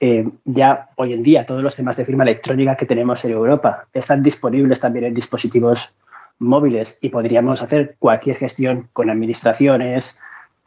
Eh, 0.00 0.28
ya 0.44 0.88
hoy 0.96 1.12
en 1.12 1.22
día 1.22 1.46
todos 1.46 1.62
los 1.62 1.76
temas 1.76 1.96
de 1.96 2.04
firma 2.04 2.24
electrónica 2.24 2.76
que 2.76 2.86
tenemos 2.86 3.24
en 3.24 3.32
Europa 3.32 3.86
están 3.92 4.22
disponibles 4.22 4.80
también 4.80 5.04
en 5.04 5.14
dispositivos 5.14 5.96
móviles 6.40 6.98
y 7.00 7.08
podríamos 7.10 7.62
hacer 7.62 7.94
cualquier 8.00 8.36
gestión 8.36 8.88
con 8.92 9.10
administraciones, 9.10 10.18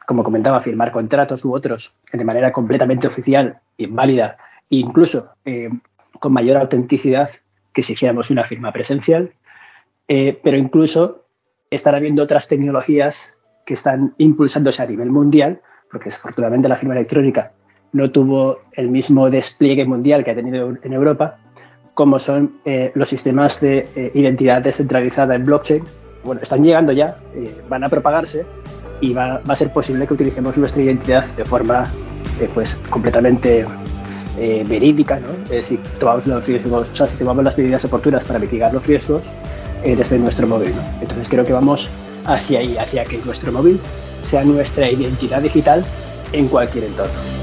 como 0.06 0.22
comentaba, 0.22 0.60
firmar 0.60 0.92
contratos 0.92 1.44
u 1.44 1.52
otros 1.54 1.98
de 2.12 2.24
manera 2.24 2.52
completamente 2.52 3.06
oficial 3.06 3.60
y 3.76 3.86
válida, 3.86 4.36
incluso 4.70 5.34
eh, 5.44 5.70
con 6.18 6.32
mayor 6.32 6.56
autenticidad 6.56 7.28
que 7.72 7.82
si 7.82 7.92
hiciéramos 7.92 8.30
una 8.30 8.44
firma 8.44 8.72
presencial, 8.72 9.32
eh, 10.08 10.38
pero 10.42 10.56
incluso 10.56 11.24
estar 11.70 11.94
habiendo 11.94 12.22
otras 12.22 12.48
tecnologías 12.48 13.38
que 13.64 13.74
están 13.74 14.14
impulsándose 14.18 14.82
a 14.82 14.86
nivel 14.86 15.10
mundial, 15.10 15.60
porque 15.90 16.06
desafortunadamente 16.06 16.68
la 16.68 16.76
firma 16.76 16.94
electrónica 16.94 17.52
no 17.92 18.10
tuvo 18.10 18.60
el 18.72 18.88
mismo 18.88 19.30
despliegue 19.30 19.84
mundial 19.84 20.24
que 20.24 20.30
ha 20.30 20.34
tenido 20.34 20.76
en 20.82 20.92
Europa, 20.92 21.38
como 21.94 22.18
son 22.18 22.60
eh, 22.64 22.92
los 22.94 23.08
sistemas 23.08 23.60
de 23.60 23.88
eh, 23.96 24.10
identidad 24.14 24.62
descentralizada 24.62 25.34
en 25.34 25.44
blockchain. 25.44 25.82
Bueno, 26.24 26.42
están 26.42 26.62
llegando 26.62 26.92
ya, 26.92 27.16
eh, 27.34 27.62
van 27.68 27.84
a 27.84 27.88
propagarse 27.88 28.44
y 29.00 29.12
va, 29.12 29.40
a 29.46 29.56
ser 29.56 29.72
posible 29.72 30.06
que 30.06 30.14
utilicemos 30.14 30.56
nuestra 30.56 30.82
identidad 30.82 31.24
de 31.34 31.44
forma 31.44 31.86
pues 32.54 32.80
completamente 32.90 33.66
verídica, 34.36 35.18
¿no? 35.18 35.62
si 35.62 35.78
tomamos 35.98 36.26
los 36.26 36.46
riesgos, 36.46 36.90
o 36.90 36.94
sea, 36.94 37.06
si 37.06 37.16
tomamos 37.16 37.42
las 37.44 37.56
medidas 37.56 37.84
oportunas 37.86 38.24
para 38.24 38.38
mitigar 38.38 38.74
los 38.74 38.86
riesgos 38.86 39.22
desde 39.82 40.18
nuestro 40.18 40.46
móvil. 40.46 40.74
Entonces 41.00 41.28
creo 41.28 41.46
que 41.46 41.54
vamos 41.54 41.88
hacia 42.26 42.58
ahí, 42.58 42.76
hacia 42.76 43.04
que 43.04 43.18
nuestro 43.24 43.52
móvil 43.52 43.80
sea 44.24 44.44
nuestra 44.44 44.90
identidad 44.90 45.40
digital 45.40 45.84
en 46.32 46.48
cualquier 46.48 46.84
entorno. 46.84 47.35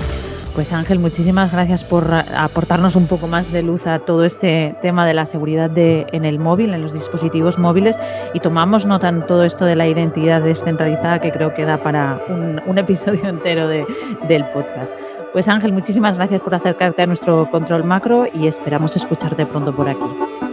Pues 0.53 0.71
Ángel, 0.71 0.99
muchísimas 0.99 1.51
gracias 1.51 1.83
por 1.83 2.07
aportarnos 2.13 2.95
un 2.95 3.07
poco 3.07 3.27
más 3.27 3.51
de 3.51 3.63
luz 3.63 3.87
a 3.87 3.97
todo 3.97 4.23
este 4.23 4.75
tema 4.83 5.03
de 5.03 5.15
la 5.15 5.25
seguridad 5.25 5.67
de, 5.67 6.05
en 6.11 6.25
el 6.25 6.37
móvil, 6.37 6.75
en 6.75 6.81
los 6.83 6.93
dispositivos 6.93 7.57
móviles 7.57 7.97
y 8.35 8.39
tomamos 8.39 8.85
nota 8.85 9.09
en 9.09 9.25
todo 9.25 9.43
esto 9.45 9.65
de 9.65 9.75
la 9.75 9.87
identidad 9.87 10.41
descentralizada 10.41 11.19
que 11.19 11.31
creo 11.31 11.55
que 11.55 11.65
da 11.65 11.77
para 11.77 12.21
un, 12.29 12.77
episodio 12.77 13.27
entero 13.27 13.67
del 13.67 14.45
podcast. 14.53 14.93
Pues 15.31 15.47
Ángel, 15.47 15.73
muchísimas 15.73 16.15
gracias 16.17 16.41
por 16.41 16.53
acercarte 16.53 17.01
a 17.01 17.07
nuestro 17.07 17.49
control 17.49 17.83
macro 17.83 18.27
y 18.31 18.45
esperamos 18.45 18.95
escucharte 18.95 19.47
pronto 19.47 19.75
por 19.75 19.89
aquí. 19.89 20.05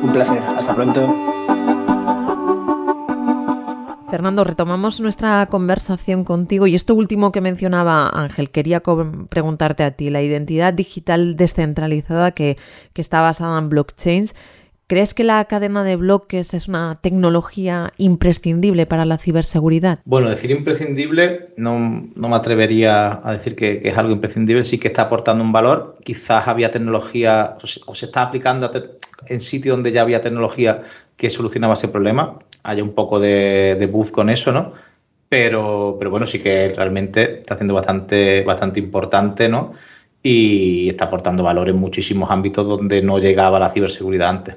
Un 0.02 0.12
placer, 0.12 0.42
hasta 0.56 0.74
pronto. 0.74 1.59
Fernando, 4.10 4.42
retomamos 4.42 5.00
nuestra 5.00 5.46
conversación 5.46 6.24
contigo 6.24 6.66
y 6.66 6.74
esto 6.74 6.96
último 6.96 7.30
que 7.30 7.40
mencionaba 7.40 8.08
Ángel, 8.08 8.50
quería 8.50 8.82
preguntarte 8.82 9.84
a 9.84 9.92
ti, 9.92 10.10
la 10.10 10.20
identidad 10.20 10.74
digital 10.74 11.36
descentralizada 11.36 12.32
que, 12.32 12.56
está 12.96 13.20
basada 13.20 13.58
en 13.58 13.68
blockchains. 13.68 14.34
¿Crees 14.88 15.14
que 15.14 15.22
la 15.22 15.44
cadena 15.44 15.84
de 15.84 15.94
bloques 15.94 16.52
es 16.52 16.66
una 16.66 16.98
tecnología 17.00 17.92
imprescindible 17.96 18.84
para 18.84 19.04
la 19.04 19.16
ciberseguridad? 19.16 20.00
Bueno, 20.04 20.28
decir 20.28 20.50
imprescindible 20.50 21.54
no, 21.56 21.78
me 21.78 22.34
atrevería 22.34 23.20
a 23.22 23.32
decir 23.32 23.54
que, 23.54 23.80
es 23.84 23.96
algo 23.96 24.12
imprescindible, 24.12 24.64
sí 24.64 24.78
que 24.78 24.88
está 24.88 25.02
aportando 25.02 25.44
un 25.44 25.52
valor. 25.52 25.94
Quizás 26.04 26.48
había 26.48 26.72
tecnología 26.72 27.56
o 27.86 27.94
se 27.94 28.06
está 28.06 28.22
aplicando 28.22 28.70
en 29.26 29.40
sitios 29.40 29.76
donde 29.76 29.92
ya 29.92 30.02
había 30.02 30.20
tecnología 30.20 30.82
que 31.16 31.30
solucionaba 31.30 31.74
ese 31.74 31.88
problema 31.88 32.38
haya 32.62 32.82
un 32.82 32.92
poco 32.92 33.20
de, 33.20 33.88
buzz 33.90 34.10
con 34.12 34.30
eso, 34.30 34.52
¿no? 34.52 34.72
pero, 35.30 35.96
pero 35.98 36.10
bueno, 36.10 36.26
sí 36.26 36.40
que 36.40 36.70
realmente 36.70 37.38
está 37.38 37.54
haciendo 37.54 37.72
bastante, 37.72 38.42
bastante 38.42 38.80
importante, 38.80 39.48
¿no? 39.48 39.74
Y 40.22 40.88
está 40.90 41.04
aportando 41.04 41.44
valor 41.44 41.68
en 41.68 41.76
muchísimos 41.76 42.30
ámbitos 42.30 42.66
donde 42.66 43.00
no 43.00 43.18
llegaba 43.18 43.60
la 43.60 43.70
ciberseguridad 43.70 44.28
antes. 44.28 44.56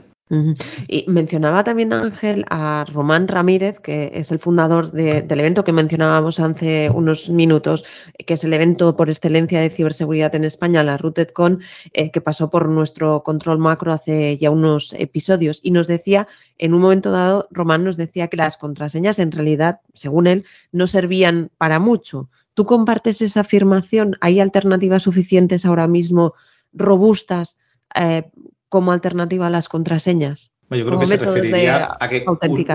Y 0.87 1.05
mencionaba 1.07 1.63
también 1.63 1.93
Ángel 1.93 2.45
a 2.49 2.85
Román 2.91 3.27
Ramírez, 3.27 3.79
que 3.79 4.09
es 4.15 4.31
el 4.31 4.39
fundador 4.39 4.91
del 4.91 5.39
evento 5.39 5.63
que 5.63 5.73
mencionábamos 5.73 6.39
hace 6.39 6.89
unos 6.89 7.29
minutos, 7.29 7.85
que 8.25 8.33
es 8.33 8.43
el 8.43 8.53
evento 8.53 8.95
por 8.95 9.09
excelencia 9.09 9.59
de 9.59 9.69
ciberseguridad 9.69 10.33
en 10.33 10.45
España, 10.45 10.81
la 10.81 10.97
RootedCon, 10.97 11.61
eh, 11.93 12.09
que 12.09 12.21
pasó 12.21 12.49
por 12.49 12.67
nuestro 12.69 13.21
control 13.21 13.59
macro 13.59 13.91
hace 13.91 14.37
ya 14.37 14.49
unos 14.49 14.93
episodios. 14.93 15.59
Y 15.61 15.71
nos 15.71 15.87
decía, 15.87 16.27
en 16.57 16.73
un 16.73 16.81
momento 16.81 17.11
dado, 17.11 17.47
Román 17.51 17.83
nos 17.83 17.97
decía 17.97 18.27
que 18.27 18.37
las 18.37 18.57
contraseñas 18.57 19.19
en 19.19 19.31
realidad, 19.31 19.81
según 19.93 20.27
él, 20.27 20.45
no 20.71 20.87
servían 20.87 21.51
para 21.57 21.79
mucho. 21.79 22.29
¿Tú 22.53 22.65
compartes 22.65 23.21
esa 23.21 23.41
afirmación? 23.41 24.15
¿Hay 24.21 24.39
alternativas 24.39 25.03
suficientes 25.03 25.65
ahora 25.65 25.87
mismo 25.87 26.33
robustas 26.71 27.57
eh, 27.95 28.23
como 28.73 28.91
alternativa 28.91 29.45
a 29.45 29.49
las 29.51 29.69
contraseñas. 29.69 30.49
yo 30.71 30.83
creo 30.87 30.97
que 30.97 31.05
se 31.05 31.17
referiría 31.17 31.95
a 31.99 32.09
que 32.09 32.25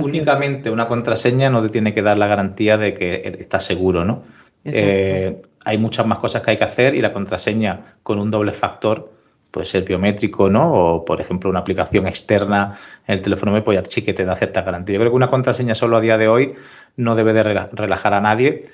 únicamente 0.01 0.71
una 0.71 0.87
contraseña 0.87 1.51
no 1.51 1.61
te 1.61 1.71
tiene 1.71 1.93
que 1.93 2.03
dar 2.03 2.17
la 2.17 2.29
garantía 2.29 2.79
de 2.79 2.95
que 2.95 3.37
está 3.41 3.59
seguro, 3.59 4.05
¿no? 4.05 4.23
Eh, 4.65 5.43
hay 5.65 5.77
muchas 5.77 6.07
más 6.07 6.19
cosas 6.19 6.43
que 6.43 6.53
hay 6.53 6.57
que 6.57 6.63
hacer 6.63 6.95
y 6.95 7.01
la 7.01 7.13
contraseña 7.13 7.97
con 8.05 8.21
un 8.21 8.31
doble 8.31 8.53
factor 8.53 9.13
puede 9.51 9.67
ser 9.67 9.83
biométrico, 9.83 10.49
¿no? 10.49 10.73
O, 10.73 11.05
por 11.05 11.21
ejemplo, 11.21 11.51
una 11.51 11.59
aplicación 11.59 12.07
externa 12.07 12.79
en 13.09 13.15
el 13.15 13.21
teléfono 13.21 13.51
móvil, 13.51 13.65
pues 13.65 13.83
ya 13.83 13.91
sí 13.91 14.03
que 14.03 14.15
te 14.15 14.25
da 14.25 14.37
cierta 14.37 14.63
garantía. 14.63 14.95
Yo 14.95 15.01
creo 15.01 15.11
que 15.11 15.17
una 15.17 15.27
contraseña 15.27 15.75
solo 15.75 15.97
a 15.97 16.01
día 16.01 16.17
de 16.17 16.29
hoy 16.29 16.55
no 16.97 17.17
debe 17.17 17.33
de 17.33 17.43
relajar 17.43 18.15
a 18.15 18.21
nadie, 18.21 18.67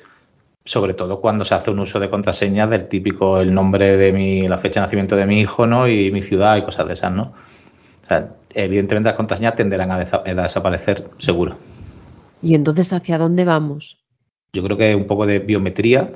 sobre 0.65 0.95
todo 0.95 1.21
cuando 1.21 1.45
se 1.45 1.55
hace 1.55 1.71
un 1.71 1.79
uso 1.81 2.01
de 2.01 2.09
contraseñas 2.09 2.71
del 2.71 2.89
típico 2.89 3.39
el 3.41 3.53
nombre 3.53 3.97
de 3.97 4.13
mi, 4.13 4.49
la 4.49 4.57
fecha 4.57 4.81
de 4.81 4.87
nacimiento 4.87 5.15
de 5.15 5.27
mi 5.27 5.41
hijo, 5.41 5.67
¿no? 5.67 5.87
Y 5.89 6.11
mi 6.11 6.23
ciudad 6.23 6.57
y 6.57 6.63
cosas 6.63 6.87
de 6.87 6.95
esas, 6.95 7.15
¿no? 7.15 7.35
O 8.03 8.09
sea, 8.09 8.31
evidentemente 8.51 9.09
las 9.09 9.17
contraseñas 9.17 9.57
tenderán 9.57 9.91
a, 9.91 9.99
desaparecer 9.99 11.11
seguro. 11.19 11.57
¿Y 12.43 12.55
entonces 12.55 12.93
hacia 12.93 13.19
dónde 13.19 13.45
vamos? 13.45 13.99
Yo 14.53 14.63
creo 14.63 14.77
que 14.77 14.95
un 14.95 15.07
poco 15.07 15.27
de 15.27 15.39
biometría. 15.39 16.13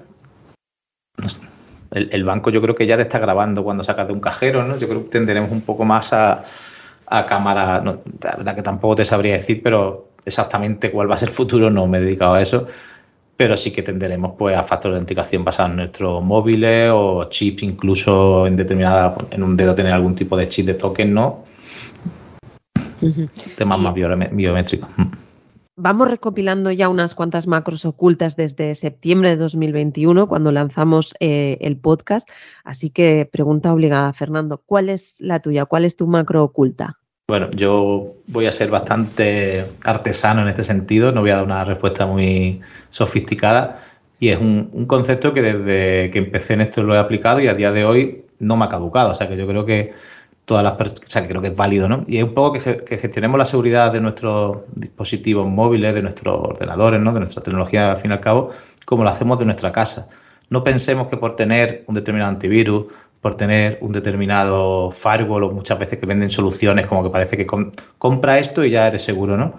El, 1.91 2.25
banco 2.25 2.51
yo 2.51 2.61
creo 2.61 2.75
que 2.75 2.87
ya 2.87 2.97
te 2.97 3.03
está 3.03 3.19
grabando 3.19 3.65
cuando 3.65 3.83
sacas 3.83 4.07
de 4.07 4.13
un 4.13 4.21
cajero, 4.21 4.63
¿no? 4.65 4.79
Yo 4.79 4.89
creo 4.89 5.05
que 5.05 5.11
tenderemos 5.11 5.51
un 5.51 5.63
poco 5.63 5.85
más 5.85 6.13
a, 6.13 6.45
cámara, 7.27 7.83
la 7.83 8.37
verdad 8.37 8.55
que 8.55 8.63
tampoco 8.63 8.97
te 8.97 9.05
sabría 9.07 9.35
decir, 9.35 9.63
pero 9.63 10.11
exactamente 10.25 10.91
cuál 10.91 11.11
va 11.11 11.15
a 11.15 11.19
ser 11.19 11.31
el 11.31 11.35
futuro 11.35 11.71
no 11.71 11.87
me 11.87 11.99
he 11.99 12.01
dedicado 12.03 12.35
a 12.35 12.43
eso 12.43 12.67
pero 13.39 13.57
sí 13.57 13.71
que 13.71 13.85
tenderemos 13.85 14.33
pues, 14.37 14.57
a 14.57 14.65
factores 14.65 14.95
de 14.95 14.99
autenticación 14.99 15.45
basados 15.45 15.71
en 15.71 15.77
nuestros 15.77 16.25
móviles 16.25 16.91
o 16.93 17.29
chips, 17.31 17.63
incluso 17.63 18.49
en 18.49 18.57
determinada, 18.57 19.17
en 19.31 19.45
un 19.45 19.57
dedo 19.57 19.77
tener 19.77 19.93
algún 19.93 20.17
tipo 20.17 20.37
de 20.37 20.49
chip 20.49 20.67
de 20.67 20.75
token, 20.75 21.15
¿no? 21.15 21.45
Temas 23.57 23.79
más 23.79 23.95
biométricos. 23.95 24.91
Mm. 24.97 25.13
Vamos 25.77 26.11
recopilando 26.11 26.73
ya 26.73 26.89
unas 26.89 27.15
cuantas 27.15 27.47
macros 27.47 27.85
ocultas 27.85 28.35
desde 28.35 28.75
septiembre 28.75 29.31
de 29.31 29.37
2021, 29.37 30.27
cuando 30.27 30.51
lanzamos 30.51 31.15
eh, 31.21 31.59
el 31.61 31.77
podcast. 31.77 32.29
Así 32.65 32.91
que 32.91 33.29
pregunta 33.31 33.73
obligada, 33.73 34.13
Fernando, 34.15 34.65
¿cuál 34.67 34.89
es 34.89 35.21
la 35.21 35.39
tuya? 35.39 35.65
¿Cuál 35.67 35.85
es 35.85 35.95
tu 35.95 36.09
macro 36.09 36.43
oculta? 36.43 36.98
Bueno, 37.31 37.51
yo 37.51 38.15
voy 38.27 38.47
a 38.47 38.53
ser 38.53 38.71
bastante 38.71 39.67
artesano 39.85 40.41
en 40.41 40.49
este 40.49 40.63
sentido, 40.63 41.13
no 41.13 41.21
voy 41.21 41.29
a 41.29 41.37
dar 41.37 41.45
una 41.45 41.63
respuesta 41.63 42.07
muy 42.07 42.63
sofisticada 42.89 43.83
y 44.19 44.31
es 44.31 44.39
un, 44.41 44.87
concepto 44.87 45.35
que 45.35 45.43
desde 45.43 46.11
que 46.11 46.21
empecé 46.21 46.55
en 46.55 46.63
esto 46.63 46.83
lo 46.83 46.95
he 46.95 46.99
aplicado 46.99 47.39
y 47.41 47.47
a 47.47 47.53
día 47.53 47.71
de 47.71 47.85
hoy 47.85 48.25
no 48.39 48.57
me 48.57 48.65
ha 48.65 48.71
caducado, 48.71 49.11
o 49.11 49.15
sea 49.15 49.29
que 49.29 49.37
yo 49.37 49.47
creo 49.47 49.67
que 49.67 49.93
todas 50.47 50.65
las 50.65 50.73
o 50.81 51.07
sea 51.07 51.21
que 51.21 51.29
creo 51.29 51.43
que 51.43 51.49
es 51.49 51.55
válido, 51.55 51.87
¿no? 51.87 52.03
Y 52.07 52.17
es 52.17 52.25
un 52.25 52.33
poco 52.33 52.55
que, 52.55 52.83
que, 52.83 52.97
gestionemos 52.97 53.37
la 53.37 53.45
seguridad 53.45 53.93
de 53.93 54.01
nuestros 54.01 54.61
dispositivos 54.75 55.47
móviles, 55.47 55.93
de 55.93 56.01
nuestros 56.01 56.41
ordenadores, 56.41 56.99
¿no? 56.99 57.13
De 57.13 57.21
nuestra 57.21 57.43
tecnología 57.43 57.91
al 57.91 57.99
fin 57.99 58.11
y 58.11 58.15
al 58.15 58.21
cabo, 58.21 58.53
como 58.87 59.05
lo 59.05 59.11
hacemos 59.11 59.39
de 59.39 59.45
nuestra 59.45 59.71
casa. 59.71 60.09
No 60.49 60.65
pensemos 60.65 61.09
que 61.09 61.19
por 61.19 61.37
tener 61.37 61.85
un 61.89 61.95
determinado 61.95 62.31
antivirus 62.31 62.87
por 63.21 63.35
tener 63.35 63.79
un 63.81 63.93
determinado 63.93 64.91
firewall 64.91 65.45
o 65.45 65.51
muchas 65.51 65.79
veces 65.79 65.99
que 65.99 66.07
venden 66.07 66.31
soluciones 66.31 66.87
como 66.87 67.03
que 67.03 67.11
parece 67.11 67.37
que 67.37 67.47
compra 67.99 68.39
esto 68.39 68.65
y 68.65 68.71
ya 68.71 68.87
eres 68.87 69.03
seguro, 69.03 69.37
¿no? 69.37 69.55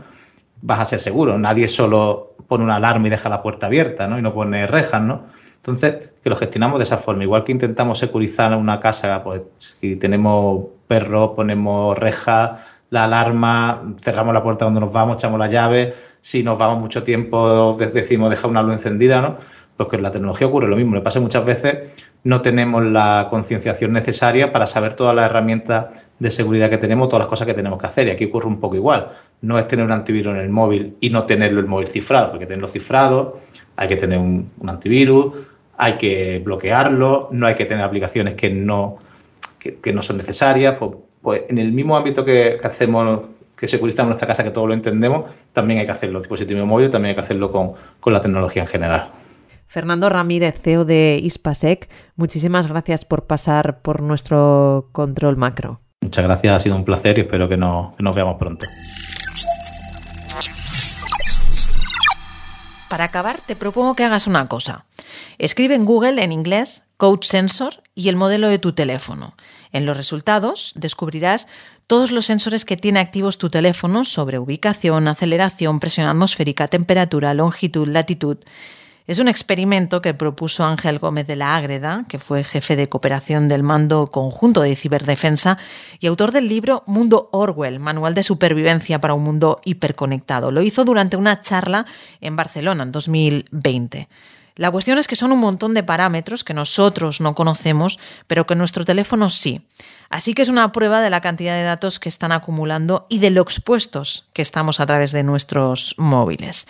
Vas 0.61 0.79
a 0.79 0.85
ser 0.85 0.99
seguro. 0.99 1.37
Nadie 1.37 1.67
solo 1.67 2.35
pone 2.47 2.63
una 2.63 2.77
alarma 2.77 3.07
y 3.07 3.09
deja 3.09 3.29
la 3.29 3.41
puerta 3.41 3.67
abierta, 3.67 4.07
¿no? 4.07 4.17
Y 4.17 4.21
no 4.21 4.33
pone 4.33 4.65
rejas, 4.67 5.01
¿no? 5.01 5.25
Entonces, 5.57 6.11
que 6.23 6.29
lo 6.29 6.37
gestionamos 6.37 6.79
de 6.79 6.83
esa 6.83 6.97
forma. 6.97 7.23
Igual 7.23 7.43
que 7.43 7.51
intentamos 7.51 7.99
securizar 7.99 8.55
una 8.55 8.79
casa, 8.79 9.23
pues 9.23 9.41
si 9.57 9.97
tenemos 9.97 10.65
perros, 10.87 11.31
ponemos 11.35 11.97
rejas, 11.97 12.61
la 12.89 13.03
alarma, 13.03 13.93
cerramos 13.99 14.33
la 14.33 14.41
puerta 14.41 14.65
cuando 14.65 14.79
nos 14.79 14.91
vamos, 14.91 15.17
echamos 15.17 15.37
la 15.37 15.47
llave. 15.47 15.93
Si 16.21 16.43
nos 16.43 16.57
vamos 16.57 16.79
mucho 16.79 17.03
tiempo, 17.03 17.75
decimos 17.77 18.29
dejar 18.29 18.49
una 18.49 18.63
luz 18.63 18.73
encendida, 18.73 19.21
¿no? 19.21 19.37
Pues 19.79 19.93
en 19.93 20.03
la 20.03 20.11
tecnología 20.11 20.45
ocurre 20.45 20.67
lo 20.67 20.75
mismo. 20.75 20.95
Le 20.95 21.01
pasa 21.01 21.21
muchas 21.21 21.45
veces 21.45 21.77
no 22.25 22.41
tenemos 22.41 22.83
la 22.83 23.27
concienciación 23.29 23.93
necesaria 23.93 24.51
para 24.51 24.65
saber 24.65 24.93
todas 24.93 25.15
las 25.15 25.27
herramientas 25.27 26.03
de 26.19 26.31
seguridad 26.31 26.69
que 26.69 26.77
tenemos, 26.77 27.07
todas 27.07 27.21
las 27.21 27.29
cosas 27.29 27.47
que 27.47 27.53
tenemos 27.53 27.79
que 27.79 27.87
hacer. 27.87 28.07
Y 28.07 28.11
aquí 28.11 28.25
ocurre 28.25 28.47
un 28.47 28.59
poco 28.59 28.75
igual. 28.75 29.07
No 29.41 29.57
es 29.57 29.69
tener 29.69 29.85
un 29.85 29.93
antivirus 29.93 30.35
en 30.35 30.41
el 30.41 30.49
móvil 30.49 30.97
y 30.99 31.09
no 31.09 31.25
tenerlo 31.25 31.61
el 31.61 31.67
móvil 31.67 31.87
cifrado, 31.87 32.29
porque 32.31 32.45
tenerlo 32.45 32.67
cifrado, 32.67 33.39
hay 33.77 33.87
que 33.87 33.95
tener 33.95 34.19
un, 34.19 34.51
antivirus, 34.67 35.33
hay 35.77 35.93
que 35.93 36.41
bloquearlo, 36.43 37.29
no 37.31 37.47
hay 37.47 37.55
que 37.55 37.63
tener 37.63 37.85
aplicaciones 37.85 38.33
que 38.33 38.49
no, 38.49 38.97
que, 39.59 39.93
no 39.93 40.03
son 40.03 40.17
necesarias. 40.17 40.75
Pues, 40.77 40.91
pues, 41.21 41.41
en 41.47 41.57
el 41.57 41.71
mismo 41.71 41.95
ámbito 41.95 42.25
que, 42.25 42.57
hacemos 42.61 43.21
que 43.55 43.69
securizamos 43.69 44.09
nuestra 44.09 44.27
casa, 44.27 44.43
que 44.43 44.51
todo 44.51 44.67
lo 44.67 44.73
entendemos, 44.73 45.31
también 45.53 45.79
hay 45.79 45.85
que 45.85 45.93
hacerlo. 45.93 46.19
Dispositivos 46.19 46.67
móviles 46.67 46.91
también 46.91 47.11
hay 47.11 47.15
que 47.15 47.21
hacerlo 47.21 47.49
con, 47.49 47.71
con 48.01 48.11
la 48.11 48.19
tecnología 48.19 48.63
en 48.63 48.67
general. 48.67 49.11
Fernando 49.69 50.09
Ramírez, 50.09 50.55
CEO 50.63 50.83
de 50.83 51.19
Ispasec, 51.21 51.89
muchísimas 52.15 52.65
gracias 52.67 53.05
por 53.05 53.27
pasar 53.27 53.83
por 53.83 54.01
nuestro 54.01 54.89
control 54.93 55.37
macro. 55.37 55.79
Muchas 56.01 56.23
gracias, 56.23 56.55
ha 56.55 56.59
sido 56.59 56.75
un 56.75 56.83
placer 56.83 57.19
y 57.19 57.21
espero 57.21 57.47
que, 57.47 57.55
nos 57.55 58.15
veamos 58.15 58.37
pronto. 58.39 58.65
Para 62.89 63.03
acabar, 63.03 63.41
te 63.41 63.55
propongo 63.55 63.93
que 63.93 64.03
hagas 64.03 64.25
una 64.25 64.47
cosa. 64.47 64.85
Escribe 65.37 65.75
en 65.75 65.85
Google 65.85 66.23
en 66.23 66.31
inglés 66.31 66.85
Code 66.97 67.27
Sensor 67.27 67.83
y 67.93 68.09
el 68.09 68.15
modelo 68.15 68.49
de 68.49 68.57
tu 68.57 68.73
teléfono. 68.73 69.35
En 69.71 69.85
los 69.85 69.95
resultados 69.95 70.73
descubrirás 70.77 71.47
todos 71.85 72.11
los 72.11 72.25
sensores 72.25 72.65
que 72.65 72.75
tiene 72.75 72.99
activos 72.99 73.37
tu 73.37 73.51
teléfono 73.51 74.03
sobre 74.03 74.39
ubicación, 74.39 75.07
aceleración, 75.07 75.79
presión 75.79 76.07
atmosférica, 76.07 76.67
temperatura, 76.67 77.35
longitud, 77.35 77.87
latitud 77.87 78.39
es 79.09 79.17
un 79.17 79.27
experimento 79.27 80.03
que 80.03 80.13
propuso 80.13 80.63
Ángel 80.63 80.99
Gómez 80.99 81.25
de 81.25 81.35
la 81.35 81.55
Ágreda, 81.55 82.05
que 82.07 82.19
fue 82.19 82.43
jefe 82.43 82.75
de 82.75 82.89
cooperación 82.89 83.47
del 83.47 83.63
Mando 83.63 84.11
Conjunto 84.11 84.61
de 84.61 84.75
Ciberdefensa 84.75 85.57
y 85.99 86.05
autor 86.05 86.31
del 86.31 86.47
libro 86.47 86.83
Mundo 86.85 87.27
Orwell, 87.31 87.79
Manual 87.79 88.13
de 88.13 88.21
Supervivencia 88.21 89.01
para 89.01 89.15
un 89.15 89.23
Mundo 89.23 89.61
Hiperconectado. 89.65 90.51
Lo 90.51 90.61
hizo 90.61 90.85
durante 90.85 91.17
una 91.17 91.41
charla 91.41 91.87
en 92.21 92.35
Barcelona 92.35 92.83
en 92.83 92.91
2020. 92.91 94.07
La 94.55 94.69
cuestión 94.69 94.99
es 94.99 95.07
que 95.07 95.15
son 95.15 95.31
un 95.31 95.39
montón 95.39 95.73
de 95.73 95.81
parámetros 95.81 96.43
que 96.43 96.53
nosotros 96.53 97.19
no 97.19 97.33
conocemos, 97.33 97.97
pero 98.27 98.45
que 98.45 98.53
nuestro 98.53 98.85
teléfono 98.85 99.29
sí. 99.29 99.65
Así 100.11 100.35
que 100.35 100.43
es 100.43 100.49
una 100.49 100.71
prueba 100.71 101.01
de 101.01 101.09
la 101.09 101.21
cantidad 101.21 101.55
de 101.55 101.63
datos 101.63 101.99
que 101.99 102.09
están 102.09 102.31
acumulando 102.31 103.07
y 103.09 103.17
de 103.17 103.31
lo 103.31 103.41
expuestos 103.41 104.27
que 104.33 104.43
estamos 104.43 104.79
a 104.79 104.85
través 104.85 105.13
de 105.13 105.23
nuestros 105.23 105.95
móviles. 105.97 106.67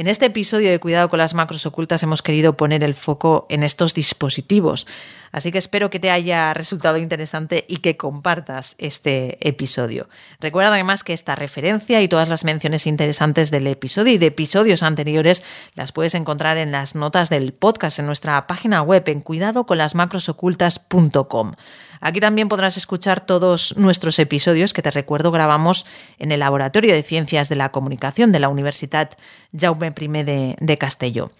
En 0.00 0.08
este 0.08 0.24
episodio 0.24 0.70
de 0.70 0.80
Cuidado 0.80 1.10
con 1.10 1.18
las 1.18 1.34
macros 1.34 1.66
ocultas 1.66 2.02
hemos 2.02 2.22
querido 2.22 2.56
poner 2.56 2.82
el 2.82 2.94
foco 2.94 3.44
en 3.50 3.62
estos 3.62 3.92
dispositivos, 3.92 4.86
así 5.30 5.52
que 5.52 5.58
espero 5.58 5.90
que 5.90 6.00
te 6.00 6.10
haya 6.10 6.54
resultado 6.54 6.96
interesante 6.96 7.66
y 7.68 7.80
que 7.80 7.98
compartas 7.98 8.76
este 8.78 9.36
episodio. 9.46 10.08
Recuerda 10.40 10.72
además 10.72 11.04
que 11.04 11.12
esta 11.12 11.34
referencia 11.34 12.00
y 12.00 12.08
todas 12.08 12.30
las 12.30 12.44
menciones 12.44 12.86
interesantes 12.86 13.50
del 13.50 13.66
episodio 13.66 14.14
y 14.14 14.18
de 14.18 14.28
episodios 14.28 14.82
anteriores 14.82 15.44
las 15.74 15.92
puedes 15.92 16.14
encontrar 16.14 16.56
en 16.56 16.72
las 16.72 16.94
notas 16.94 17.28
del 17.28 17.52
podcast 17.52 17.98
en 17.98 18.06
nuestra 18.06 18.46
página 18.46 18.80
web 18.80 19.06
en 19.06 19.20
cuidadoconlasmacrosocultas.com. 19.20 21.52
Aquí 22.00 22.20
también 22.20 22.48
podrás 22.48 22.76
escuchar 22.76 23.20
todos 23.20 23.76
nuestros 23.76 24.18
episodios 24.18 24.72
que 24.72 24.82
te 24.82 24.90
recuerdo 24.90 25.30
grabamos 25.30 25.86
en 26.18 26.32
el 26.32 26.40
Laboratorio 26.40 26.94
de 26.94 27.02
Ciencias 27.02 27.48
de 27.48 27.56
la 27.56 27.70
Comunicación 27.70 28.32
de 28.32 28.40
la 28.40 28.48
Universidad 28.48 29.10
Jaume 29.56 29.92
I 29.98 30.08
de, 30.24 30.56
de 30.58 30.78
Castelló. 30.78 31.30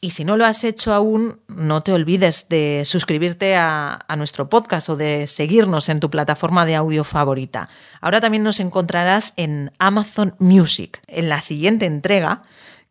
Y 0.00 0.10
si 0.10 0.24
no 0.24 0.36
lo 0.36 0.44
has 0.44 0.64
hecho 0.64 0.92
aún, 0.92 1.38
no 1.46 1.84
te 1.84 1.92
olvides 1.92 2.48
de 2.48 2.82
suscribirte 2.84 3.54
a, 3.54 4.00
a, 4.08 4.16
nuestro 4.16 4.48
podcast 4.48 4.88
o 4.88 4.96
de 4.96 5.28
seguirnos 5.28 5.88
en 5.88 6.00
tu 6.00 6.10
plataforma 6.10 6.66
de 6.66 6.74
audio 6.74 7.04
favorita. 7.04 7.68
Ahora 8.00 8.20
también 8.20 8.42
nos 8.42 8.58
encontrarás 8.58 9.32
en 9.36 9.70
Amazon 9.78 10.34
Music. 10.40 11.00
En 11.06 11.28
la 11.28 11.40
siguiente 11.40 11.86
entrega 11.86 12.42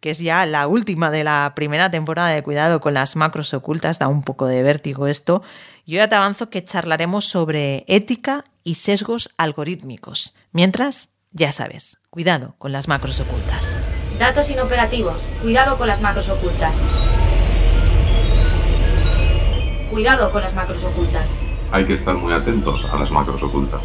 que 0.02 0.10
es 0.10 0.20
ya 0.20 0.46
la 0.48 0.68
última 0.68 1.12
de 1.12 1.24
la 1.24 1.54
primera 1.56 1.92
temporada 1.92 2.30
de 2.30 2.42
Cuidado 2.42 2.82
con 2.82 2.96
las 2.96 3.16
macros 3.16 3.54
ocultas, 3.54 4.00
da 4.00 4.08
un 4.08 4.24
poco 4.24 4.48
de 4.48 4.64
vértigo 4.64 5.06
esto. 5.06 5.44
Yo 5.86 5.98
ya 5.98 6.08
te 6.08 6.16
avanzo 6.16 6.50
que 6.50 6.64
charlaremos 6.64 7.26
sobre 7.26 7.86
ética 7.88 8.46
y 8.64 8.76
sesgos 8.76 9.30
algorítmicos. 9.38 10.36
Mientras, 10.52 11.14
ya 11.32 11.52
sabes, 11.52 11.98
cuidado 12.10 12.56
con 12.60 12.72
las 12.72 12.88
macros 12.88 13.20
ocultas. 13.20 13.78
Datos 14.20 14.50
inoperativos. 14.50 15.22
Cuidado 15.42 15.78
con 15.78 15.88
las 15.88 16.00
macros 16.00 16.30
ocultas. 16.30 16.78
Cuidado 19.90 20.32
con 20.32 20.42
las 20.44 20.54
macros 20.54 20.84
ocultas. 20.84 21.32
Hay 21.72 21.86
que 21.86 21.94
estar 21.94 22.16
muy 22.16 22.34
atentos 22.34 22.86
a 22.86 23.00
las 23.00 23.10
macros 23.10 23.42
ocultas. 23.42 23.82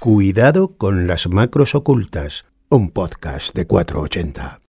Cuidado 0.00 0.76
con 0.76 1.06
las 1.06 1.28
macros 1.28 1.74
ocultas, 1.74 2.44
un 2.68 2.90
podcast 2.90 3.54
de 3.54 3.66
480. 3.66 4.60